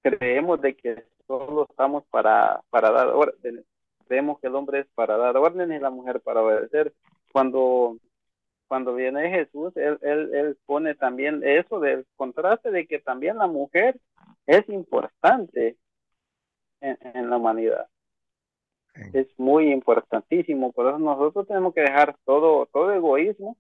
creemos 0.02 0.62
de 0.62 0.76
que 0.76 1.06
solo 1.28 1.68
estamos 1.70 2.06
para, 2.06 2.64
para 2.72 2.90
dar 2.90 3.10
órdenes. 3.10 3.66
Creemos 4.08 4.40
que 4.40 4.48
el 4.48 4.56
hombre 4.56 4.80
es 4.80 4.88
para 4.96 5.18
dar 5.18 5.38
órdenes 5.38 5.80
y 5.80 5.84
la 5.84 5.90
mujer 5.90 6.22
para 6.22 6.42
obedecer. 6.42 6.94
Cuando, 7.32 7.98
cuando 8.68 8.96
viene 8.96 9.30
Jesús, 9.30 9.76
él, 9.78 10.00
él, 10.02 10.34
él 10.34 10.58
pone 10.66 10.96
también 10.96 11.44
eso 11.44 11.80
del 11.80 12.06
contraste 12.16 12.72
de 12.72 12.88
que 12.88 13.00
también 13.00 13.38
la 13.38 13.48
mujer 13.48 14.00
es 14.46 14.68
importante 14.70 15.78
en, 16.82 16.98
en 17.02 17.30
la 17.30 17.38
humanidad 17.38 17.88
es 19.14 19.28
muy 19.38 19.72
importantísimo. 19.72 20.72
Por 20.72 20.88
eso 20.88 21.00
nosotros 21.00 21.48
tenemos 21.48 21.74
que 21.74 21.82
dejar 21.82 22.18
todo, 22.26 22.68
todo 22.68 22.92
egoísmo 22.94 23.58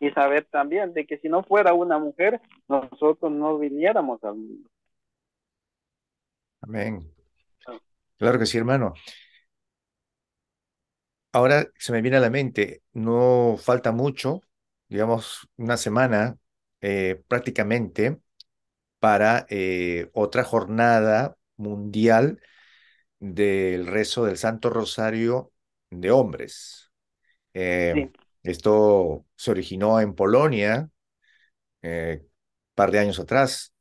y 0.00 0.10
saber 0.10 0.46
también 0.50 0.92
de 0.92 1.06
que 1.06 1.18
si 1.18 1.28
no 1.28 1.42
fuera 1.42 1.72
una 1.72 1.98
mujer, 1.98 2.40
nosotros 2.68 3.32
no 3.32 3.58
viniéramos 3.58 4.22
al 4.24 4.34
mundo. 4.34 4.68
Amén. 6.60 7.10
Claro 8.18 8.38
que 8.38 8.46
sí, 8.46 8.58
hermano. 8.58 8.94
Ahora 11.34 11.68
se 11.78 11.92
me 11.92 12.02
viene 12.02 12.18
a 12.18 12.20
la 12.20 12.30
mente, 12.30 12.82
no 12.94 13.56
falta 13.58 13.92
mucho, 13.92 14.42
digamos 14.88 15.48
una 15.56 15.76
semana 15.76 16.38
eh, 16.80 17.22
prácticamente, 17.28 18.20
para 19.00 19.46
eh, 19.50 20.10
otra 20.14 20.44
jornada 20.44 21.36
mundial 21.56 22.40
del 23.20 23.86
rezo 23.88 24.24
del 24.26 24.38
Santo 24.38 24.70
Rosario 24.70 25.52
de 25.90 26.10
hombres. 26.12 26.92
Eh, 27.54 28.10
esto 28.42 29.26
se 29.36 29.50
originó 29.52 30.00
en 30.00 30.14
Polonia 30.14 30.90
eh, 31.82 32.20
un 32.22 32.30
par 32.74 32.90
de 32.90 32.98
años 33.00 33.20
atrás 33.20 33.72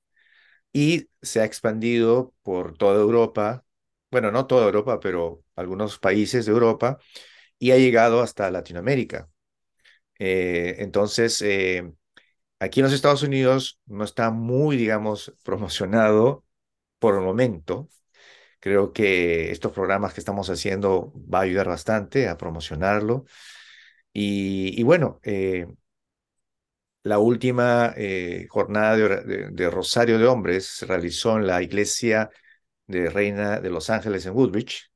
y 0.73 1.09
se 1.21 1.41
ha 1.41 1.45
expandido 1.45 2.33
por 2.43 2.77
toda 2.77 2.99
Europa, 3.01 3.65
bueno, 4.11 4.31
no 4.31 4.47
toda 4.47 4.65
Europa, 4.65 4.99
pero 4.99 5.43
algunos 5.55 5.99
países 5.99 6.45
de 6.45 6.51
Europa 6.51 6.99
y 7.59 7.71
ha 7.71 7.77
llegado 7.77 8.21
hasta 8.21 8.51
Latinoamérica. 8.51 9.29
Eh, 10.19 10.77
entonces, 10.79 11.41
eh, 11.41 11.91
aquí 12.59 12.79
en 12.79 12.85
los 12.85 12.93
Estados 12.93 13.23
Unidos 13.23 13.79
no 13.85 14.03
está 14.05 14.31
muy, 14.31 14.77
digamos, 14.77 15.35
promocionado 15.43 16.45
por 16.99 17.15
el 17.15 17.21
momento. 17.21 17.89
Creo 18.59 18.93
que 18.93 19.51
estos 19.51 19.73
programas 19.73 20.13
que 20.13 20.21
estamos 20.21 20.49
haciendo 20.49 21.13
va 21.33 21.39
a 21.39 21.43
ayudar 21.43 21.67
bastante 21.69 22.29
a 22.29 22.37
promocionarlo. 22.37 23.25
Y, 24.13 24.83
bueno, 24.83 25.19
eh, 25.23 25.67
la 27.03 27.19
última 27.19 27.93
jornada 28.49 28.95
de, 28.95 29.69
Rosario 29.69 30.17
de 30.19 30.25
Hombres 30.27 30.65
se 30.67 30.85
realizó 30.85 31.37
en 31.37 31.47
la 31.47 31.61
iglesia 31.61 32.29
de 32.87 33.09
Reina 33.09 33.59
de 33.59 33.69
Los 33.69 33.89
Ángeles 33.89 34.25
en 34.25 34.33
Woodbridge. 34.35 34.92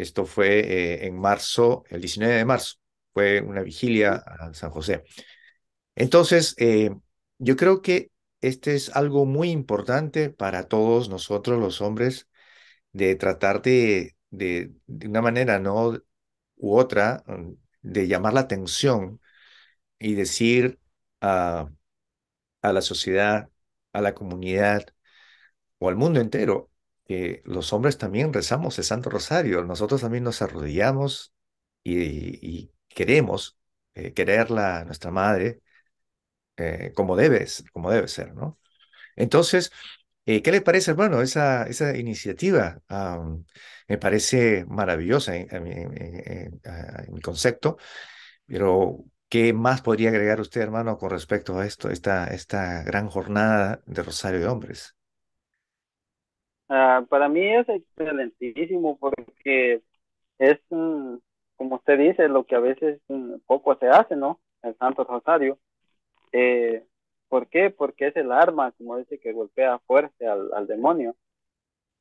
Esto 0.00 0.26
fue 0.26 0.60
eh, 0.60 1.06
en 1.06 1.18
marzo, 1.18 1.84
el 1.90 2.00
19 2.00 2.34
de 2.36 2.44
marzo. 2.44 2.76
Fue 3.12 3.40
una 3.40 3.62
vigilia 3.62 4.14
a 4.14 4.54
San 4.54 4.70
José. 4.70 5.04
Entonces, 5.94 6.56
yo 7.38 7.56
creo 7.56 7.82
que 7.82 8.10
este 8.40 8.74
es 8.74 8.94
algo 8.96 9.26
muy 9.26 9.50
importante 9.50 10.30
para 10.30 10.68
todos 10.68 11.08
nosotros 11.08 11.58
los 11.60 11.80
hombres 11.80 12.28
de 12.92 13.16
tratar 13.16 13.62
de, 13.62 14.16
de, 14.30 14.72
de 14.86 15.08
una 15.08 15.22
manera 15.22 15.58
no 15.58 15.98
u 16.56 16.76
otra, 16.78 17.24
de 17.82 18.08
llamar 18.08 18.34
la 18.34 18.40
atención 18.40 19.20
y 19.98 20.14
decir 20.14 20.80
a, 21.20 21.70
a 22.62 22.72
la 22.72 22.82
sociedad, 22.82 23.50
a 23.92 24.00
la 24.02 24.14
comunidad 24.14 24.84
o 25.78 25.88
al 25.88 25.96
mundo 25.96 26.20
entero 26.20 26.70
los 27.44 27.72
hombres 27.72 27.98
también 27.98 28.32
rezamos 28.32 28.78
el 28.78 28.84
Santo 28.84 29.10
Rosario, 29.10 29.64
nosotros 29.64 30.00
también 30.00 30.24
nos 30.24 30.42
arrodillamos 30.42 31.32
y, 31.82 32.70
queremos 32.88 33.58
eh, 33.94 34.12
quererla 34.12 34.84
nuestra 34.84 35.10
madre 35.10 35.60
eh, 36.56 36.92
como 36.94 37.16
debes, 37.16 37.64
como 37.72 37.90
debe 37.90 38.08
ser, 38.08 38.34
¿no? 38.34 38.58
Entonces, 39.16 39.72
eh, 40.26 40.42
¿qué 40.42 40.52
le 40.52 40.62
parece, 40.62 40.92
hermano, 40.92 41.22
esa, 41.22 41.64
esa 41.64 41.96
iniciativa? 41.96 42.82
me 43.88 43.98
parece 43.98 44.64
maravillosa 44.66 45.36
en, 45.36 46.60
mi 47.12 47.20
concepto, 47.20 47.78
pero 48.46 49.04
¿qué 49.28 49.52
más 49.52 49.82
podría 49.82 50.10
agregar 50.10 50.40
usted, 50.40 50.62
hermano, 50.62 50.98
con 50.98 51.10
respecto 51.10 51.58
a 51.58 51.66
esto, 51.66 51.90
esta, 51.90 52.26
esta 52.28 52.82
gran 52.84 53.08
jornada 53.08 53.82
de 53.86 54.02
Rosario 54.02 54.40
de 54.40 54.46
Hombres? 54.48 54.96
Ah, 56.70 57.04
para 57.08 57.28
mí 57.28 57.42
es 57.46 57.68
excelentísimo 57.68 58.96
porque 58.98 59.82
es, 60.38 60.58
como 60.68 61.76
usted 61.76 61.98
dice, 61.98 62.28
lo 62.28 62.44
que 62.44 62.56
a 62.56 62.60
veces 62.60 63.00
poco 63.46 63.76
se 63.76 63.88
hace, 63.88 64.16
¿no? 64.16 64.40
El 64.62 64.76
Santo 64.78 65.04
Rosario. 65.04 65.58
Eh, 66.32 66.84
¿Por 67.28 67.48
qué? 67.48 67.70
Porque 67.70 68.08
es 68.08 68.16
el 68.16 68.32
arma, 68.32 68.72
como 68.72 68.96
dice, 68.96 69.18
que 69.18 69.32
golpea 69.32 69.78
fuerte 69.80 70.26
al, 70.26 70.52
al 70.54 70.66
demonio 70.66 71.16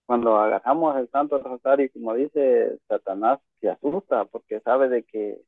cuando 0.10 0.38
agarramos 0.38 0.98
el 0.98 1.08
Santo 1.12 1.38
Rosario, 1.38 1.88
como 1.94 2.16
dice 2.16 2.80
Satanás, 2.88 3.40
se 3.62 3.70
asusta 3.70 4.26
porque 4.26 4.60
sabe 4.62 4.90
de 4.90 5.04
que, 5.04 5.40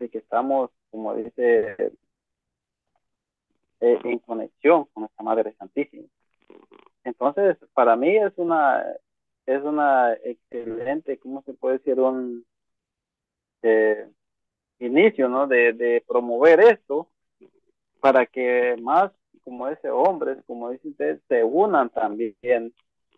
de 0.00 0.08
que 0.10 0.18
estamos, 0.18 0.70
como 0.90 1.14
dice, 1.14 1.76
eh, 3.78 3.98
en 4.02 4.18
conexión 4.18 4.86
con 4.86 5.02
nuestra 5.02 5.24
Madre 5.24 5.54
Santísima. 5.56 6.08
Entonces, 7.04 7.56
para 7.74 7.96
mí 7.96 8.16
es 8.16 8.32
una, 8.36 8.84
es 9.46 9.62
una 9.62 10.14
excelente, 10.14 11.18
¿cómo 11.18 11.42
se 11.42 11.54
puede 11.54 11.78
decir? 11.78 11.98
Un 12.00 12.44
eh, 13.62 14.08
inicio, 14.78 15.28
¿no? 15.28 15.46
De, 15.46 15.72
de 15.72 16.04
promover 16.06 16.60
esto 16.60 17.08
para 18.00 18.26
que 18.26 18.76
más, 18.82 19.12
como 19.44 19.68
ese 19.68 19.90
hombres, 19.90 20.38
como 20.46 20.70
dice 20.70 20.88
usted, 20.88 21.20
se 21.28 21.44
unan 21.44 21.90
también 21.90 22.36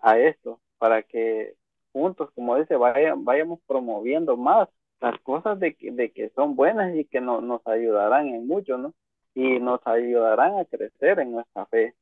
a 0.03 0.19
esto 0.19 0.61
para 0.79 1.03
que 1.03 1.55
juntos, 1.93 2.31
como 2.35 2.57
dice, 2.57 2.77
vayan, 2.77 3.25
vayamos 3.25 3.61
promoviendo 3.67 4.37
más 4.37 4.69
las 5.01 5.19
cosas 5.23 5.59
de 5.61 5.75
que, 5.75 5.91
de 5.93 6.13
que 6.13 6.31
son 6.31 6.57
buenas 6.57 6.95
y 6.95 7.05
que 7.07 7.21
no, 7.21 7.41
nos 7.41 7.67
ayudarán 7.67 8.29
en 8.29 8.47
mucho, 8.47 8.77
¿no? 8.79 8.95
Y 9.35 9.59
nos 9.61 9.81
ayudarán 9.87 10.59
a 10.59 10.65
crecer 10.67 11.19
en 11.21 11.33
nuestra 11.33 11.67
fe. 11.67 11.95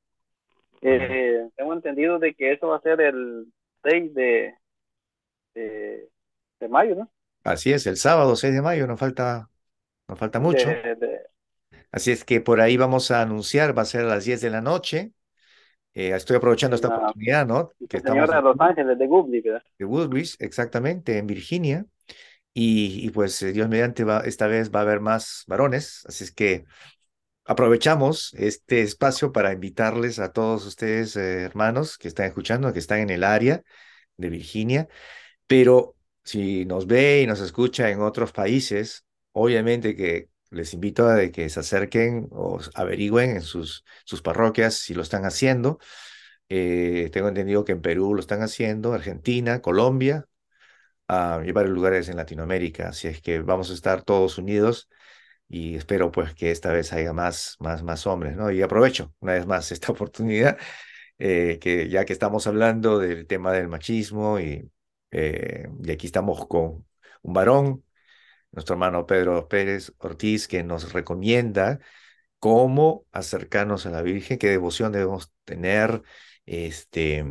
Eh, 0.82 1.48
tengo 1.56 1.72
entendido 1.72 2.18
de 2.18 2.34
que 2.34 2.52
eso 2.52 2.68
va 2.68 2.76
a 2.76 2.80
ser 2.80 3.00
el 3.00 3.46
6 3.84 4.14
de, 4.14 4.54
de, 5.54 6.68
mayo, 6.68 6.96
¿no? 6.96 7.10
Así 7.44 7.72
es, 7.72 7.86
el 7.86 7.96
sábado 7.96 8.34
6 8.36 8.52
de 8.52 8.62
mayo, 8.62 8.86
nos 8.86 8.98
falta, 8.98 9.48
nos 10.08 10.18
falta 10.18 10.40
mucho. 10.40 10.68
Así 11.92 12.10
es 12.10 12.24
que 12.24 12.40
por 12.40 12.60
ahí 12.60 12.76
vamos 12.76 13.10
a 13.10 13.22
anunciar, 13.22 13.76
va 13.76 13.82
a 13.82 13.86
ser 13.86 14.02
a 14.02 14.08
las 14.08 14.24
10 14.24 14.40
de 14.40 14.50
la 14.50 14.60
noche. 14.60 15.12
Eh, 15.94 16.10
estoy 16.14 16.36
aprovechando 16.36 16.74
esta 16.74 16.88
oportunidad, 16.88 17.46
¿no? 17.46 17.70
Que 17.88 18.00
señora 18.00 18.36
de 18.36 18.42
Los 18.42 18.56
Ángeles, 18.58 18.98
de 18.98 19.06
Woodbridge, 19.06 19.44
¿verdad? 19.44 19.62
De 19.78 19.84
Woodbridge, 19.84 20.36
exactamente, 20.40 21.18
en 21.18 21.26
Virginia. 21.26 21.84
y, 22.54 23.08
pues 23.10 23.40
Dios 23.52 23.68
mediante 23.68 24.04
va, 24.04 24.20
esta 24.20 24.46
vez 24.46 24.70
va 24.70 24.80
a 24.80 24.82
haber 24.82 25.00
más 25.00 25.44
varones, 25.46 26.04
así 26.06 26.24
es 26.24 26.32
que 26.32 26.64
aprovechamos 27.44 28.34
este 28.34 28.82
espacio 28.82 29.32
para 29.32 29.52
invitarles 29.52 30.18
a 30.18 30.32
todos 30.32 30.66
ustedes, 30.66 31.16
hermanos, 31.16 31.98
que 31.98 32.08
están 32.08 32.26
escuchando, 32.26 32.72
que 32.72 32.78
están 32.78 33.00
en 33.00 33.10
el 33.10 33.24
área 33.24 33.62
de 34.16 34.28
Virginia, 34.30 34.88
pero 35.46 35.96
si 36.24 36.64
nos 36.66 36.86
ve 36.86 37.22
y 37.22 37.26
nos 37.26 37.40
escucha 37.40 37.90
en 37.90 38.00
otros 38.00 38.32
países, 38.32 39.04
obviamente 39.32 39.96
que 39.96 40.28
les 40.50 40.74
invito 40.74 41.08
a 41.08 41.28
que 41.30 41.48
se 41.48 41.60
acerquen 41.60 42.28
o 42.30 42.60
averigüen 42.74 43.30
en 43.30 43.42
sus, 43.42 43.84
sus 44.04 44.22
parroquias 44.22 44.74
si 44.74 44.94
lo 44.94 45.02
están 45.02 45.24
haciendo. 45.24 45.78
Eh, 46.48 47.08
tengo 47.12 47.28
entendido 47.28 47.64
que 47.64 47.72
en 47.72 47.80
Perú 47.80 48.14
lo 48.14 48.20
están 48.20 48.42
haciendo, 48.42 48.92
Argentina, 48.92 49.60
Colombia 49.62 50.26
y 51.44 51.52
varios 51.52 51.74
lugares 51.74 52.08
en 52.08 52.16
Latinoamérica. 52.16 52.88
Así 52.88 53.08
es 53.08 53.20
que 53.20 53.40
vamos 53.40 53.70
a 53.70 53.74
estar 53.74 54.02
todos 54.02 54.38
unidos 54.38 54.88
y 55.52 55.76
espero 55.76 56.10
pues 56.10 56.34
que 56.34 56.50
esta 56.50 56.72
vez 56.72 56.92
haya 56.94 57.12
más, 57.12 57.56
más, 57.60 57.82
más 57.82 58.06
hombres, 58.06 58.36
¿no? 58.36 58.50
Y 58.50 58.62
aprovecho 58.62 59.14
una 59.20 59.34
vez 59.34 59.46
más 59.46 59.70
esta 59.72 59.92
oportunidad, 59.92 60.58
eh, 61.18 61.58
que 61.60 61.88
ya 61.90 62.04
que 62.06 62.14
estamos 62.14 62.46
hablando 62.46 62.98
del 62.98 63.26
tema 63.26 63.52
del 63.52 63.68
machismo 63.68 64.40
y, 64.40 64.70
eh, 65.10 65.68
y 65.84 65.90
aquí 65.92 66.06
estamos 66.06 66.46
con 66.46 66.86
un 67.22 67.34
varón, 67.34 67.84
nuestro 68.52 68.74
hermano 68.74 69.06
Pedro 69.06 69.48
Pérez 69.48 69.92
Ortiz, 69.98 70.48
que 70.48 70.64
nos 70.64 70.92
recomienda 70.94 71.80
cómo 72.38 73.06
acercarnos 73.12 73.86
a 73.86 73.90
la 73.90 74.02
Virgen, 74.02 74.38
qué 74.38 74.48
devoción 74.50 74.92
debemos 74.92 75.32
tener, 75.44 76.02
este, 76.46 77.24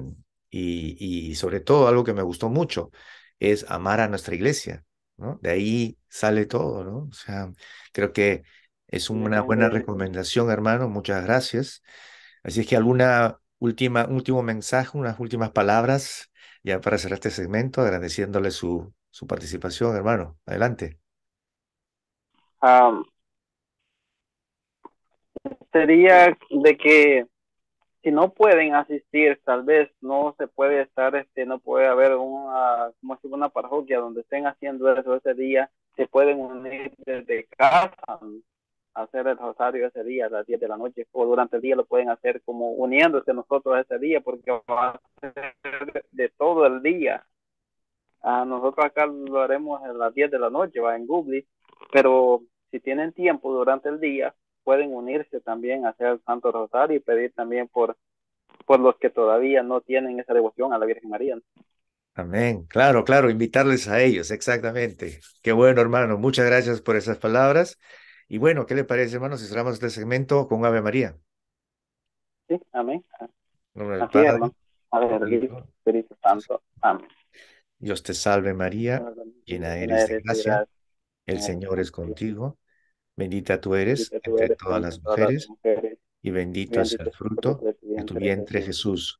y, 0.49 1.29
y 1.31 1.35
sobre 1.35 1.59
todo 1.61 1.87
algo 1.87 2.03
que 2.03 2.13
me 2.13 2.23
gustó 2.23 2.49
mucho 2.49 2.91
es 3.39 3.65
amar 3.69 4.01
a 4.01 4.07
nuestra 4.07 4.35
iglesia, 4.35 4.85
¿no? 5.21 5.39
De 5.41 5.51
ahí 5.51 5.97
sale 6.09 6.45
todo, 6.45 6.83
¿no? 6.83 6.97
O 7.09 7.13
sea, 7.13 7.51
creo 7.93 8.13
que 8.13 8.43
es 8.87 9.09
una 9.09 9.41
buena 9.41 9.69
recomendación, 9.69 10.49
hermano, 10.51 10.89
muchas 10.89 11.23
gracias. 11.25 11.83
Así 12.43 12.61
es 12.61 12.67
que 12.67 12.75
alguna 12.77 13.39
última, 13.59 14.05
último 14.07 14.43
mensaje, 14.43 14.97
unas 14.97 15.19
últimas 15.19 15.51
palabras 15.51 16.31
ya 16.63 16.81
para 16.81 16.97
cerrar 16.97 17.15
este 17.15 17.31
segmento, 17.31 17.81
agradeciéndole 17.81 18.51
su, 18.51 18.93
su 19.11 19.27
participación, 19.27 19.95
hermano. 19.95 20.39
Adelante 20.45 20.99
sería 25.71 26.37
de 26.49 26.77
que 26.77 27.25
si 28.03 28.11
no 28.11 28.33
pueden 28.33 28.73
asistir, 28.75 29.39
tal 29.43 29.63
vez 29.63 29.91
no 30.01 30.35
se 30.37 30.47
puede 30.47 30.81
estar, 30.81 31.15
este, 31.15 31.45
no 31.45 31.59
puede 31.59 31.87
haber 31.87 32.15
una, 32.15 32.91
como 33.01 33.35
una 33.35 33.49
parroquia 33.49 33.99
donde 33.99 34.21
estén 34.21 34.47
haciendo 34.47 34.91
eso 34.95 35.15
ese 35.15 35.33
día, 35.33 35.69
se 35.95 36.07
pueden 36.07 36.39
unir 36.39 36.93
desde 37.05 37.45
casa 37.45 37.93
hacer 38.93 39.27
el 39.27 39.37
rosario 39.37 39.87
ese 39.87 40.03
día 40.03 40.25
a 40.25 40.29
las 40.29 40.45
10 40.45 40.59
de 40.59 40.67
la 40.67 40.77
noche 40.77 41.07
o 41.11 41.25
durante 41.25 41.55
el 41.55 41.61
día 41.61 41.75
lo 41.75 41.85
pueden 41.85 42.09
hacer 42.09 42.41
como 42.43 42.71
uniéndose 42.71 43.33
nosotros 43.33 43.79
ese 43.79 43.97
día 43.99 44.21
porque 44.21 44.51
va 44.69 44.89
a 44.89 45.01
ser 45.21 46.03
de 46.11 46.29
todo 46.29 46.65
el 46.65 46.81
día. 46.81 47.25
a 48.21 48.45
nosotros 48.45 48.85
acá 48.85 49.05
lo 49.05 49.39
haremos 49.39 49.81
a 49.83 49.93
las 49.93 50.13
10 50.13 50.31
de 50.31 50.39
la 50.39 50.49
noche, 50.49 50.79
va 50.79 50.95
en 50.95 51.07
Google, 51.07 51.45
pero 51.91 52.41
si 52.69 52.79
tienen 52.79 53.13
tiempo 53.13 53.51
durante 53.53 53.89
el 53.89 53.99
día, 53.99 54.35
pueden 54.63 54.93
unirse 54.93 55.39
también 55.41 55.85
a 55.85 55.89
hacer 55.89 56.07
el 56.07 56.21
Santo 56.23 56.51
Rosario 56.51 56.97
y 56.97 56.99
pedir 56.99 57.33
también 57.33 57.67
por, 57.67 57.97
por 58.65 58.79
los 58.79 58.97
que 58.97 59.09
todavía 59.09 59.63
no 59.63 59.81
tienen 59.81 60.19
esa 60.19 60.33
devoción 60.33 60.73
a 60.73 60.77
la 60.77 60.85
Virgen 60.85 61.09
María. 61.09 61.37
Amén. 62.13 62.65
Claro, 62.67 63.03
claro, 63.03 63.29
invitarles 63.29 63.87
a 63.87 64.01
ellos, 64.01 64.31
exactamente. 64.31 65.19
Qué 65.41 65.51
bueno, 65.51 65.81
hermano. 65.81 66.17
Muchas 66.17 66.45
gracias 66.45 66.81
por 66.81 66.95
esas 66.95 67.17
palabras. 67.17 67.79
Y 68.27 68.37
bueno, 68.37 68.65
¿qué 68.65 68.75
le 68.75 68.83
parece, 68.83 69.15
hermano, 69.15 69.37
si 69.37 69.45
cerramos 69.45 69.73
este 69.73 69.89
segmento 69.89 70.47
con 70.47 70.65
Ave 70.65 70.81
María? 70.81 71.17
Sí, 72.47 72.59
amén. 72.73 73.03
Así, 73.75 74.17
hermano. 74.17 74.53
Espíritu 75.77 76.15
Santo. 76.21 76.61
Amén. 76.81 77.07
Dios 77.77 78.03
te 78.03 78.13
salve 78.13 78.53
María, 78.53 79.03
llena 79.43 79.75
eres 79.75 80.07
de 80.07 80.21
gracia. 80.21 80.67
El 81.25 81.41
Señor 81.41 81.79
es 81.79 81.91
contigo. 81.91 82.57
Bendita 83.15 83.59
tú 83.59 83.75
eres 83.75 84.11
entre 84.11 84.55
todas 84.55 84.81
las 84.81 85.01
mujeres 85.01 85.47
y 86.21 86.31
bendito 86.31 86.81
es 86.81 86.93
el 86.93 87.11
fruto 87.11 87.59
de 87.81 88.03
tu 88.03 88.15
vientre 88.15 88.61
Jesús. 88.61 89.19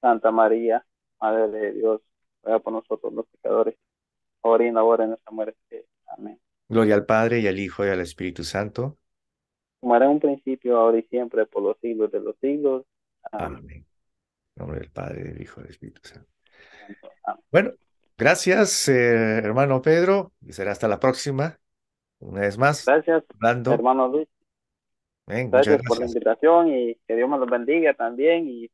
Santa 0.00 0.30
María, 0.30 0.84
Madre 1.20 1.48
de 1.48 1.72
Dios, 1.72 2.00
ruega 2.42 2.60
por 2.60 2.72
nosotros 2.72 3.12
los 3.12 3.26
pecadores, 3.26 3.76
ahora 4.42 4.64
y 4.64 4.68
en 4.68 4.74
la 4.74 4.84
hora 4.84 5.04
de 5.04 5.08
nuestra 5.08 5.32
muerte. 5.32 5.86
Amén. 6.06 6.40
Gloria 6.68 6.94
al 6.94 7.04
Padre 7.04 7.40
y 7.40 7.48
al 7.48 7.58
Hijo 7.58 7.84
y 7.84 7.88
al 7.88 8.00
Espíritu 8.00 8.44
Santo. 8.44 8.96
Como 9.80 9.96
era 9.96 10.08
un 10.08 10.20
principio, 10.20 10.78
ahora 10.78 10.98
y 10.98 11.02
siempre, 11.02 11.46
por 11.46 11.62
los 11.62 11.76
siglos 11.80 12.12
de 12.12 12.20
los 12.20 12.36
siglos. 12.40 12.84
Amén. 13.32 13.68
En 13.70 13.86
nombre 14.56 14.80
del 14.80 14.90
Padre, 14.90 15.24
del 15.24 15.42
Hijo 15.42 15.60
y 15.60 15.62
del 15.64 15.72
Espíritu 15.72 16.00
Santo. 16.02 16.28
Bueno, 17.50 17.72
Gracias, 18.18 18.88
eh, 18.88 19.38
hermano 19.38 19.80
Pedro, 19.80 20.32
y 20.40 20.52
será 20.52 20.72
hasta 20.72 20.88
la 20.88 20.98
próxima. 20.98 21.60
Una 22.20 22.40
vez 22.40 22.58
más. 22.58 22.84
Gracias, 22.84 23.24
hermano 23.40 24.08
Luis. 24.08 24.28
gracias, 25.26 25.82
por 25.86 25.98
la 26.00 26.06
invitación 26.06 26.68
y 26.68 26.94
que 27.06 27.16
Dios 27.16 27.28
me 27.28 27.38
los 27.38 27.48
bendiga 27.48 27.94
también. 27.94 28.48
Y 28.48 28.70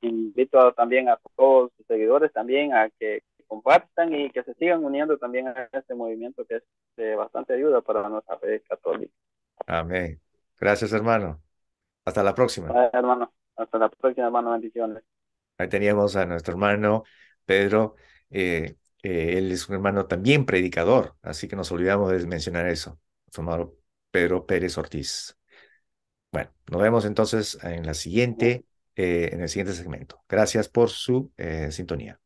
invito 0.00 0.72
también 0.74 1.08
a 1.08 1.18
todos 1.36 1.72
sus 1.76 1.86
seguidores 1.86 2.32
también 2.32 2.74
a 2.74 2.90
que 2.90 3.22
compartan 3.46 4.14
y 4.14 4.30
que 4.30 4.42
se 4.42 4.54
sigan 4.54 4.84
uniendo 4.84 5.16
también 5.18 5.48
a 5.48 5.68
este 5.72 5.94
movimiento 5.94 6.44
que 6.44 6.56
es 6.56 6.62
de 6.96 7.14
bastante 7.14 7.54
ayuda 7.54 7.80
para 7.80 8.08
nuestra 8.08 8.38
fe 8.38 8.62
católica. 8.68 9.12
Amén. 9.66 10.20
Gracias, 10.58 10.92
hermano. 10.92 11.40
Hasta 12.04 12.22
la 12.22 12.34
próxima. 12.34 12.90
hermano. 12.92 13.32
Hasta 13.56 13.78
la 13.78 13.88
próxima, 13.88 14.26
hermano. 14.26 14.52
Bendiciones. 14.52 15.02
Ahí 15.58 15.68
teníamos 15.68 16.16
a 16.16 16.26
nuestro 16.26 16.52
hermano 16.52 17.04
Pedro. 17.44 17.94
Eh, 18.30 18.76
eh, 19.04 19.38
él 19.38 19.52
es 19.52 19.68
un 19.68 19.76
hermano 19.76 20.06
también 20.06 20.46
predicador, 20.46 21.16
así 21.22 21.48
que 21.48 21.56
nos 21.56 21.70
olvidamos 21.72 22.10
de 22.10 22.26
mencionar 22.26 22.68
eso, 22.68 23.00
su 23.30 23.42
hermano 23.42 23.74
Pedro 24.10 24.46
Pérez 24.46 24.78
Ortiz. 24.78 25.36
Bueno, 26.32 26.50
nos 26.70 26.82
vemos 26.82 27.04
entonces 27.04 27.58
en 27.62 27.86
la 27.86 27.94
siguiente, 27.94 28.64
eh, 28.96 29.30
en 29.32 29.42
el 29.42 29.48
siguiente 29.48 29.74
segmento. 29.74 30.24
Gracias 30.28 30.68
por 30.68 30.90
su 30.90 31.32
sintonía. 31.70 32.20